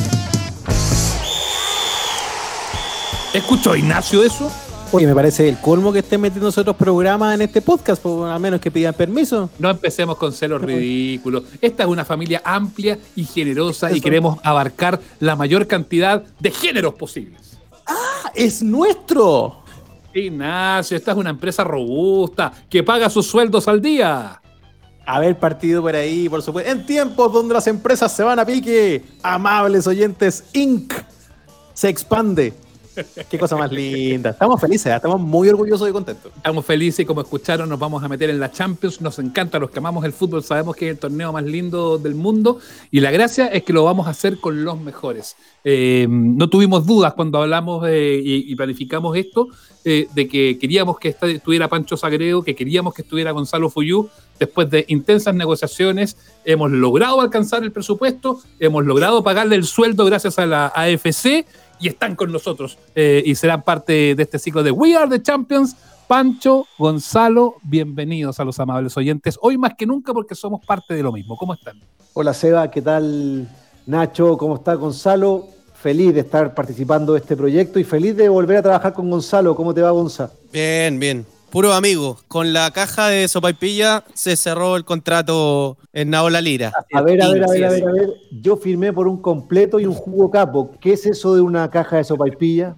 ¿Escuchó 3.33 3.75
Ignacio 3.75 4.23
eso? 4.23 4.49
Oye, 4.93 5.07
me 5.07 5.15
parece 5.15 5.47
el 5.47 5.57
colmo 5.57 5.93
que 5.93 5.99
estén 5.99 6.19
metiendo 6.19 6.49
otros 6.49 6.75
programas 6.75 7.33
en 7.33 7.43
este 7.43 7.61
podcast, 7.61 8.01
por, 8.01 8.29
a 8.29 8.37
menos 8.37 8.59
que 8.59 8.69
pidan 8.69 8.93
permiso. 8.93 9.49
No 9.57 9.69
empecemos 9.69 10.17
con 10.17 10.33
celos 10.33 10.61
ridículos. 10.61 11.43
Esta 11.61 11.83
es 11.83 11.89
una 11.89 12.03
familia 12.03 12.41
amplia 12.43 12.99
y 13.15 13.23
generosa 13.23 13.89
y 13.89 14.01
queremos 14.01 14.39
abarcar 14.43 14.99
la 15.21 15.37
mayor 15.37 15.65
cantidad 15.65 16.21
de 16.39 16.51
géneros 16.51 16.95
posibles. 16.95 17.57
¡Ah! 17.87 18.33
¡Es 18.35 18.61
nuestro! 18.61 19.63
Ignacio, 20.13 20.97
esta 20.97 21.11
es 21.11 21.17
una 21.17 21.29
empresa 21.29 21.63
robusta 21.63 22.51
que 22.69 22.83
paga 22.83 23.09
sus 23.09 23.25
sueldos 23.25 23.69
al 23.69 23.81
día. 23.81 24.41
Haber 25.05 25.39
partido 25.39 25.81
por 25.81 25.95
ahí, 25.95 26.27
por 26.27 26.41
supuesto. 26.41 26.69
En 26.69 26.85
tiempos 26.85 27.31
donde 27.31 27.53
las 27.53 27.67
empresas 27.67 28.13
se 28.13 28.23
van 28.23 28.39
a 28.39 28.45
pique, 28.45 29.05
amables 29.23 29.87
oyentes, 29.87 30.43
Inc. 30.51 30.93
se 31.73 31.87
expande 31.87 32.53
Qué 33.29 33.37
cosa 33.37 33.55
más 33.55 33.71
linda. 33.71 34.31
Estamos 34.31 34.59
felices, 34.59 34.87
¿eh? 34.87 34.95
estamos 34.95 35.19
muy 35.19 35.49
orgullosos 35.49 35.89
y 35.89 35.91
contentos. 35.91 36.31
Estamos 36.35 36.65
felices 36.65 36.99
y 37.01 37.05
como 37.05 37.21
escucharon, 37.21 37.69
nos 37.69 37.79
vamos 37.79 38.03
a 38.03 38.07
meter 38.07 38.29
en 38.29 38.39
la 38.39 38.51
Champions. 38.51 39.01
Nos 39.01 39.19
encanta, 39.19 39.59
los 39.59 39.69
que 39.71 39.79
amamos 39.79 40.05
el 40.05 40.13
fútbol, 40.13 40.43
sabemos 40.43 40.75
que 40.75 40.87
es 40.87 40.91
el 40.91 40.99
torneo 40.99 41.31
más 41.31 41.43
lindo 41.43 41.97
del 41.97 42.15
mundo 42.15 42.59
y 42.91 42.99
la 42.99 43.11
gracia 43.11 43.47
es 43.47 43.63
que 43.63 43.73
lo 43.73 43.83
vamos 43.83 44.07
a 44.07 44.11
hacer 44.11 44.39
con 44.39 44.63
los 44.63 44.79
mejores. 44.79 45.35
Eh, 45.63 46.07
no 46.09 46.49
tuvimos 46.49 46.85
dudas 46.85 47.13
cuando 47.13 47.39
hablamos 47.39 47.87
y, 47.89 48.55
planificamos 48.55 49.15
esto 49.15 49.47
eh, 49.85 50.07
de 50.13 50.27
que 50.27 50.57
queríamos 50.59 50.97
que 50.99 51.15
estuviera 51.21 51.67
Pancho 51.67 51.97
Sagredo, 51.97 52.43
que 52.43 52.55
queríamos 52.55 52.93
que 52.93 53.03
estuviera 53.03 53.31
Gonzalo 53.31 53.69
Fuyú. 53.69 54.09
Después 54.39 54.69
de 54.71 54.85
intensas 54.87 55.35
negociaciones, 55.35 56.17
hemos 56.45 56.71
logrado 56.71 57.21
alcanzar 57.21 57.63
el 57.63 57.71
presupuesto, 57.71 58.41
hemos 58.59 58.83
logrado 58.85 59.23
pagarle 59.23 59.55
el 59.55 59.65
sueldo 59.65 60.03
gracias 60.05 60.39
a 60.39 60.47
la 60.47 60.67
AFC 60.67 61.45
y 61.81 61.87
están 61.87 62.15
con 62.15 62.31
nosotros 62.31 62.77
eh, 62.95 63.23
y 63.25 63.35
serán 63.35 63.63
parte 63.63 64.15
de 64.15 64.23
este 64.23 64.39
ciclo 64.39 64.63
de 64.63 64.71
We 64.71 64.95
Are 64.95 65.09
the 65.09 65.21
Champions. 65.21 65.75
Pancho, 66.07 66.67
Gonzalo, 66.77 67.55
bienvenidos 67.63 68.39
a 68.41 68.43
los 68.43 68.59
amables 68.59 68.97
oyentes. 68.97 69.39
Hoy 69.41 69.57
más 69.57 69.75
que 69.77 69.85
nunca 69.85 70.13
porque 70.13 70.35
somos 70.35 70.63
parte 70.65 70.93
de 70.93 71.01
lo 71.01 71.13
mismo. 71.13 71.37
¿Cómo 71.37 71.53
están? 71.53 71.79
Hola 72.13 72.33
Seba, 72.33 72.69
¿qué 72.69 72.81
tal 72.81 73.47
Nacho? 73.85 74.37
¿Cómo 74.37 74.55
está 74.55 74.73
Gonzalo? 74.73 75.47
Feliz 75.73 76.13
de 76.13 76.19
estar 76.19 76.53
participando 76.53 77.13
de 77.13 77.19
este 77.19 77.37
proyecto 77.37 77.79
y 77.79 77.85
feliz 77.85 78.15
de 78.17 78.27
volver 78.27 78.57
a 78.57 78.61
trabajar 78.61 78.93
con 78.93 79.09
Gonzalo. 79.09 79.55
¿Cómo 79.55 79.73
te 79.73 79.81
va, 79.81 79.91
Gonzalo? 79.91 80.31
Bien, 80.51 80.99
bien. 80.99 81.25
Puro 81.51 81.73
amigo. 81.73 82.17
Con 82.29 82.53
la 82.53 82.71
caja 82.71 83.07
de 83.07 83.27
Sopaipilla 83.27 84.05
se 84.13 84.37
cerró 84.37 84.77
el 84.77 84.85
contrato 84.85 85.77
en 85.91 86.09
Naola 86.09 86.39
Lira. 86.39 86.71
A 86.93 87.01
ver, 87.01 87.21
a 87.21 87.29
ver, 87.29 87.43
a 87.43 87.47
ver, 87.47 87.65
a 87.65 87.69
ver, 87.69 87.87
a 87.87 87.91
ver. 87.91 88.13
Yo 88.31 88.55
firmé 88.55 88.93
por 88.93 89.07
un 89.07 89.21
completo 89.21 89.79
y 89.79 89.85
un 89.85 89.93
jugo 89.93 90.31
capo. 90.31 90.71
¿Qué 90.79 90.93
es 90.93 91.05
eso 91.05 91.35
de 91.35 91.41
una 91.41 91.69
caja 91.69 91.97
de 91.97 92.05
Sopaipilla? 92.05 92.75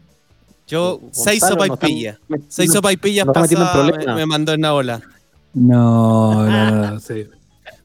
Yo, 0.67 1.01
seis 1.11 1.43
sopaipillas. 1.47 2.17
seis 2.47 2.71
sopaipillas 2.71 3.27
no 3.27 3.33
me, 3.33 4.15
me, 4.15 4.25
mandó 4.25 4.53
en 4.53 4.61
Naola. 4.61 5.01
No, 5.53 6.45
no, 6.49 6.91
no, 6.91 6.99
sí. 6.99 7.27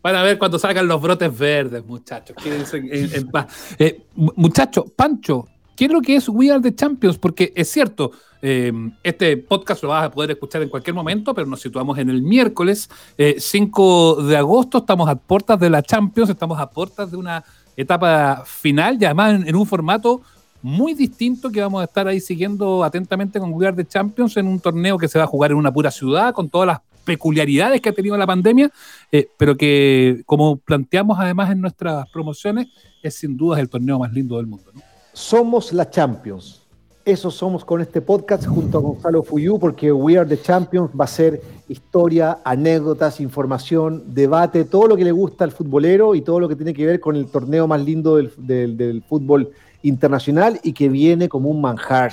Van 0.03 0.17
a 0.17 0.23
ver 0.23 0.39
cuando 0.39 0.59
salgan 0.59 0.87
los 0.87 1.03
brotes 1.03 1.37
verdes, 1.37 1.85
muchachos. 1.85 2.37
en, 2.45 3.29
paz. 3.29 3.75
Eh, 3.79 4.07
muchachos, 4.15 4.87
Pancho, 4.97 5.47
¿qué 5.79 5.85
es 5.85 5.93
lo 5.93 6.03
que 6.03 6.17
es 6.17 6.29
We 6.29 6.51
Are 6.51 6.61
the 6.61 6.75
Champions? 6.75 7.17
Porque 7.19 7.53
es 7.55 7.71
cierto, 7.71 8.11
eh, 8.43 8.73
este 9.05 9.37
podcast 9.37 9.81
lo 9.85 9.91
vas 9.91 10.07
a 10.07 10.11
poder 10.11 10.33
escuchar 10.33 10.61
en 10.61 10.69
cualquier 10.69 10.93
momento, 10.93 11.33
pero 11.33 11.47
nos 11.47 11.61
situamos 11.61 11.97
en 11.99 12.11
el 12.11 12.21
miércoles 12.21 12.91
5 13.39 14.17
eh, 14.19 14.25
de 14.25 14.37
agosto. 14.37 14.79
Estamos 14.79 15.09
a 15.09 15.15
puertas 15.15 15.61
de 15.61 15.71
la 15.71 15.81
Champions, 15.81 16.31
estamos 16.31 16.59
a 16.59 16.69
puertas 16.69 17.13
de 17.13 17.17
una 17.17 17.45
etapa 17.77 18.43
final 18.45 18.99
y 19.01 19.05
además 19.05 19.41
en, 19.47 19.55
un 19.55 19.65
formato 19.65 20.21
muy 20.63 20.95
distinto 20.95 21.49
que 21.49 21.61
vamos 21.61 21.81
a 21.81 21.85
estar 21.85 22.09
ahí 22.09 22.19
siguiendo 22.19 22.83
atentamente 22.83 23.39
con 23.39 23.53
We 23.53 23.71
de 23.71 23.87
Champions 23.87 24.37
en 24.37 24.49
un 24.49 24.59
torneo 24.59 24.99
que 24.99 25.07
se 25.07 25.17
va 25.17 25.27
a 25.27 25.29
jugar 25.29 25.53
en 25.53 25.59
una 25.59 25.73
pura 25.73 25.93
ciudad 25.93 26.35
con 26.35 26.49
todas 26.49 26.67
las 26.67 26.81
peculiaridades 27.05 27.81
que 27.81 27.91
ha 27.91 27.93
tenido 27.93 28.17
la 28.17 28.27
pandemia, 28.27 28.69
eh, 29.13 29.29
pero 29.39 29.57
que 29.57 30.23
como 30.27 30.57
planteamos 30.57 31.21
además 31.21 31.53
en 31.53 31.61
nuestras 31.61 32.11
promociones, 32.11 32.67
es 33.01 33.15
sin 33.15 33.37
duda 33.37 33.61
el 33.61 33.69
torneo 33.69 34.01
más 34.01 34.13
lindo 34.13 34.39
del 34.39 34.49
mundo. 34.49 34.73
Somos 35.19 35.73
la 35.73 35.91
Champions. 35.91 36.63
Eso 37.05 37.33
somos 37.33 37.65
con 37.65 37.81
este 37.81 38.01
podcast 38.01 38.47
junto 38.47 38.79
a 38.79 38.81
Gonzalo 38.81 39.25
Fuyú, 39.25 39.59
porque 39.59 39.91
We 39.91 40.17
Are 40.17 40.29
the 40.29 40.41
Champions 40.41 40.91
va 40.99 41.07
a 41.07 41.09
ser 41.09 41.43
historia, 41.69 42.39
anécdotas, 42.45 43.21
información, 43.21 44.05
debate, 44.15 44.65
todo 44.65 44.87
lo 44.87 44.97
que 44.97 45.03
le 45.03 45.11
gusta 45.11 45.43
al 45.43 45.51
futbolero 45.51 46.15
y 46.15 46.23
todo 46.23 46.39
lo 46.39 46.49
que 46.49 46.55
tiene 46.55 46.73
que 46.73 46.87
ver 46.87 47.01
con 47.01 47.17
el 47.17 47.27
torneo 47.27 47.67
más 47.67 47.85
lindo 47.85 48.15
del, 48.15 49.03
fútbol 49.09 49.51
internacional 49.83 50.61
y 50.63 50.73
que 50.73 50.89
viene 50.89 51.29
como 51.29 51.51
un 51.51 51.61
manjar 51.61 52.13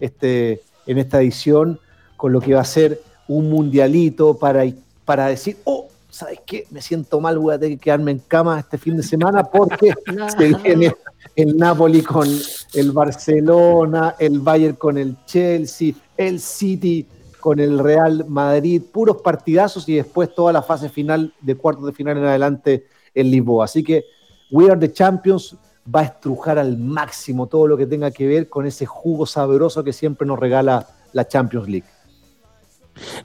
este, 0.00 0.62
en 0.86 0.96
esta 0.96 1.20
edición, 1.20 1.78
con 2.16 2.32
lo 2.32 2.40
que 2.40 2.54
va 2.54 2.62
a 2.62 2.64
ser 2.64 3.02
un 3.28 3.50
mundialito 3.50 4.38
para, 4.38 4.64
para 5.04 5.26
decir, 5.26 5.58
oh, 5.64 5.88
¿sabes 6.16 6.40
qué? 6.46 6.66
Me 6.70 6.80
siento 6.80 7.20
mal, 7.20 7.38
voy 7.38 7.54
a 7.54 7.58
tener 7.58 7.76
que 7.76 7.84
quedarme 7.84 8.10
en 8.10 8.20
cama 8.20 8.58
este 8.58 8.78
fin 8.78 8.96
de 8.96 9.02
semana 9.02 9.44
porque 9.44 9.92
se 10.38 10.54
viene 10.54 10.94
el 11.34 11.56
Napoli 11.58 12.00
con 12.00 12.26
el 12.72 12.92
Barcelona, 12.92 14.14
el 14.18 14.40
Bayern 14.40 14.76
con 14.76 14.96
el 14.96 15.16
Chelsea, 15.26 15.92
el 16.16 16.40
City 16.40 17.06
con 17.38 17.60
el 17.60 17.78
Real 17.78 18.24
Madrid, 18.28 18.82
puros 18.90 19.18
partidazos 19.20 19.86
y 19.90 19.96
después 19.96 20.34
toda 20.34 20.54
la 20.54 20.62
fase 20.62 20.88
final 20.88 21.34
de 21.42 21.54
cuartos 21.54 21.84
de 21.84 21.92
final 21.92 22.16
en 22.16 22.24
adelante 22.24 22.86
en 23.14 23.30
Lisboa. 23.30 23.66
Así 23.66 23.84
que 23.84 24.06
We 24.50 24.70
Are 24.70 24.80
the 24.80 24.92
Champions 24.92 25.54
va 25.94 26.00
a 26.00 26.04
estrujar 26.04 26.58
al 26.58 26.78
máximo 26.78 27.46
todo 27.46 27.68
lo 27.68 27.76
que 27.76 27.86
tenga 27.86 28.10
que 28.10 28.26
ver 28.26 28.48
con 28.48 28.66
ese 28.66 28.86
jugo 28.86 29.26
sabroso 29.26 29.84
que 29.84 29.92
siempre 29.92 30.26
nos 30.26 30.38
regala 30.38 30.86
la 31.12 31.28
Champions 31.28 31.68
League. 31.68 31.95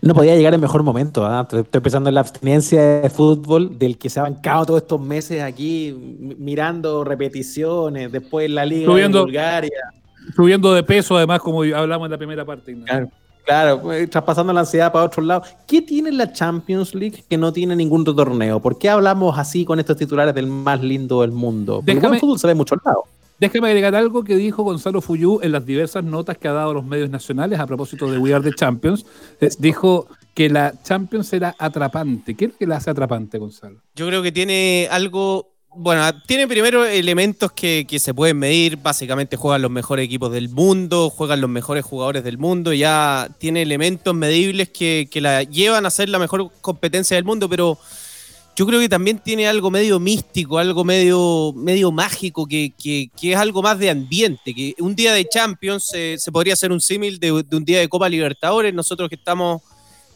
No 0.02 0.14
podía 0.14 0.36
llegar 0.36 0.54
en 0.54 0.62
mejor 0.62 0.84
momento. 0.84 1.26
¿ah? 1.26 1.42
Estoy 1.42 1.66
empezando 1.74 2.10
en 2.10 2.16
la 2.16 2.22
abstinencia 2.22 3.02
de 3.02 3.10
fútbol 3.10 3.78
del 3.78 3.98
que 3.98 4.10
se 4.10 4.20
ha 4.20 4.24
bancado 4.24 4.66
todos 4.66 4.82
estos 4.82 5.02
meses 5.02 5.42
aquí 5.42 5.96
mirando 6.38 7.04
repeticiones, 7.04 8.12
después 8.12 8.50
la 8.50 8.66
Liga 8.66 8.86
subiendo, 8.86 9.20
de 9.20 9.24
Bulgaria. 9.26 9.94
Subiendo 10.36 10.74
de 10.74 10.84
peso, 10.84 11.18
además, 11.18 11.40
como 11.40 11.64
hablamos 11.64 12.06
en 12.06 12.12
la 12.12 12.18
primera 12.18 12.46
parte. 12.46 12.76
Claro, 12.84 13.10
claro, 13.46 13.82
pues, 13.82 14.10
traspasando 14.10 14.54
la 14.54 14.62
ansiedad 14.62 14.92
para 14.92 15.06
otro 15.06 15.24
lado. 15.24 15.44
¿Qué 15.68 15.82
tiene 15.82 16.12
la 16.12 16.32
Champions 16.32 16.94
League 16.94 17.24
que 17.28 17.38
no 17.38 17.52
tiene 17.52 17.76
ningún 17.76 18.04
torneo? 18.04 18.60
¿Por 18.60 18.78
qué 18.78 18.90
hablamos 18.90 19.38
así 19.38 19.66
con 19.66 19.80
estos 19.80 19.98
titulares 19.98 20.34
del 20.36 20.48
más 20.48 20.82
lindo 20.82 21.22
del 21.22 21.32
mundo? 21.32 21.84
Porque 21.86 22.06
el 22.06 22.20
fútbol 22.20 22.40
se 22.40 22.48
ve 22.48 22.56
mucho 22.56 22.76
al 22.76 22.82
lado. 22.84 23.04
Déjame 23.42 23.70
agregar 23.70 23.96
algo 23.96 24.24
que 24.24 24.36
dijo 24.36 24.62
Gonzalo 24.62 25.02
Fuyú 25.02 25.40
en 25.42 25.52
las 25.52 25.66
diversas 25.66 26.04
notas 26.04 26.38
que 26.38 26.48
ha 26.48 26.54
dado 26.54 26.70
a 26.70 26.74
los 26.76 26.86
medios 26.86 27.10
nacionales 27.10 27.60
a 27.60 27.66
propósito 27.66 28.06
de 28.06 28.20
We 28.20 28.36
Are 28.36 28.44
the 28.44 28.56
Champions. 28.56 29.04
Eh, 29.40 29.50
dijo 29.58 30.06
que 30.36 30.48
la 30.48 30.76
Champions 30.84 31.34
era 31.34 31.56
atrapante. 31.58 32.36
¿Qué 32.36 32.46
es 32.46 32.52
lo 32.52 32.58
que 32.60 32.68
la 32.68 32.78
hace 32.78 32.92
atrapante, 32.92 33.40
Gonzalo? 33.40 33.82
Yo 33.96 34.06
creo 34.06 34.22
que 34.22 34.32
tiene 34.32 34.88
algo. 34.92 35.56
Bueno, 35.76 36.04
tiene 36.28 36.48
primero 36.48 36.86
elementos 36.86 37.52
que, 37.52 37.88
se 37.98 38.14
pueden 38.14 38.38
medir. 38.38 38.78
Básicamente 38.78 39.38
juegan 39.38 39.64
los 39.64 39.72
mejores 39.72 40.06
equipos 40.06 40.32
del 40.32 40.50
mundo, 40.50 41.10
juegan 41.10 41.42
los 41.42 41.50
mejores 41.50 41.84
jugadores 41.84 42.24
del 42.24 42.38
mundo. 42.38 42.74
Ya 42.74 43.28
tiene 43.40 43.64
elementos 43.64 44.14
medibles 44.14 44.70
que, 44.70 45.10
que 45.10 45.20
la 45.20 45.42
llevan 45.42 45.88
a 45.88 45.90
ser 45.90 46.10
la 46.10 46.20
mejor 46.20 46.52
competencia 46.62 47.16
del 47.16 47.26
mundo, 47.26 47.50
pero 47.50 47.80
yo 48.56 48.66
creo 48.66 48.80
que 48.80 48.90
también 48.90 49.20
tiene 49.20 49.48
algo 49.48 49.72
medio 49.72 50.00
místico, 50.00 50.58
algo 50.58 50.84
medio, 50.84 51.54
medio 51.56 51.92
mágico, 51.92 52.46
que, 52.46 52.74
es 53.22 53.36
algo 53.36 53.62
más 53.62 53.80
de 53.80 53.90
ambiente, 53.90 54.54
que 54.54 54.76
un 54.80 54.96
día 54.96 55.14
de 55.14 55.28
Champions 55.28 55.86
se 55.86 56.32
podría 56.32 56.54
hacer 56.54 56.72
un 56.72 56.82
símil 56.82 57.20
de, 57.20 57.32
un 57.32 57.66
día 57.66 57.80
de 57.80 57.88
Copa 57.88 58.10
Libertadores, 58.10 58.74
nosotros 58.74 59.10
que 59.10 59.16
estamos 59.16 59.62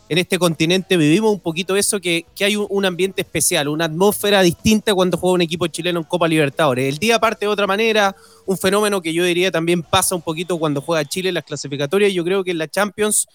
en 0.07 0.19
este 0.19 0.37
continente 0.37 0.97
vivimos 0.97 1.31
un 1.31 1.39
poquito 1.39 1.75
eso, 1.75 1.99
que, 1.99 2.25
hay 2.39 2.55
un, 2.55 2.85
ambiente 2.85 3.21
especial, 3.21 3.67
una 3.67 3.85
atmósfera 3.85 4.41
distinta 4.41 4.93
cuando 4.93 5.17
juega 5.17 5.33
un 5.33 5.41
equipo 5.41 5.65
chileno 5.67 5.99
en 5.99 6.05
Copa 6.05 6.27
Libertadores. 6.27 6.87
El 6.87 6.99
día 6.99 7.19
parte 7.19 7.45
de 7.45 7.51
otra 7.51 7.65
manera, 7.65 8.15
un 8.45 8.57
fenómeno 8.57 9.01
que 9.01 9.13
yo 9.13 9.23
diría 9.23 9.49
también 9.49 9.81
pasa 9.81 10.13
un 10.13 10.21
poquito 10.21 10.57
cuando 10.59 10.81
juega 10.81 11.05
Chile 11.05 11.29
en 11.29 11.35
las 11.35 11.43
clasificatorias, 11.43 12.13
yo 12.13 12.23
creo 12.23 12.43
que 12.43 12.51
en 12.51 12.59
la 12.59 12.67
Champions 12.67 13.27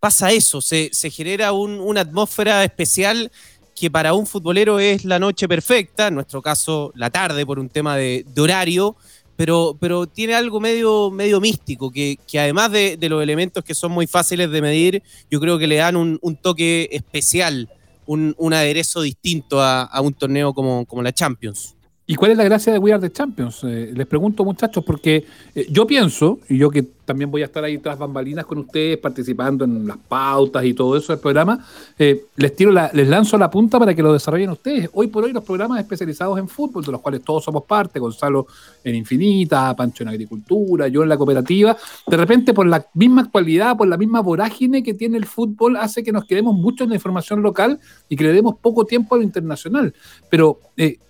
pasa 0.00 0.30
eso, 0.32 0.60
se, 0.60 0.90
genera 1.10 1.52
una 1.52 2.02
atmósfera 2.02 2.64
especial 2.64 3.30
que 3.76 3.90
para 3.90 4.14
un 4.14 4.26
futbolero 4.26 4.80
es 4.80 5.04
la 5.04 5.18
noche 5.18 5.46
perfecta, 5.46 6.08
en 6.08 6.14
nuestro 6.14 6.40
caso 6.40 6.92
la 6.96 7.10
tarde 7.10 7.44
por 7.44 7.58
un 7.58 7.68
tema 7.68 7.94
de, 7.94 8.24
horario, 8.38 8.96
pero, 9.36 9.76
pero 9.78 10.06
tiene 10.06 10.34
algo 10.34 10.60
medio, 10.60 11.10
medio 11.10 11.42
místico, 11.42 11.92
que, 11.92 12.18
además 12.38 12.72
de, 12.72 12.98
los 13.02 13.22
elementos 13.22 13.62
que 13.62 13.74
son 13.74 13.92
muy 13.92 14.06
fáciles 14.06 14.50
de 14.50 14.62
medir, 14.62 15.02
yo 15.30 15.38
creo 15.40 15.58
que 15.58 15.66
le 15.66 15.76
dan 15.76 15.94
un, 15.96 16.38
toque 16.40 16.88
especial, 16.90 17.68
un, 18.06 18.34
aderezo 18.54 19.02
distinto 19.02 19.62
a, 19.62 20.00
un 20.00 20.14
torneo 20.14 20.54
como, 20.54 20.86
como 20.86 21.02
la 21.02 21.12
Champions. 21.12 21.75
¿Y 22.08 22.14
cuál 22.14 22.30
es 22.30 22.36
la 22.38 22.44
gracia 22.44 22.72
de 22.72 22.78
We 22.78 22.92
Are 22.92 23.00
the 23.00 23.10
Champions? 23.10 23.64
Eh, 23.64 23.90
les 23.92 24.06
pregunto, 24.06 24.44
muchachos, 24.44 24.84
porque 24.84 25.24
eh, 25.52 25.66
yo 25.68 25.88
pienso, 25.88 26.38
y 26.48 26.56
yo 26.56 26.70
que 26.70 26.84
también 27.04 27.32
voy 27.32 27.42
a 27.42 27.46
estar 27.46 27.64
ahí 27.64 27.78
tras 27.78 27.98
bambalinas 27.98 28.46
con 28.46 28.58
ustedes, 28.58 28.96
participando 28.98 29.64
en 29.64 29.88
las 29.88 29.96
pautas 29.96 30.64
y 30.64 30.72
todo 30.72 30.96
eso 30.96 31.12
del 31.12 31.18
programa, 31.20 31.66
eh, 31.98 32.26
les 32.36 32.54
tiro 32.54 32.70
la- 32.70 32.92
les 32.94 33.08
lanzo 33.08 33.36
la 33.36 33.50
punta 33.50 33.80
para 33.80 33.92
que 33.92 34.02
lo 34.04 34.12
desarrollen 34.12 34.50
ustedes. 34.50 34.88
Hoy 34.92 35.08
por 35.08 35.24
hoy 35.24 35.32
los 35.32 35.42
programas 35.42 35.80
especializados 35.80 36.38
en 36.38 36.46
fútbol, 36.48 36.84
de 36.84 36.92
los 36.92 37.00
cuales 37.00 37.22
todos 37.24 37.42
somos 37.42 37.64
parte, 37.64 37.98
Gonzalo 37.98 38.46
en 38.84 38.94
Infinita, 38.94 39.74
Pancho 39.74 40.04
en 40.04 40.08
Agricultura, 40.10 40.86
yo 40.86 41.02
en 41.02 41.08
la 41.08 41.16
cooperativa, 41.16 41.76
de 42.06 42.16
repente 42.16 42.54
por 42.54 42.68
la 42.68 42.86
misma 42.94 43.22
actualidad, 43.22 43.76
por 43.76 43.88
la 43.88 43.96
misma 43.96 44.20
vorágine 44.20 44.84
que 44.84 44.94
tiene 44.94 45.18
el 45.18 45.26
fútbol, 45.26 45.74
hace 45.76 46.04
que 46.04 46.12
nos 46.12 46.24
quedemos 46.24 46.54
mucho 46.54 46.84
en 46.84 46.90
la 46.90 46.96
información 46.96 47.42
local 47.42 47.80
y 48.08 48.14
que 48.14 48.22
le 48.22 48.32
demos 48.32 48.54
poco 48.62 48.84
tiempo 48.84 49.16
a 49.16 49.18
lo 49.18 49.24
internacional. 49.24 49.92
Pero 50.30 50.60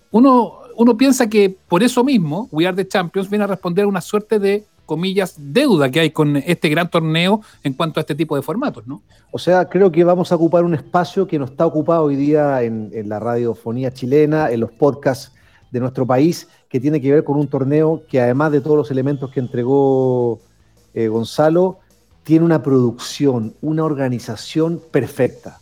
uno, 0.09 0.53
uno 0.77 0.95
piensa 0.95 1.27
que 1.27 1.57
por 1.67 1.83
eso 1.83 2.03
mismo, 2.03 2.47
We 2.51 2.67
Are 2.67 2.75
the 2.75 2.87
Champions 2.87 3.29
viene 3.29 3.43
a 3.43 3.47
responder 3.47 3.85
a 3.85 3.87
una 3.87 4.01
suerte 4.01 4.39
de, 4.39 4.65
comillas, 4.85 5.35
deuda 5.37 5.91
que 5.91 5.99
hay 5.99 6.11
con 6.11 6.37
este 6.37 6.69
gran 6.69 6.89
torneo 6.89 7.41
en 7.63 7.73
cuanto 7.73 7.99
a 7.99 8.01
este 8.01 8.15
tipo 8.15 8.35
de 8.35 8.41
formatos, 8.41 8.87
¿no? 8.87 9.01
O 9.31 9.37
sea, 9.37 9.67
creo 9.67 9.91
que 9.91 10.03
vamos 10.03 10.31
a 10.31 10.35
ocupar 10.35 10.63
un 10.63 10.73
espacio 10.73 11.27
que 11.27 11.37
no 11.37 11.45
está 11.45 11.65
ocupado 11.65 12.03
hoy 12.03 12.15
día 12.15 12.63
en, 12.63 12.89
en 12.93 13.09
la 13.09 13.19
radiofonía 13.19 13.93
chilena, 13.93 14.49
en 14.49 14.61
los 14.61 14.71
podcasts 14.71 15.33
de 15.71 15.79
nuestro 15.79 16.07
país, 16.07 16.47
que 16.69 16.79
tiene 16.79 17.01
que 17.01 17.11
ver 17.11 17.23
con 17.23 17.37
un 17.37 17.47
torneo 17.47 18.03
que 18.07 18.21
además 18.21 18.51
de 18.51 18.61
todos 18.61 18.77
los 18.77 18.91
elementos 18.91 19.31
que 19.31 19.39
entregó 19.39 20.39
eh, 20.93 21.07
Gonzalo, 21.07 21.79
tiene 22.23 22.45
una 22.45 22.63
producción, 22.63 23.53
una 23.61 23.83
organización 23.83 24.81
perfecta. 24.91 25.59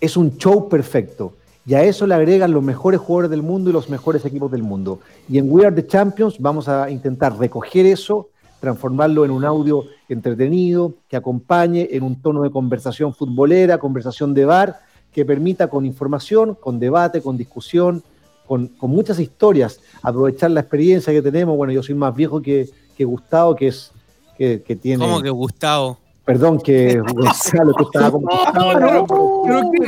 Es 0.00 0.16
un 0.16 0.36
show 0.36 0.68
perfecto. 0.68 1.34
Y 1.64 1.74
a 1.74 1.82
eso 1.84 2.06
le 2.06 2.14
agregan 2.14 2.52
los 2.52 2.62
mejores 2.62 3.00
jugadores 3.00 3.30
del 3.30 3.42
mundo 3.42 3.70
y 3.70 3.72
los 3.72 3.88
mejores 3.88 4.24
equipos 4.24 4.50
del 4.50 4.62
mundo. 4.62 4.98
Y 5.28 5.38
en 5.38 5.50
We 5.50 5.64
Are 5.64 5.74
the 5.74 5.86
Champions 5.86 6.36
vamos 6.38 6.68
a 6.68 6.90
intentar 6.90 7.38
recoger 7.38 7.86
eso, 7.86 8.28
transformarlo 8.60 9.24
en 9.24 9.30
un 9.30 9.44
audio 9.44 9.84
entretenido, 10.08 10.94
que 11.08 11.16
acompañe 11.16 11.88
en 11.92 12.02
un 12.02 12.20
tono 12.20 12.42
de 12.42 12.50
conversación 12.50 13.14
futbolera, 13.14 13.78
conversación 13.78 14.34
de 14.34 14.44
bar, 14.44 14.80
que 15.12 15.24
permita 15.24 15.68
con 15.68 15.86
información, 15.86 16.54
con 16.54 16.80
debate, 16.80 17.22
con 17.22 17.36
discusión, 17.36 18.02
con, 18.46 18.68
con 18.68 18.90
muchas 18.90 19.20
historias, 19.20 19.80
aprovechar 20.02 20.50
la 20.50 20.60
experiencia 20.60 21.12
que 21.12 21.22
tenemos. 21.22 21.56
Bueno, 21.56 21.72
yo 21.72 21.82
soy 21.82 21.94
más 21.94 22.14
viejo 22.14 22.42
que, 22.42 22.68
que 22.96 23.04
Gustavo, 23.04 23.54
que 23.54 23.68
es 23.68 23.92
que, 24.36 24.62
que 24.62 24.74
tiene. 24.76 25.04
¿Cómo 25.04 25.20
que 25.20 25.30
Gustavo? 25.30 25.98
Perdón, 26.24 26.60
que 26.60 26.98
Gonzalo, 27.14 27.74
que 27.74 27.84
estaba 27.84 28.10
como. 28.10 28.28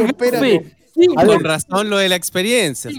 Espérate. 0.07 0.77
A 0.81 0.84
Con 0.95 1.45
razón 1.45 1.91
lo 1.91 1.99
de 1.99 2.09
la 2.09 2.17
experiencia. 2.17 2.91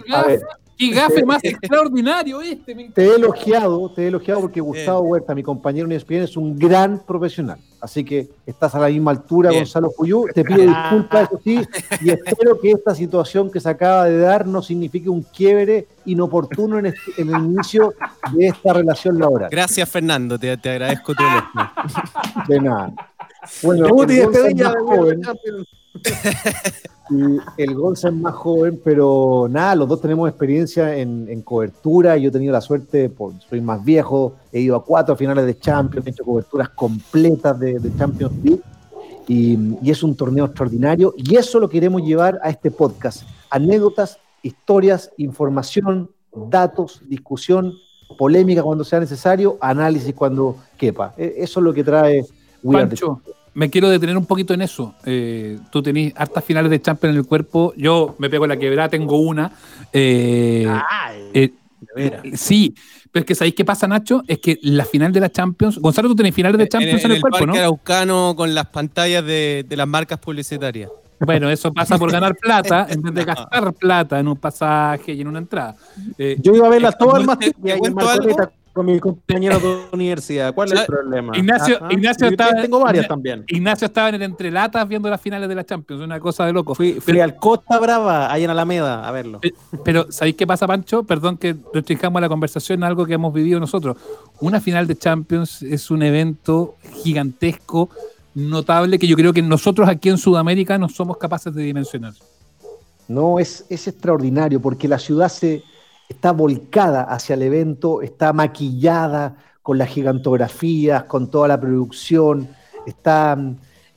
¡Qué 0.77 0.89
gafe 0.89 1.23
más 1.23 1.41
extraordinario 1.41 2.41
este! 2.41 2.75
me 2.75 2.89
te 2.89 3.05
he 3.05 3.15
elogiado, 3.15 3.89
te 3.93 4.03
he 4.03 4.07
elogiado 4.07 4.41
porque 4.41 4.59
Gustavo 4.59 4.99
Huerta, 5.03 5.33
mi 5.33 5.41
compañero 5.41 5.85
en 5.85 5.93
ESPN, 5.93 6.23
es 6.23 6.35
un 6.35 6.59
gran 6.59 6.99
profesional. 7.05 7.59
Así 7.79 8.03
que 8.03 8.27
estás 8.45 8.75
a 8.75 8.79
la 8.79 8.89
misma 8.89 9.11
altura, 9.11 9.51
Bien. 9.51 9.61
Gonzalo 9.63 9.89
Puyú. 9.95 10.25
Te 10.33 10.43
pido 10.43 10.63
disculpas, 10.63 11.29
eso 11.29 11.39
sí, 11.41 11.61
y 12.01 12.09
espero 12.09 12.59
que 12.59 12.71
esta 12.71 12.93
situación 12.93 13.49
que 13.49 13.61
se 13.61 13.69
acaba 13.69 14.03
de 14.03 14.17
dar 14.17 14.45
no 14.45 14.61
signifique 14.61 15.07
un 15.07 15.21
quiebre 15.21 15.87
inoportuno 16.03 16.77
en, 16.79 16.87
este- 16.87 17.21
en 17.21 17.33
el 17.33 17.41
inicio 17.45 17.93
de 18.33 18.47
esta 18.47 18.73
relación 18.73 19.17
laboral. 19.17 19.49
Gracias, 19.49 19.87
Fernando. 19.87 20.37
Te, 20.37 20.57
te 20.57 20.71
agradezco 20.71 21.13
tu 21.15 21.23
elogio. 21.23 21.71
De 22.49 22.59
nada. 22.59 22.93
Bueno, 23.63 23.85
Debut 23.85 24.11
y 24.11 24.19
el 24.19 24.25
Gonza 24.25 24.39
es 24.39 24.43
despedida 24.55 24.73
más 24.73 24.75
de 24.75 24.81
We 24.91 25.07
Are 25.07 25.15
the 25.15 25.25
joven. 25.25 25.65
y 27.09 27.61
el 27.61 27.75
Gonza 27.75 28.09
es 28.09 28.15
más 28.15 28.33
joven, 28.33 28.79
pero 28.83 29.47
nada, 29.49 29.75
los 29.75 29.87
dos 29.87 30.01
tenemos 30.01 30.27
experiencia 30.27 30.95
en, 30.97 31.27
en 31.29 31.41
cobertura. 31.41 32.17
Yo 32.17 32.29
he 32.29 32.31
tenido 32.31 32.51
la 32.51 32.61
suerte, 32.61 33.09
por, 33.09 33.33
soy 33.47 33.61
más 33.61 33.83
viejo, 33.83 34.33
he 34.51 34.61
ido 34.61 34.75
a 34.75 34.83
cuatro 34.83 35.15
finales 35.15 35.45
de 35.45 35.57
Champions, 35.59 36.07
he 36.07 36.09
hecho 36.09 36.23
coberturas 36.23 36.69
completas 36.69 37.59
de, 37.59 37.79
de 37.79 37.95
Champions 37.97 38.33
League. 38.43 38.61
Y, 39.27 39.57
y 39.81 39.89
es 39.89 40.03
un 40.03 40.15
torneo 40.15 40.45
extraordinario. 40.45 41.13
Y 41.17 41.35
eso 41.35 41.59
lo 41.59 41.67
queremos 41.69 42.01
llevar 42.03 42.39
a 42.43 42.49
este 42.49 42.69
podcast. 42.69 43.23
Anécdotas, 43.49 44.19
historias, 44.43 45.11
información, 45.17 46.09
datos, 46.35 47.01
discusión, 47.07 47.73
polémica 48.19 48.61
cuando 48.61 48.83
sea 48.83 48.99
necesario, 48.99 49.57
análisis 49.61 50.13
cuando 50.13 50.57
quepa. 50.77 51.13
E- 51.17 51.35
Eso 51.37 51.59
es 51.59 51.63
lo 51.63 51.73
que 51.73 51.83
trae 51.83 52.23
We 52.63 52.77
Are 52.77 52.87
the 52.87 52.95
me 53.55 53.69
quiero 53.69 53.89
detener 53.89 54.15
un 54.17 54.25
poquito 54.27 54.53
en 54.53 54.61
eso. 54.61 54.93
Eh, 55.05 55.57
tú 55.71 55.81
tenés 55.81 56.13
hartas 56.15 56.43
finales 56.43 56.69
de 56.69 56.79
Champions 56.81 57.13
en 57.15 57.19
el 57.21 57.25
cuerpo. 57.27 57.73
Yo 57.75 58.15
me 58.19 58.29
pego 58.29 58.45
la 58.45 58.57
quebrada, 58.57 58.89
tengo 58.89 59.17
una. 59.19 59.51
Eh, 59.91 60.67
Ay, 60.89 61.21
eh, 61.33 61.53
de 61.81 61.87
veras. 61.95 62.39
sí, 62.39 62.75
pero 63.11 63.21
es 63.21 63.25
que 63.27 63.35
¿sabéis 63.35 63.55
qué 63.55 63.63
pasa, 63.65 63.87
Nacho? 63.87 64.21
Es 64.27 64.39
que 64.39 64.59
la 64.61 64.85
final 64.85 65.11
de 65.11 65.19
la 65.21 65.31
Champions. 65.31 65.79
Gonzalo, 65.79 66.09
tú 66.09 66.15
tenés 66.15 66.35
finales 66.35 66.57
de 66.57 66.67
Champions 66.67 66.99
en, 66.99 67.05
en, 67.05 67.11
el, 67.11 67.15
el 67.15 67.21
cuerpo, 67.21 67.37
parque 67.39 67.51
¿no? 67.53 67.57
araucano 67.59 68.33
con 68.35 68.53
las 68.53 68.67
pantallas 68.67 69.25
de, 69.25 69.65
de 69.67 69.77
las 69.77 69.87
marcas 69.87 70.19
publicitarias. 70.19 70.89
Bueno, 71.17 71.49
eso 71.49 71.71
pasa 71.73 71.97
por 71.97 72.11
ganar 72.11 72.35
plata 72.35 72.87
en 72.89 73.01
vez 73.01 73.13
de 73.13 73.23
gastar 73.25 73.73
plata 73.73 74.19
en 74.19 74.27
un 74.27 74.35
pasaje 74.35 75.13
y 75.13 75.21
en 75.21 75.27
una 75.29 75.39
entrada. 75.39 75.75
Eh, 76.17 76.35
Yo 76.41 76.53
iba 76.53 76.67
a 76.67 76.69
verlas 76.69 76.97
todas 76.97 77.21
¿Te- 77.21 77.25
más 77.25 77.39
te 77.39 77.45
y 77.63 77.71
ahí 77.71 77.73
en 77.75 77.79
cuento 77.79 78.05
Marcoleta 78.05 78.51
con 78.75 78.85
mis 78.87 78.99
compañeros 78.99 79.63
de 79.63 79.77
universidad. 79.93 80.53
¿Cuál 80.53 80.73
es 80.73 80.81
el 80.81 80.85
problema? 80.85 81.31
Ignacio- 81.37 81.77
Ajá. 81.77 81.93
Ignacio 81.93 82.27
Yo 82.27 82.31
estaba- 82.31 82.61
tengo 82.61 82.79
varias 82.81 83.07
también. 83.07 83.45
Ignacio 83.47 83.85
estaba 83.87 84.09
en 84.09 84.15
el 84.15 84.21
entrelatas 84.23 84.85
viendo 84.85 85.09
las 85.09 85.21
finales 85.21 85.47
de 85.47 85.55
la 85.55 85.63
Champions, 85.63 86.01
una 86.03 86.19
cosa 86.19 86.45
de 86.45 86.51
loco. 86.51 86.75
Fui, 86.75 86.95
fui 86.99 87.17
al 87.21 87.37
Costa 87.37 87.79
Brava, 87.79 88.29
ahí 88.29 88.43
en 88.43 88.49
Alameda, 88.49 89.07
a 89.07 89.11
verlo. 89.11 89.39
Pe- 89.39 89.53
Pero, 89.85 90.11
¿sabéis 90.11 90.35
qué 90.35 90.45
pasa, 90.45 90.67
Pancho? 90.67 91.03
Perdón 91.03 91.37
que 91.37 91.55
restringamos 91.73 92.21
la 92.21 92.27
conversación 92.27 92.83
a 92.83 92.87
algo 92.87 93.05
que 93.05 93.13
hemos 93.13 93.33
vivido 93.33 93.61
nosotros. 93.61 93.95
Una 94.41 94.59
final 94.59 94.87
de 94.87 94.97
Champions 94.97 95.61
es 95.63 95.89
un 95.89 96.03
evento 96.03 96.75
gigantesco, 97.03 97.89
notable, 98.33 98.99
que 98.99 99.07
yo 99.07 99.15
creo 99.15 99.31
que 99.31 99.41
nosotros 99.41 99.87
aquí 99.87 100.09
en 100.09 100.17
Sudamérica 100.17 100.77
no 100.77 100.89
somos 100.89 101.15
capaces 101.17 101.55
de 101.55 101.63
dimensionar. 101.63 102.11
No, 103.07 103.39
es, 103.39 103.65
es 103.69 103.87
extraordinario 103.87 104.59
porque 104.59 104.89
la 104.89 104.99
ciudad 104.99 105.29
se 105.29 105.63
está 106.09 106.31
volcada 106.31 107.03
hacia 107.03 107.35
el 107.35 107.41
evento, 107.41 108.01
está 108.01 108.33
maquillada 108.33 109.37
con 109.61 109.77
las 109.77 109.89
gigantografías, 109.89 111.05
con 111.05 111.29
toda 111.29 111.47
la 111.47 111.59
producción, 111.59 112.47
está, 112.85 113.37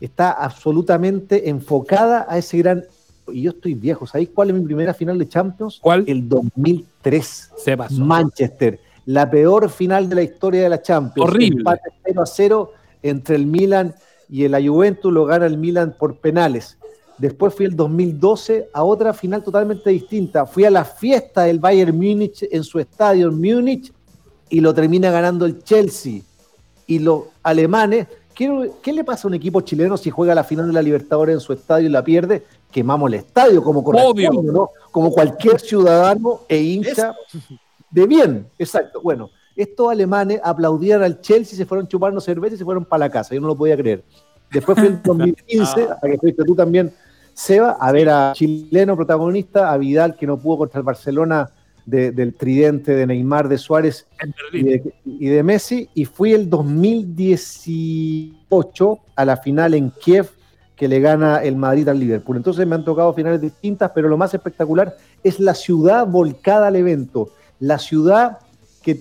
está 0.01 0.33
absolutamente 0.33 1.51
enfocada 1.51 2.27
a 2.29 2.39
ese 2.39 2.59
gran... 2.59 2.85
Y 3.31 3.43
yo 3.43 3.51
estoy 3.51 3.75
viejo, 3.75 4.07
¿sabéis 4.07 4.31
cuál 4.35 4.49
es 4.49 4.57
mi 4.57 4.65
primera 4.65 4.95
final 4.95 5.19
de 5.19 5.29
Champions? 5.29 5.79
¿Cuál? 5.83 6.05
El 6.07 6.27
2003. 6.27 7.51
Se 7.59 7.77
pasó. 7.77 8.03
Manchester, 8.03 8.81
la 9.05 9.31
peor 9.31 9.69
final 9.69 10.09
de 10.09 10.15
la 10.15 10.23
historia 10.23 10.63
de 10.63 10.71
la 10.71 10.81
Champions. 10.81 11.29
Horrible. 11.29 11.59
Empate 11.59 11.91
0 12.07 12.23
a 12.23 12.27
0 12.27 12.73
entre 13.03 13.37
el 13.37 13.45
Milan 13.45 13.95
y 14.31 14.45
el 14.45 14.53
la 14.53 14.63
Juventus, 14.63 15.13
lo 15.13 15.27
gana 15.27 15.45
el 15.45 15.59
Milan 15.59 15.95
por 15.99 16.17
penales. 16.17 16.78
Después 17.19 17.53
fui 17.53 17.67
el 17.67 17.75
2012 17.75 18.71
a 18.73 18.85
otra 18.85 19.13
final 19.13 19.43
totalmente 19.43 19.91
distinta. 19.91 20.47
Fui 20.47 20.65
a 20.65 20.71
la 20.71 20.85
fiesta 20.85 21.43
del 21.43 21.59
Bayern 21.59 21.97
Múnich 21.97 22.47
en 22.51 22.63
su 22.63 22.79
estadio 22.79 23.29
en 23.29 23.41
Múnich 23.41 23.93
y 24.49 24.61
lo 24.61 24.73
termina 24.73 25.11
ganando 25.11 25.45
el 25.45 25.63
Chelsea. 25.63 26.23
Y 26.87 27.01
los 27.01 27.25
alemanes, 27.43 28.07
¿qué, 28.35 28.71
qué 28.81 28.93
le 28.93 29.05
pasa 29.05 29.27
a 29.27 29.29
un 29.29 29.35
equipo 29.35 29.61
chileno 29.61 29.97
si 29.97 30.11
juega 30.11 30.35
la 30.35 30.45
final 30.45 30.69
de 30.69 30.73
la 30.73 30.81
Libertadores 30.81 31.35
en 31.35 31.41
su 31.41 31.53
estadio 31.53 31.89
y 31.89 31.93
la 31.93 32.05
pierde? 32.05 32.45
Quemamos 32.71 33.09
el 33.09 33.15
estadio 33.15 33.63
como 33.63 33.83
corresponde, 33.83 34.29
Obvio. 34.29 34.53
¿no? 34.53 34.71
Como 34.93 35.11
cualquier 35.11 35.59
ciudadano 35.61 36.43
e 36.49 36.59
hincha 36.59 37.15
de 37.91 38.07
bien. 38.07 38.47
Exacto. 38.59 39.01
Bueno, 39.03 39.31
estos 39.57 39.91
alemanes 39.91 40.41
aplaudían 40.45 41.03
al 41.03 41.21
Chelsea, 41.21 41.57
se 41.57 41.67
fueron 41.67 41.89
chupando 41.89 42.21
cerveza 42.21 42.55
y 42.55 42.59
se 42.59 42.65
fueron 42.65 42.85
para 42.85 43.01
la 43.01 43.11
casa. 43.11 43.35
Yo 43.35 43.41
no 43.41 43.49
lo 43.49 43.57
podía 43.57 43.77
creer. 43.77 44.05
Después 44.51 44.79
fue 44.79 44.89
en 44.89 45.03
2015, 45.03 45.89
a 45.91 46.07
que 46.07 46.19
fuiste 46.19 46.45
tú 46.45 46.55
también, 46.55 46.93
Seba, 47.39 47.77
a 47.81 47.93
ver 47.93 48.09
a 48.11 48.33
chileno 48.35 48.97
protagonista, 48.97 49.73
a 49.73 49.77
Vidal, 49.79 50.17
que 50.17 50.27
no 50.27 50.39
pudo 50.39 50.59
contra 50.59 50.79
el 50.81 50.85
Barcelona 50.85 51.49
de- 51.87 52.11
del 52.11 52.35
tridente 52.35 52.97
de 52.97 53.07
Neymar, 53.07 53.49
de 53.49 53.59
Suárez 53.59 54.07
y 54.53 54.63
de, 54.65 54.93
y 55.05 55.27
de 55.29 55.43
Messi. 55.45 55.89
Y 55.95 56.05
fui 56.05 56.33
el 56.33 56.51
2018 56.51 58.99
a 59.17 59.25
la 59.25 59.37
final 59.37 59.75
en 59.75 59.91
Kiev, 59.91 60.29
que 60.77 60.89
le 60.89 61.01
gana 61.01 61.43
el 61.43 61.57
Madrid 61.57 61.89
al 61.89 61.99
Liverpool. 62.01 62.37
Entonces 62.37 62.67
me 62.67 62.75
han 62.75 62.85
tocado 62.85 63.13
finales 63.15 63.41
distintas, 63.41 63.91
pero 63.95 64.09
lo 64.09 64.17
más 64.17 64.35
espectacular 64.35 64.97
es 65.23 65.39
la 65.41 65.55
ciudad 65.55 66.07
volcada 66.07 66.67
al 66.69 66.77
evento, 66.77 67.31
la 67.61 67.79
ciudad 67.79 68.39
que, 68.83 69.01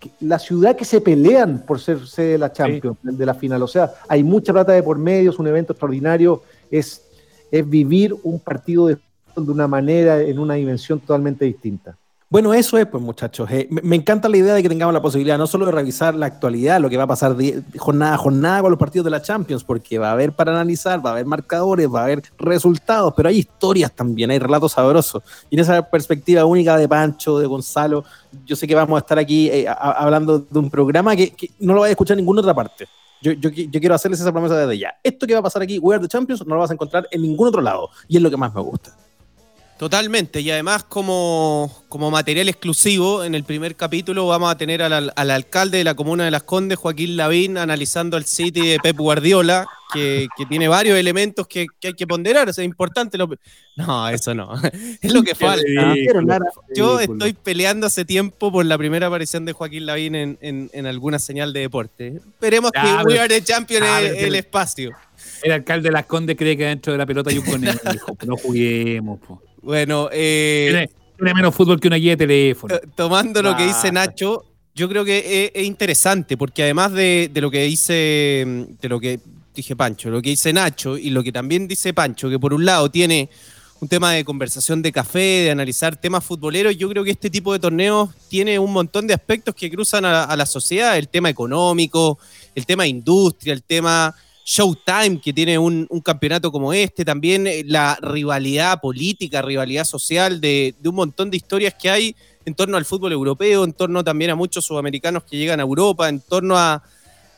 que- 0.00 0.10
la 0.20 0.38
ciudad 0.38 0.74
que 0.76 0.84
se 0.84 1.00
pelean 1.00 1.62
por 1.66 1.78
ser 1.80 2.06
sede 2.06 2.32
de 2.32 2.38
la 2.38 2.52
Champions, 2.52 2.96
de 3.02 3.26
la 3.26 3.34
final. 3.34 3.62
O 3.62 3.68
sea, 3.68 3.92
hay 4.08 4.22
mucha 4.24 4.52
plata 4.52 4.72
de 4.72 4.82
por 4.82 4.98
medio, 4.98 5.30
es 5.30 5.38
un 5.38 5.46
evento 5.46 5.72
extraordinario, 5.74 6.42
es, 6.70 7.08
es 7.52 7.70
vivir 7.70 8.16
un 8.24 8.40
partido 8.40 8.88
de 8.88 8.98
de 9.40 9.50
una 9.50 9.66
manera, 9.66 10.20
en 10.20 10.38
una 10.38 10.54
dimensión 10.54 11.00
totalmente 11.00 11.44
distinta. 11.44 11.96
Bueno, 12.28 12.54
eso 12.54 12.78
es, 12.78 12.86
pues, 12.86 13.02
muchachos. 13.02 13.50
Eh, 13.50 13.68
me, 13.70 13.94
encanta 13.94 14.26
la 14.26 14.38
idea 14.38 14.54
de 14.54 14.62
que 14.62 14.68
tengamos 14.70 14.94
la 14.94 15.02
posibilidad 15.02 15.36
no 15.36 15.46
solo 15.46 15.66
de 15.66 15.72
revisar 15.72 16.14
la 16.14 16.24
actualidad, 16.24 16.80
lo 16.80 16.88
que 16.88 16.96
va 16.96 17.02
a 17.02 17.06
pasar 17.06 17.36
di- 17.36 17.62
jornada 17.76 18.14
a 18.14 18.16
jornada 18.16 18.62
con 18.62 18.70
los 18.70 18.78
partidos 18.78 19.04
de 19.04 19.10
la 19.10 19.20
Champions, 19.20 19.64
porque 19.64 19.98
va 19.98 20.08
a 20.08 20.12
haber 20.12 20.32
para 20.32 20.52
analizar, 20.52 21.04
va 21.04 21.10
a 21.10 21.12
haber 21.12 21.26
marcadores, 21.26 21.92
va 21.92 22.00
a 22.00 22.04
haber 22.04 22.22
resultados, 22.38 23.12
pero 23.14 23.28
hay 23.28 23.40
historias 23.40 23.92
también, 23.92 24.30
hay 24.30 24.38
relatos 24.38 24.72
sabrosos. 24.72 25.22
Y 25.50 25.56
en 25.56 25.60
esa 25.60 25.82
perspectiva 25.82 26.46
única 26.46 26.78
de 26.78 26.88
Pancho, 26.88 27.38
de 27.38 27.46
Gonzalo, 27.46 28.02
yo 28.46 28.56
sé 28.56 28.66
que 28.66 28.74
vamos 28.74 28.96
a 28.96 29.00
estar 29.00 29.18
aquí 29.18 29.50
eh, 29.50 29.66
hablando 29.68 30.38
de 30.38 30.58
un 30.58 30.70
programa 30.70 31.14
que, 31.14 31.34
no 31.60 31.74
lo 31.74 31.80
vaya 31.80 31.90
a 31.90 31.92
escuchar 31.92 32.14
en 32.14 32.24
ninguna 32.24 32.40
otra 32.40 32.54
parte. 32.54 32.88
Yo, 33.22 33.32
yo, 33.32 33.50
yo 33.50 33.80
quiero 33.80 33.94
hacerles 33.94 34.20
esa 34.20 34.32
promesa 34.32 34.56
desde 34.56 34.78
ya. 34.78 34.94
Esto 35.02 35.26
que 35.26 35.32
va 35.32 35.38
a 35.40 35.42
pasar 35.44 35.62
aquí, 35.62 35.78
We 35.78 35.94
Are 35.94 36.02
the 36.02 36.08
Champions, 36.08 36.44
no 36.44 36.54
lo 36.54 36.60
vas 36.60 36.70
a 36.70 36.74
encontrar 36.74 37.06
en 37.10 37.22
ningún 37.22 37.48
otro 37.48 37.62
lado. 37.62 37.88
Y 38.08 38.16
es 38.16 38.22
lo 38.22 38.30
que 38.30 38.36
más 38.36 38.52
me 38.52 38.60
gusta. 38.60 38.96
Totalmente, 39.78 40.40
y 40.40 40.48
además 40.50 40.84
como, 40.84 41.82
como 41.88 42.08
material 42.12 42.48
exclusivo, 42.48 43.24
en 43.24 43.34
el 43.34 43.42
primer 43.42 43.74
capítulo 43.74 44.28
vamos 44.28 44.52
a 44.52 44.56
tener 44.56 44.80
al, 44.80 44.92
al- 44.92 45.12
al 45.16 45.30
alcalde 45.32 45.78
de 45.78 45.84
la 45.84 45.94
comuna 45.94 46.24
de 46.24 46.30
Las 46.30 46.44
Condes, 46.44 46.78
Joaquín 46.78 47.16
Lavín, 47.16 47.58
analizando 47.58 48.16
el 48.16 48.24
City 48.24 48.64
de 48.64 48.78
Pep 48.80 48.96
Guardiola, 48.96 49.66
que, 49.92 50.28
que 50.36 50.46
tiene 50.46 50.68
varios 50.68 50.96
elementos 50.96 51.48
que, 51.48 51.66
que 51.80 51.88
hay 51.88 51.94
que 51.94 52.06
ponderar, 52.06 52.48
o 52.48 52.52
sea, 52.52 52.62
es 52.62 52.68
importante. 52.68 53.18
Lo... 53.18 53.28
No, 53.76 54.08
eso 54.08 54.34
no, 54.34 54.52
es 55.02 55.12
lo 55.12 55.22
que 55.24 55.34
falta. 55.34 55.64
Yo 56.76 57.00
estoy 57.00 57.32
peleando 57.32 57.88
hace 57.88 58.04
tiempo 58.04 58.52
por 58.52 58.64
la 58.64 58.78
primera 58.78 59.08
aparición 59.08 59.44
de 59.44 59.52
Joaquín 59.52 59.86
Lavín 59.86 60.14
en, 60.14 60.38
en- 60.42 60.70
en 60.72 60.86
alguna 60.86 61.18
señal 61.18 61.52
de 61.52 61.58
deporte. 61.60 62.20
Esperemos 62.34 62.70
Ya, 62.72 62.82
que 62.82 62.88
pero- 62.88 63.08
We 63.08 63.18
Are 63.18 63.28
the 63.28 63.42
Champion 63.42 63.82
es 63.82 63.88
pero- 64.12 64.26
el 64.28 64.34
espacio. 64.36 64.92
El 65.42 65.50
alcalde 65.52 65.88
de 65.88 65.92
Las 65.92 66.06
Condes 66.06 66.36
cree 66.36 66.56
que 66.56 66.66
dentro 66.66 66.92
de 66.92 66.98
la 66.98 67.06
pelota 67.06 67.30
hay 67.30 67.38
un 67.38 67.44
conejo. 67.46 67.78
No 68.26 68.36
juguemos, 68.36 69.18
po. 69.20 69.42
Bueno, 69.62 70.08
eh, 70.12 70.68
Tiene, 70.70 70.90
tiene 71.16 71.34
menos 71.34 71.54
fútbol 71.54 71.80
que 71.80 71.88
una 71.88 71.96
guía 71.96 72.12
de 72.12 72.16
teléfono. 72.18 72.74
Eh, 72.74 72.80
tomando 72.94 73.42
lo 73.42 73.56
que 73.56 73.66
dice. 73.66 73.92
Nacho, 73.92 74.44
yo 74.74 74.88
creo 74.88 75.04
que 75.04 75.44
es, 75.44 75.52
es 75.54 75.66
interesante, 75.66 76.36
porque 76.36 76.64
además 76.64 76.92
de, 76.92 77.30
de 77.32 77.40
lo 77.40 77.50
que 77.50 77.62
dice, 77.64 78.44
mm, 78.46 78.80
de 78.80 78.88
lo 78.88 79.00
que 79.00 79.20
dije 79.54 79.76
Pancho, 79.76 80.10
lo 80.10 80.22
que 80.22 80.30
dice 80.30 80.52
Nacho 80.52 80.96
y 80.96 81.10
lo 81.10 81.22
que 81.22 81.32
también 81.32 81.68
dice 81.68 81.92
Pancho, 81.92 82.30
que 82.30 82.38
por 82.38 82.54
un 82.54 82.64
lado 82.64 82.90
tiene 82.90 83.28
un 83.80 83.88
tema 83.88 84.12
de 84.12 84.24
conversación 84.24 84.80
de 84.80 84.92
café, 84.92 85.18
de 85.18 85.50
analizar 85.50 85.96
temas 85.96 86.24
futboleros, 86.24 86.76
yo 86.76 86.88
creo 86.88 87.04
que 87.04 87.10
este 87.10 87.28
tipo 87.28 87.52
de 87.52 87.58
torneos 87.58 88.10
tiene 88.28 88.58
un 88.58 88.72
montón 88.72 89.06
de 89.06 89.14
aspectos 89.14 89.54
que 89.54 89.70
cruzan 89.70 90.04
a, 90.04 90.24
a 90.24 90.36
la 90.36 90.46
sociedad, 90.46 90.96
el 90.96 91.08
tema 91.08 91.28
económico, 91.28 92.18
el 92.54 92.64
tema 92.64 92.86
industria, 92.86 93.52
el 93.52 93.62
tema 93.62 94.14
Showtime, 94.44 95.20
que 95.20 95.32
tiene 95.32 95.58
un, 95.58 95.86
un 95.88 96.00
campeonato 96.00 96.50
como 96.50 96.72
este, 96.72 97.04
también 97.04 97.46
eh, 97.46 97.62
la 97.66 97.96
rivalidad 98.02 98.80
política, 98.80 99.40
rivalidad 99.42 99.84
social 99.84 100.40
de, 100.40 100.74
de 100.80 100.88
un 100.88 100.96
montón 100.96 101.30
de 101.30 101.36
historias 101.36 101.74
que 101.80 101.90
hay 101.90 102.16
en 102.44 102.54
torno 102.54 102.76
al 102.76 102.84
fútbol 102.84 103.12
europeo, 103.12 103.62
en 103.64 103.72
torno 103.72 104.02
también 104.02 104.30
a 104.32 104.34
muchos 104.34 104.64
sudamericanos 104.64 105.22
que 105.24 105.36
llegan 105.36 105.60
a 105.60 105.62
Europa, 105.62 106.08
en 106.08 106.20
torno 106.20 106.58
a, 106.58 106.82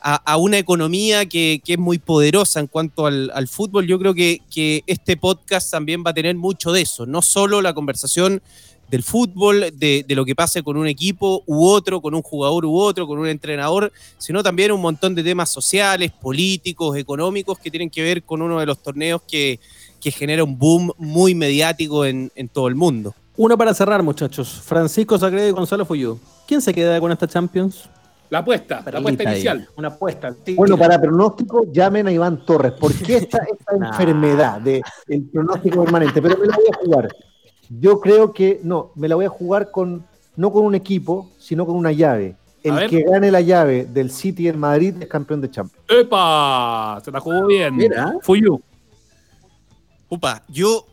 a- 0.00 0.36
una 0.38 0.58
economía 0.58 1.26
que, 1.26 1.60
que 1.64 1.74
es 1.74 1.78
muy 1.78 1.98
poderosa 1.98 2.60
en 2.60 2.66
cuanto 2.68 3.06
al, 3.06 3.30
al 3.34 3.48
fútbol. 3.48 3.86
Yo 3.86 3.98
creo 3.98 4.14
que, 4.14 4.40
que 4.50 4.82
este 4.86 5.16
podcast 5.18 5.70
también 5.70 6.02
va 6.04 6.10
a 6.10 6.14
tener 6.14 6.36
mucho 6.36 6.72
de 6.72 6.80
eso, 6.82 7.04
no 7.06 7.20
solo 7.22 7.60
la 7.60 7.74
conversación 7.74 8.42
del 8.94 9.02
fútbol, 9.02 9.66
de, 9.74 10.04
de 10.06 10.14
lo 10.14 10.24
que 10.24 10.36
pase 10.36 10.62
con 10.62 10.76
un 10.76 10.86
equipo 10.86 11.42
u 11.46 11.66
otro, 11.66 12.00
con 12.00 12.14
un 12.14 12.22
jugador 12.22 12.64
u 12.64 12.76
otro, 12.76 13.06
con 13.08 13.18
un 13.18 13.26
entrenador, 13.26 13.92
sino 14.18 14.40
también 14.42 14.70
un 14.70 14.80
montón 14.80 15.14
de 15.16 15.22
temas 15.24 15.50
sociales, 15.50 16.12
políticos, 16.12 16.96
económicos 16.96 17.58
que 17.58 17.70
tienen 17.70 17.90
que 17.90 18.02
ver 18.02 18.22
con 18.22 18.40
uno 18.40 18.60
de 18.60 18.66
los 18.66 18.78
torneos 18.80 19.20
que, 19.26 19.58
que 20.00 20.10
genera 20.12 20.44
un 20.44 20.56
boom 20.56 20.92
muy 20.96 21.34
mediático 21.34 22.04
en, 22.04 22.30
en 22.36 22.48
todo 22.48 22.68
el 22.68 22.76
mundo. 22.76 23.14
Una 23.36 23.56
para 23.56 23.74
cerrar, 23.74 24.00
muchachos. 24.02 24.62
Francisco 24.64 25.18
Sagredo 25.18 25.48
y 25.48 25.50
Gonzalo 25.50 25.84
Fuyú. 25.84 26.18
¿Quién 26.46 26.60
se 26.62 26.72
queda 26.72 27.00
con 27.00 27.10
esta 27.10 27.26
Champions? 27.26 27.88
La 28.30 28.38
apuesta, 28.38 28.82
la 28.92 28.98
apuesta 29.00 29.22
ahí. 29.28 29.34
inicial. 29.34 29.68
Una 29.76 29.88
apuesta. 29.88 30.34
Bueno, 30.56 30.78
para 30.78 31.00
pronóstico, 31.00 31.64
llamen 31.72 32.06
a 32.08 32.12
Iván 32.12 32.44
Torres. 32.46 32.72
¿Por 32.78 32.94
qué 32.94 33.16
esta, 33.22 33.38
esta 33.38 33.76
Nah. 33.76 33.88
enfermedad 33.88 34.60
del 34.60 34.82
pronóstico 35.32 35.82
permanente? 35.84 36.22
Pero 36.22 36.38
me 36.38 36.46
la 36.46 36.56
voy 36.56 36.64
a 36.72 36.76
jugar. 36.84 37.08
Yo 37.80 38.00
creo 38.00 38.32
que, 38.32 38.60
no, 38.62 38.90
me 38.94 39.08
la 39.08 39.14
voy 39.14 39.24
a 39.24 39.28
jugar 39.28 39.70
con, 39.70 40.04
no 40.36 40.52
con 40.52 40.64
un 40.64 40.74
equipo, 40.74 41.30
sino 41.38 41.66
con 41.66 41.76
una 41.76 41.92
llave. 41.92 42.36
A 42.64 42.82
El 42.82 42.88
que 42.90 43.02
gane 43.02 43.30
la 43.30 43.40
llave 43.40 43.84
del 43.84 44.10
City 44.10 44.48
en 44.48 44.58
Madrid 44.58 44.94
es 45.00 45.06
campeón 45.08 45.40
de 45.40 45.50
Champions. 45.50 45.84
¡Epa! 45.88 47.00
Se 47.04 47.10
la 47.10 47.20
jugó 47.20 47.46
bien. 47.46 47.76
Mira. 47.76 48.14
Fuyu. 48.22 48.60
Upa, 50.08 50.42
yo 50.48 50.86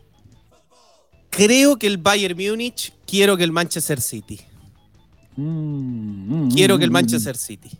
creo 1.30 1.78
que 1.78 1.86
el 1.86 1.96
Bayern 1.96 2.36
Múnich, 2.36 2.92
quiero 3.06 3.36
que 3.36 3.44
el 3.44 3.52
Manchester 3.52 4.00
City. 4.00 4.40
Mm, 5.36 6.44
mm, 6.46 6.50
Quiero 6.50 6.76
que 6.76 6.84
el 6.84 6.90
mm, 6.90 6.94
Manchester 6.94 7.36
City. 7.36 7.70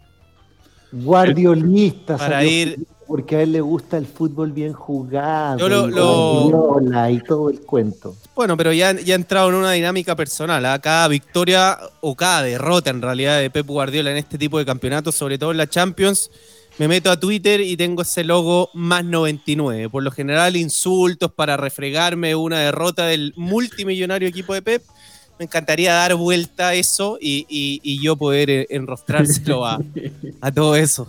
Guardiolista, 0.93 2.17
Para 2.17 2.45
ir- 2.45 2.87
porque 3.13 3.37
a 3.37 3.43
él 3.43 3.53
le 3.53 3.61
gusta 3.61 3.99
el 3.99 4.07
fútbol 4.07 4.53
bien 4.53 4.73
jugado, 4.73 5.59
Yo 5.59 5.69
lo- 5.69 5.87
y 5.87 5.91
lo- 5.93 6.49
Guardiola 6.49 7.11
y 7.11 7.21
todo 7.23 7.51
el 7.51 7.61
cuento. 7.61 8.17
Bueno, 8.35 8.57
pero 8.57 8.73
ya, 8.73 8.99
ya 8.99 9.13
ha 9.15 9.17
entrado 9.17 9.51
en 9.51 9.57
una 9.57 9.73
dinámica 9.73 10.17
personal. 10.17 10.65
¿ah? 10.65 10.79
Cada 10.79 11.09
victoria 11.09 11.79
o 12.01 12.17
cada 12.17 12.43
derrota 12.43 12.89
en 12.89 13.03
realidad 13.03 13.39
de 13.39 13.51
Pep 13.51 13.67
Guardiola 13.67 14.13
en 14.13 14.17
este 14.17 14.39
tipo 14.39 14.59
de 14.59 14.65
campeonatos, 14.65 15.15
sobre 15.15 15.37
todo 15.37 15.51
en 15.51 15.59
la 15.59 15.67
Champions, 15.67 16.31
me 16.79 16.89
meto 16.89 17.11
a 17.11 17.21
Twitter 17.21 17.61
y 17.61 17.77
tengo 17.77 18.01
ese 18.01 18.25
logo 18.25 18.71
más 18.73 19.05
99. 19.05 19.91
Por 19.91 20.03
lo 20.05 20.11
general, 20.11 20.57
insultos 20.57 21.31
para 21.33 21.59
refregarme 21.59 22.35
una 22.35 22.61
derrota 22.61 23.05
del 23.05 23.35
multimillonario 23.37 24.27
equipo 24.27 24.55
de 24.55 24.63
Pep. 24.63 24.83
Me 25.39 25.45
encantaría 25.45 25.93
dar 25.93 26.15
vuelta 26.15 26.69
a 26.69 26.75
eso 26.75 27.19
y, 27.21 27.45
y- 27.47 27.79
y 27.83 28.03
yo 28.03 28.17
poder 28.17 28.49
eh, 28.49 28.67
enrostrárselo 28.71 29.67
a, 29.67 29.79
a 30.41 30.51
todo 30.51 30.77
eso. 30.77 31.07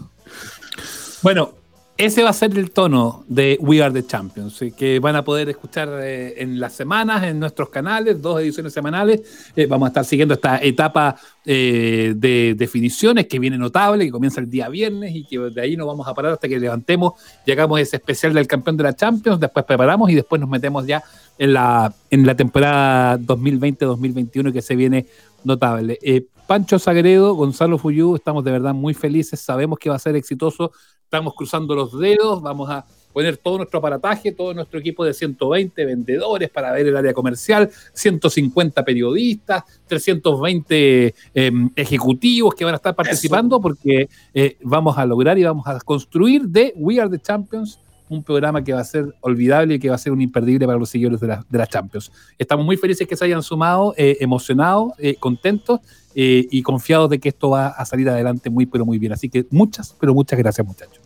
Bueno, 1.21 1.53
ese 1.95 2.23
va 2.23 2.31
a 2.31 2.33
ser 2.33 2.57
el 2.57 2.71
tono 2.71 3.23
de 3.27 3.57
We 3.61 3.83
Are 3.83 3.93
the 3.93 4.05
Champions, 4.05 4.59
eh, 4.63 4.73
que 4.75 4.99
van 4.99 5.15
a 5.15 5.23
poder 5.23 5.49
escuchar 5.49 5.89
eh, 6.01 6.41
en 6.41 6.59
las 6.59 6.73
semanas, 6.73 7.23
en 7.23 7.39
nuestros 7.39 7.69
canales, 7.69 8.19
dos 8.19 8.41
ediciones 8.41 8.73
semanales. 8.73 9.51
Eh, 9.55 9.67
vamos 9.67 9.87
a 9.87 9.89
estar 9.89 10.05
siguiendo 10.05 10.33
esta 10.33 10.61
etapa 10.61 11.15
de 11.45 12.55
definiciones 12.57 13.27
que 13.27 13.37
viene 13.37 13.57
notable, 13.57 14.05
que 14.05 14.11
comienza 14.11 14.39
el 14.39 14.49
día 14.49 14.69
viernes 14.69 15.13
y 15.13 15.25
que 15.25 15.37
de 15.37 15.61
ahí 15.61 15.75
no 15.75 15.85
vamos 15.85 16.07
a 16.07 16.13
parar 16.13 16.31
hasta 16.31 16.47
que 16.47 16.57
levantemos, 16.57 17.13
llegamos 17.45 17.81
ese 17.81 17.97
especial 17.97 18.33
del 18.33 18.47
campeón 18.47 18.77
de 18.77 18.83
la 18.83 18.95
Champions, 18.95 19.41
después 19.41 19.65
preparamos 19.65 20.09
y 20.09 20.15
después 20.15 20.39
nos 20.39 20.49
metemos 20.49 20.87
ya 20.87 21.03
en 21.37 21.51
la, 21.51 21.93
en 22.09 22.25
la 22.25 22.35
temporada 22.35 23.19
2020-2021 23.19 24.53
que 24.53 24.61
se 24.61 24.75
viene 24.77 25.05
notable. 25.43 25.99
Pancho 26.47 26.79
Sagredo, 26.79 27.33
Gonzalo 27.35 27.77
Fuyú, 27.77 28.15
estamos 28.15 28.43
de 28.43 28.51
verdad 28.51 28.73
muy 28.73 28.93
felices, 28.93 29.39
sabemos 29.39 29.79
que 29.79 29.89
va 29.89 29.95
a 29.95 29.99
ser 29.99 30.15
exitoso, 30.15 30.71
estamos 31.13 31.35
cruzando 31.35 31.75
los 31.75 31.99
dedos, 31.99 32.41
vamos 32.41 32.67
a 32.71 32.83
poner 33.13 33.37
todo 33.37 33.57
nuestro 33.57 33.77
aparataje, 33.77 34.31
todo 34.31 34.51
nuestro 34.55 34.79
equipo 34.79 35.05
de 35.05 35.13
120 35.13 35.85
vendedores 35.85 36.49
para 36.49 36.71
ver 36.71 36.87
el 36.87 36.97
área 36.97 37.13
comercial, 37.13 37.69
150 37.93 38.83
periodistas, 38.83 39.63
320 39.85 41.13
eh, 41.35 41.51
ejecutivos 41.75 42.55
que 42.55 42.65
van 42.65 42.73
a 42.73 42.77
estar 42.77 42.95
participando 42.95 43.61
porque 43.61 44.09
eh, 44.33 44.57
vamos 44.63 44.97
a 44.97 45.05
lograr 45.05 45.37
y 45.37 45.43
vamos 45.43 45.67
a 45.67 45.79
construir 45.81 46.47
de 46.47 46.73
We 46.75 46.99
Are 46.99 47.11
the 47.11 47.19
Champions 47.19 47.79
un 48.09 48.23
programa 48.23 48.63
que 48.63 48.73
va 48.73 48.79
a 48.79 48.83
ser 48.83 49.13
olvidable 49.21 49.75
y 49.75 49.79
que 49.79 49.89
va 49.89 49.95
a 49.95 49.99
ser 49.99 50.11
un 50.11 50.21
imperdible 50.21 50.65
para 50.65 50.79
los 50.79 50.89
seguidores 50.89 51.19
de 51.19 51.27
la, 51.27 51.45
de 51.47 51.57
la 51.57 51.67
Champions. 51.67 52.11
Estamos 52.39 52.65
muy 52.65 52.77
felices 52.77 53.07
que 53.07 53.15
se 53.15 53.25
hayan 53.25 53.43
sumado, 53.43 53.93
eh, 53.97 54.17
emocionados, 54.19 54.93
eh, 54.97 55.15
contentos 55.15 55.79
y 56.15 56.61
confiados 56.61 57.09
de 57.09 57.19
que 57.19 57.29
esto 57.29 57.49
va 57.49 57.69
a 57.69 57.85
salir 57.85 58.07
adelante 58.07 58.51
muy, 58.51 58.67
pero 58.67 58.85
muy 58.85 58.99
bien. 58.99 59.13
Así 59.13 59.29
que 59.29 59.47
muchas, 59.49 59.95
pero 59.99 60.13
muchas 60.13 60.37
gracias, 60.37 60.65
muchachos. 60.67 61.02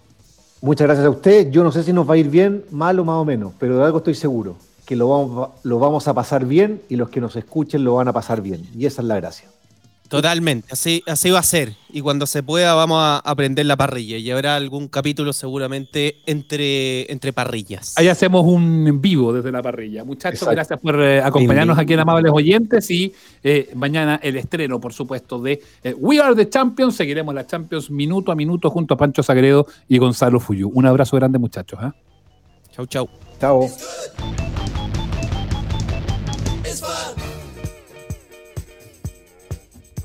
Muchas 0.62 0.88
gracias 0.88 1.06
a 1.06 1.10
usted. 1.10 1.52
Yo 1.52 1.64
no 1.64 1.72
sé 1.72 1.84
si 1.84 1.94
nos 1.94 2.10
va 2.10 2.16
a 2.16 2.18
ir 2.18 2.30
bien, 2.30 2.66
mal 2.72 3.00
o 3.00 3.06
más 3.06 3.18
o 3.18 3.26
menos, 3.26 3.54
pero 3.60 3.78
de 3.78 3.86
algo 3.86 4.00
estoy 4.00 4.16
seguro, 4.16 4.56
que 4.86 4.96
lo 4.96 5.10
vamos, 5.10 5.50
lo 5.64 5.78
vamos 5.78 6.08
a 6.08 6.14
pasar 6.14 6.46
bien 6.46 6.82
y 6.90 6.96
los 6.96 7.10
que 7.10 7.22
nos 7.22 7.36
escuchen 7.36 7.84
lo 7.84 7.96
van 7.96 8.08
a 8.08 8.14
pasar 8.14 8.42
bien. 8.42 8.68
Y 8.76 8.86
esa 8.88 9.02
es 9.02 9.08
la 9.08 9.18
gracia. 9.18 9.50
Totalmente, 10.10 10.68
así, 10.72 11.04
así 11.08 11.30
va 11.30 11.40
a 11.40 11.44
ser. 11.44 11.76
Y 11.90 12.02
cuando 12.02 12.26
se 12.26 12.44
pueda 12.44 12.74
vamos 12.74 13.00
a 13.02 13.18
aprender 13.20 13.66
la 13.66 13.76
parrilla. 13.76 14.18
Y 14.18 14.30
habrá 14.32 14.56
algún 14.56 14.88
capítulo 14.88 15.34
seguramente 15.34 16.18
entre, 16.26 17.12
entre 17.12 17.34
parrillas. 17.34 17.94
Ahí 17.98 18.08
hacemos 18.08 18.44
un 18.46 19.02
vivo 19.02 19.34
desde 19.34 19.52
la 19.52 19.62
parrilla. 19.62 20.04
Muchachos, 20.04 20.42
Exacto. 20.42 20.56
gracias 20.56 20.80
por 20.80 21.02
eh, 21.02 21.22
acompañarnos 21.22 21.78
aquí 21.78 21.94
en 21.94 22.00
Amables 22.00 22.32
Oyentes 22.34 22.90
y 22.92 23.14
eh, 23.44 23.72
mañana 23.76 24.20
el 24.22 24.38
estreno, 24.38 24.80
por 24.80 24.94
supuesto, 24.94 25.40
de 25.40 25.62
eh, 25.84 25.96
We 25.98 26.20
Are 26.20 26.36
the 26.36 26.50
Champions. 26.50 26.96
Seguiremos 26.96 27.34
la 27.34 27.46
Champions 27.46 27.90
minuto 27.90 28.32
a 28.32 28.36
minuto 28.36 28.70
junto 28.70 28.94
a 28.94 28.98
Pancho 28.98 29.24
Sagredo 29.24 29.68
y 29.88 29.98
Gonzalo 29.98 30.40
Fuyú. 30.40 30.70
Un 30.74 30.86
abrazo 30.86 31.16
grande, 31.18 31.40
muchachos. 31.40 31.80
¿eh? 31.84 31.92
Chau, 32.76 32.86
chau. 32.86 33.10
Chao. 33.40 33.68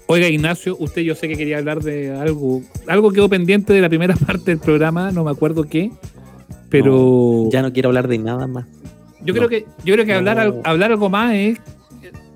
Oiga, 0.06 0.28
Ignacio, 0.28 0.76
usted 0.78 1.02
yo 1.02 1.14
sé 1.14 1.28
que 1.28 1.36
quería 1.36 1.58
hablar 1.58 1.82
de 1.82 2.10
algo. 2.14 2.62
Algo 2.86 3.10
quedó 3.12 3.28
pendiente 3.28 3.72
de 3.72 3.80
la 3.80 3.88
primera 3.88 4.14
parte 4.26 4.50
del 4.50 4.58
programa, 4.58 5.10
no 5.10 5.24
me 5.24 5.30
acuerdo 5.30 5.64
qué. 5.64 5.90
Pero 6.68 7.48
Ya 7.50 7.62
no 7.62 7.72
quiero 7.72 7.88
hablar 7.90 8.08
de 8.08 8.18
nada 8.18 8.46
más. 8.46 8.66
yo 9.24 9.34
creo 9.34 9.48
que 9.48 9.66
yo 9.84 9.94
creo 9.94 10.04
que 10.06 10.14
hablar, 10.14 10.46
No. 10.54 10.60
hablar 10.64 10.90
algo 10.92 11.08
más 11.10 11.34
es, 11.34 11.58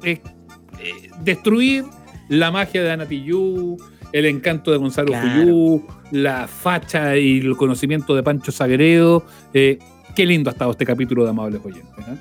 es- 0.03 0.19
eh, 0.81 1.11
destruir 1.25 1.85
la 2.29 2.51
magia 2.51 2.83
de 2.83 2.91
Anatillú, 2.93 3.77
el 4.13 4.27
encanto 4.27 4.71
de 4.73 4.77
Gonzalo 4.79 5.09
Claro. 5.09 5.83
La 6.13 6.47
facha 6.49 7.17
y 7.17 7.39
el 7.41 7.57
conocimiento 7.57 8.15
de 8.15 8.23
Pancho 8.23 8.53
Sagredo. 8.53 9.25
Eh, 9.53 9.79
qué 10.15 10.25
lindo 10.27 10.51
ha 10.51 10.53
estado 10.53 10.71
este 10.71 10.87
capítulo 10.87 11.25
de 11.25 11.31
Amables 11.31 11.61
Oyentes. 11.65 12.07
¿eh? 12.07 12.17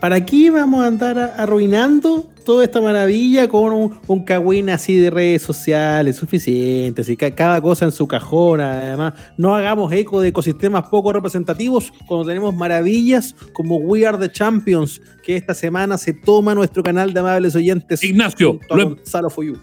¿Para 0.00 0.24
qué 0.24 0.50
vamos 0.50 0.84
a 0.84 0.86
andar 0.86 1.18
arruinando 1.36 2.28
toda 2.44 2.64
esta 2.64 2.80
maravilla 2.80 3.48
con 3.48 3.72
un, 3.72 3.98
un 4.06 4.24
cagüín 4.24 4.70
así 4.70 4.96
de 4.96 5.10
redes 5.10 5.42
sociales? 5.42 6.16
Suficiente, 6.16 7.02
así 7.02 7.16
ca- 7.16 7.34
cada 7.34 7.60
cosa 7.60 7.86
en 7.86 7.92
su 7.92 8.06
cajón. 8.06 8.60
Además, 8.60 9.14
no 9.36 9.54
hagamos 9.54 9.92
eco 9.92 10.20
de 10.20 10.28
ecosistemas 10.28 10.84
poco 10.88 11.12
representativos 11.12 11.92
cuando 12.06 12.26
tenemos 12.26 12.54
maravillas 12.54 13.34
como 13.54 13.76
We 13.76 14.06
Are 14.06 14.18
the 14.18 14.30
Champions, 14.30 15.00
que 15.22 15.36
esta 15.36 15.54
semana 15.54 15.98
se 15.98 16.12
toma 16.12 16.54
nuestro 16.54 16.82
canal 16.82 17.12
de 17.12 17.20
amables 17.20 17.56
oyentes. 17.56 18.02
Ignacio, 18.04 18.60
lo, 18.70 18.82
em- 18.82 18.88
Gonzalo 18.96 19.30
Foyú. 19.30 19.56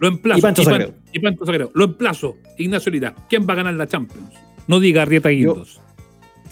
lo 0.00 0.08
emplazo. 0.08 0.38
Y 0.38 0.42
Pancho 0.42 0.64
Pan- 0.64 0.72
Sagredo. 0.72 0.94
y 1.12 1.18
Pancho. 1.20 1.70
Lo 1.74 1.84
emplazo. 1.84 2.36
Ignacio 2.58 2.90
Lira. 2.90 3.14
¿Quién 3.28 3.46
va 3.48 3.52
a 3.52 3.56
ganar 3.56 3.74
la 3.74 3.86
Champions? 3.86 4.30
No 4.66 4.80
diga 4.80 5.02
Arrieta 5.02 5.28
Guindos. 5.28 5.80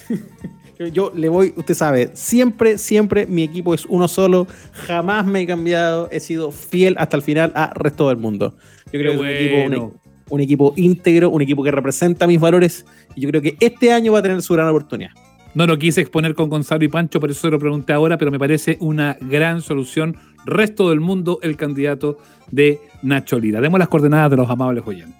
Yo- 0.89 1.13
le 1.15 1.29
voy, 1.29 1.53
usted 1.57 1.75
sabe, 1.75 2.11
siempre, 2.15 2.79
siempre 2.79 3.27
mi 3.27 3.43
equipo 3.43 3.75
es 3.75 3.85
uno 3.87 4.09
solo. 4.09 4.47
Jamás 4.73 5.27
me 5.27 5.43
he 5.43 5.47
cambiado. 5.47 6.09
He 6.11 6.21
sido 6.21 6.51
fiel 6.53 6.95
hasta 6.99 7.17
el 7.17 7.23
final 7.23 7.53
a 7.55 7.73
resto 7.75 8.09
del 8.09 8.17
mundo. 8.17 8.55
Yo 8.93 8.99
creo 9.01 9.13
Qué 9.13 9.19
que 9.19 9.57
es 9.57 9.67
un 9.67 9.75
equipo, 9.75 9.85
un, 9.85 9.93
un 10.31 10.41
equipo 10.41 10.73
íntegro, 10.77 11.31
un 11.31 11.43
equipo 11.43 11.63
que 11.63 11.71
representa 11.71 12.27
mis 12.27 12.41
valores. 12.41 12.87
Y 13.15 13.21
yo 13.21 13.29
creo 13.29 13.43
que 13.43 13.57
este 13.61 13.93
año 13.93 14.13
va 14.13 14.21
a 14.21 14.23
tener 14.23 14.41
su 14.43 14.55
gran 14.55 14.69
oportunidad. 14.69 15.11
No 15.55 15.67
lo 15.67 15.77
quise 15.79 16.01
exponer 16.01 16.35
con 16.35 16.49
Gonzalo 16.49 16.85
y 16.85 16.89
Pancho, 16.89 17.19
por 17.19 17.29
eso 17.31 17.41
se 17.41 17.51
lo 17.51 17.59
pregunté 17.59 17.93
ahora, 17.93 18.17
pero 18.17 18.31
me 18.31 18.39
parece 18.39 18.77
una 18.81 19.19
gran 19.21 19.63
solución. 19.63 20.17
Resto 20.47 20.89
del 20.91 21.01
mundo, 21.01 21.41
el 21.43 21.57
candidato 21.57 22.19
de 22.51 22.79
Nacho 23.03 23.39
Lira. 23.39 23.61
Demos 23.61 23.79
las 23.81 23.89
coordenadas 23.89 24.31
de 24.31 24.37
los 24.37 24.49
amables 24.49 24.85
oyentes. 24.87 25.20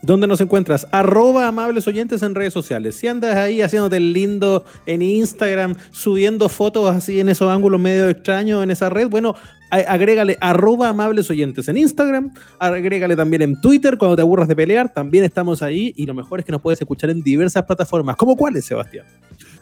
¿Dónde 0.00 0.28
nos 0.28 0.40
encuentras? 0.40 0.86
Arroba 0.92 1.48
amables 1.48 1.88
oyentes 1.88 2.22
en 2.22 2.34
redes 2.34 2.52
sociales. 2.52 2.94
Si 2.94 3.08
andas 3.08 3.36
ahí 3.36 3.62
haciéndote 3.62 3.98
lindo 3.98 4.64
en 4.86 5.02
Instagram, 5.02 5.74
subiendo 5.90 6.48
fotos 6.48 6.94
así 6.94 7.18
en 7.18 7.28
esos 7.28 7.50
ángulos 7.50 7.80
medio 7.80 8.08
extraños 8.08 8.62
en 8.62 8.70
esa 8.70 8.90
red, 8.90 9.08
bueno, 9.08 9.34
agrégale 9.70 10.38
arroba 10.40 10.88
amables 10.88 11.28
oyentes 11.30 11.68
en 11.68 11.78
Instagram, 11.78 12.32
agrégale 12.60 13.16
también 13.16 13.42
en 13.42 13.60
Twitter 13.60 13.98
cuando 13.98 14.14
te 14.14 14.22
aburras 14.22 14.46
de 14.46 14.54
pelear, 14.54 14.92
también 14.92 15.24
estamos 15.24 15.62
ahí 15.62 15.92
y 15.96 16.06
lo 16.06 16.14
mejor 16.14 16.38
es 16.38 16.46
que 16.46 16.52
nos 16.52 16.62
puedes 16.62 16.80
escuchar 16.80 17.10
en 17.10 17.20
diversas 17.22 17.64
plataformas. 17.64 18.14
¿Cómo 18.16 18.36
cuáles, 18.36 18.66
Sebastián? 18.66 19.04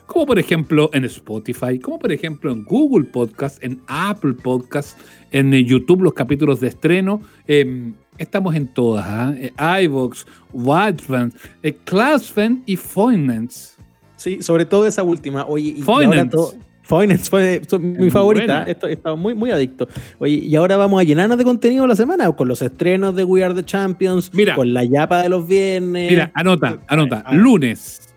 Como 0.05 0.27
por 0.27 0.39
ejemplo 0.39 0.91
en 0.93 1.05
Spotify, 1.07 1.79
como 1.81 1.99
por 1.99 2.13
ejemplo 2.13 2.53
en 2.53 2.63
Google 2.63 3.07
Podcast, 3.07 3.63
en 3.65 3.81
Apple 3.89 4.35
Podcast, 4.35 4.99
en 5.33 5.53
YouTube 5.53 6.03
los 6.03 6.15
capítulos 6.15 6.61
de 6.61 6.69
estreno. 6.69 7.23
Eh, 7.49 7.93
estamos 8.19 8.55
en 8.55 8.67
todas, 8.69 9.05
¿ah? 9.07 9.35
Eh, 9.37 9.53
iVoox, 9.85 10.25
Watchman, 10.53 11.33
eh, 11.63 11.77
Classfan 11.85 12.63
y 12.67 12.77
Foinance. 12.77 13.77
Sí, 14.17 14.43
sobre 14.43 14.65
todo 14.65 14.87
esa 14.87 15.03
última. 15.03 15.45
Oye, 15.47 15.75
y 15.77 15.83
Foinance. 15.83 16.31
todo- 16.31 16.55
Foinance 16.83 17.29
fue 17.29 17.63
fue 17.69 17.79
mi 17.81 17.99
muy 17.99 18.11
favorita. 18.11 18.47
buena. 18.59 18.71
Esto, 18.71 18.87
estaba 18.87 19.17
muy, 19.17 19.35
muy 19.35 19.51
adicto. 19.51 19.89
Oye, 20.21 20.35
y 20.35 20.55
ahora 20.55 20.77
vamos 20.77 21.01
a 21.01 21.05
llenarnos 21.05 21.37
de 21.37 21.43
contenido 21.43 21.85
la 21.87 21.97
semana 21.97 22.31
con 22.31 22.47
los 22.47 22.63
estrenos 22.63 23.15
de 23.17 23.25
We 23.25 23.43
Are 23.45 23.55
the 23.55 23.65
Champions, 23.65 24.33
Mira. 24.33 24.55
con 24.55 24.73
la 24.73 24.85
yapa 24.85 25.23
de 25.23 25.29
los 25.29 25.47
viernes. 25.49 26.09
Mira, 26.11 26.31
anota, 26.35 26.79
anota. 26.87 27.25
A 27.27 27.33
ver. 27.33 27.41
Lunes, 27.41 28.15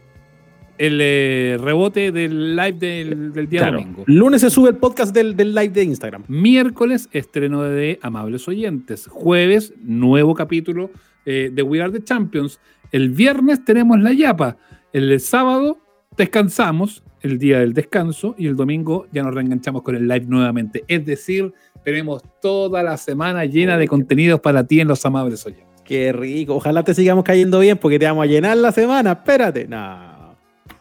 el 0.79 0.97
eh, 1.01 1.57
rebote 1.61 2.11
del 2.11 2.55
live 2.55 2.71
del, 2.79 3.33
del 3.33 3.47
día 3.49 3.59
Claro. 3.61 3.79
domingo. 3.79 4.03
Lunes 4.07 4.41
se 4.41 4.49
sube 4.49 4.69
el 4.69 4.77
podcast 4.77 5.13
del, 5.13 5.35
del 5.35 5.53
live 5.53 5.69
de 5.69 5.83
Instagram. 5.83 6.23
Miércoles, 6.29 7.09
estreno 7.11 7.63
de 7.63 7.99
Amables 8.01 8.47
Oyentes. 8.47 9.05
Jueves, 9.07 9.73
nuevo 9.83 10.33
capítulo 10.33 10.89
eh, 11.25 11.51
de 11.53 11.61
We 11.61 11.81
Are 11.81 11.91
the 11.91 12.03
Champions. 12.03 12.59
El 12.91 13.09
viernes 13.09 13.63
tenemos 13.65 13.99
la 13.99 14.13
Yapa. 14.13 14.55
El 14.93 15.19
sábado 15.19 15.77
descansamos, 16.17 17.03
el 17.21 17.37
día 17.37 17.59
del 17.59 17.73
descanso, 17.73 18.33
y 18.37 18.47
el 18.47 18.55
domingo 18.55 19.05
ya 19.11 19.21
nos 19.23 19.35
reenganchamos 19.35 19.81
con 19.83 19.95
el 19.95 20.07
live 20.07 20.25
nuevamente. 20.27 20.85
Es 20.87 21.05
decir, 21.05 21.53
tenemos 21.83 22.23
toda 22.41 22.81
la 22.83 22.95
semana 22.97 23.43
llena 23.45 23.77
de 23.77 23.87
contenidos 23.87 24.39
para 24.39 24.65
ti 24.65 24.79
en 24.79 24.87
los 24.87 25.05
Amables 25.05 25.45
Oyentes. 25.45 25.67
Qué 25.83 26.13
rico. 26.13 26.55
Ojalá 26.55 26.83
te 26.83 26.93
sigamos 26.93 27.23
cayendo 27.25 27.59
bien 27.59 27.77
porque 27.77 27.99
te 27.99 28.05
vamos 28.05 28.23
a 28.23 28.27
llenar 28.27 28.55
la 28.57 28.71
semana. 28.71 29.11
Espérate. 29.11 29.67
No. 29.67 30.08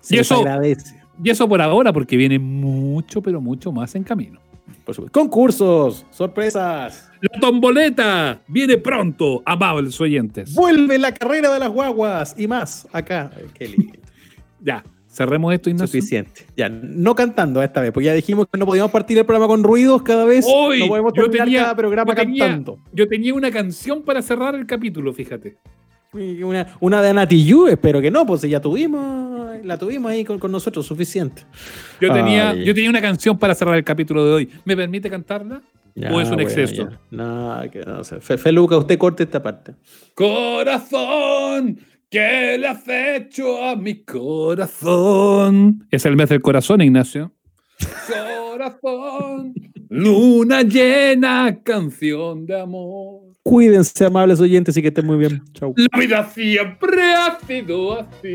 Se 0.08 0.16
Y 0.16 0.18
eso- 0.20 0.36
agradece. 0.40 0.98
Y 1.22 1.30
eso 1.30 1.48
por 1.48 1.60
ahora, 1.60 1.92
porque 1.92 2.16
viene 2.16 2.38
mucho, 2.38 3.20
pero 3.20 3.40
mucho 3.40 3.72
más 3.72 3.94
en 3.94 4.04
camino. 4.04 4.38
Por 4.84 4.94
supuesto. 4.94 5.18
Concursos, 5.20 6.06
sorpresas. 6.10 7.10
La 7.20 7.40
tomboleta 7.40 8.40
viene 8.48 8.78
pronto, 8.78 9.42
amables 9.44 10.00
oyentes. 10.00 10.54
Vuelve 10.54 10.96
la 10.98 11.12
carrera 11.12 11.52
de 11.52 11.58
las 11.58 11.68
guaguas 11.68 12.34
y 12.38 12.46
más 12.46 12.86
acá. 12.92 13.30
Ay, 13.36 13.44
Qué 13.54 13.68
lindo. 13.68 13.92
Ya, 14.60 14.82
cerremos 15.08 15.52
esto, 15.54 15.70
Ignacio. 15.70 15.86
Suficiente. 16.00 16.46
Ya, 16.56 16.68
no 16.68 17.14
cantando 17.14 17.62
esta 17.62 17.80
vez, 17.80 17.92
porque 17.92 18.06
ya 18.06 18.14
dijimos 18.14 18.46
que 18.50 18.58
no 18.58 18.66
podíamos 18.66 18.90
partir 18.90 19.16
el 19.18 19.24
programa 19.26 19.46
con 19.46 19.62
ruidos 19.62 20.02
cada 20.02 20.24
vez. 20.24 20.44
Hoy, 20.48 20.80
no 20.80 20.88
podemos 20.88 21.12
yo 21.14 21.22
terminar 21.24 21.46
tenía- 21.46 21.60
cada 21.62 21.76
programa 21.76 22.12
yo 22.12 22.16
tenía- 22.22 22.44
cantando. 22.46 22.78
Yo 22.92 23.06
tenía 23.08 23.34
una 23.34 23.50
canción 23.50 24.02
para 24.02 24.22
cerrar 24.22 24.54
el 24.54 24.66
capítulo, 24.66 25.12
fíjate. 25.12 25.58
Una, 26.12 26.66
una 26.80 27.02
de 27.02 27.10
Anati 27.10 27.44
Yu, 27.44 27.66
espero 27.68 28.00
que 28.00 28.10
no, 28.10 28.24
pues 28.26 28.40
ya 28.42 28.60
tuvimos, 28.60 29.27
la 29.64 29.78
tuvimos 29.78 30.10
ahí 30.10 30.24
con, 30.24 30.38
con 30.38 30.50
nosotros, 30.52 30.86
suficiente. 30.86 31.42
Yo 32.00 32.12
tenía, 32.12 32.50
Ay. 32.50 32.64
yo 32.64 32.74
tenía 32.74 32.90
una 32.90 33.00
canción 33.00 33.38
para 33.38 33.54
cerrar 33.54 33.76
el 33.76 33.84
capítulo 33.84 34.24
de 34.26 34.32
hoy. 34.32 34.48
¿Me 34.64 34.76
permite 34.76 35.08
cantarla? 35.10 35.62
Ya, 35.94 36.12
¿O 36.14 36.20
es 36.20 36.28
un 36.28 36.36
bueno, 36.36 36.48
exceso? 36.48 36.88
ya. 36.90 37.00
No, 37.10 37.60
que 37.72 37.80
no 37.80 38.04
sé. 38.04 38.20
Fe- 38.20 38.38
Feluca, 38.38 38.76
usted 38.76 38.96
corte 38.98 39.24
esta 39.24 39.42
parte. 39.42 39.74
Corazón, 40.14 41.78
¿qué 42.08 42.56
le 42.58 42.68
has 42.68 42.86
hecho 42.86 43.64
a 43.64 43.74
mi 43.74 44.02
corazón? 44.04 45.86
Es 45.90 46.06
el 46.06 46.14
mes 46.16 46.28
del 46.28 46.40
corazón, 46.40 46.80
Ignacio. 46.82 47.32
Corazón, 48.06 49.54
luna 49.88 50.62
llena, 50.62 51.58
canción 51.64 52.46
de 52.46 52.60
amor. 52.60 53.22
Cuídense, 53.42 54.04
amables 54.04 54.40
oyentes, 54.40 54.76
y 54.76 54.82
que 54.82 54.88
estén 54.88 55.06
muy 55.06 55.16
bien. 55.16 55.42
Chau. 55.54 55.74
La 55.76 55.98
vida 55.98 56.28
siempre 56.28 57.12
ha 57.14 57.38
sido 57.46 58.00
así. 58.00 58.34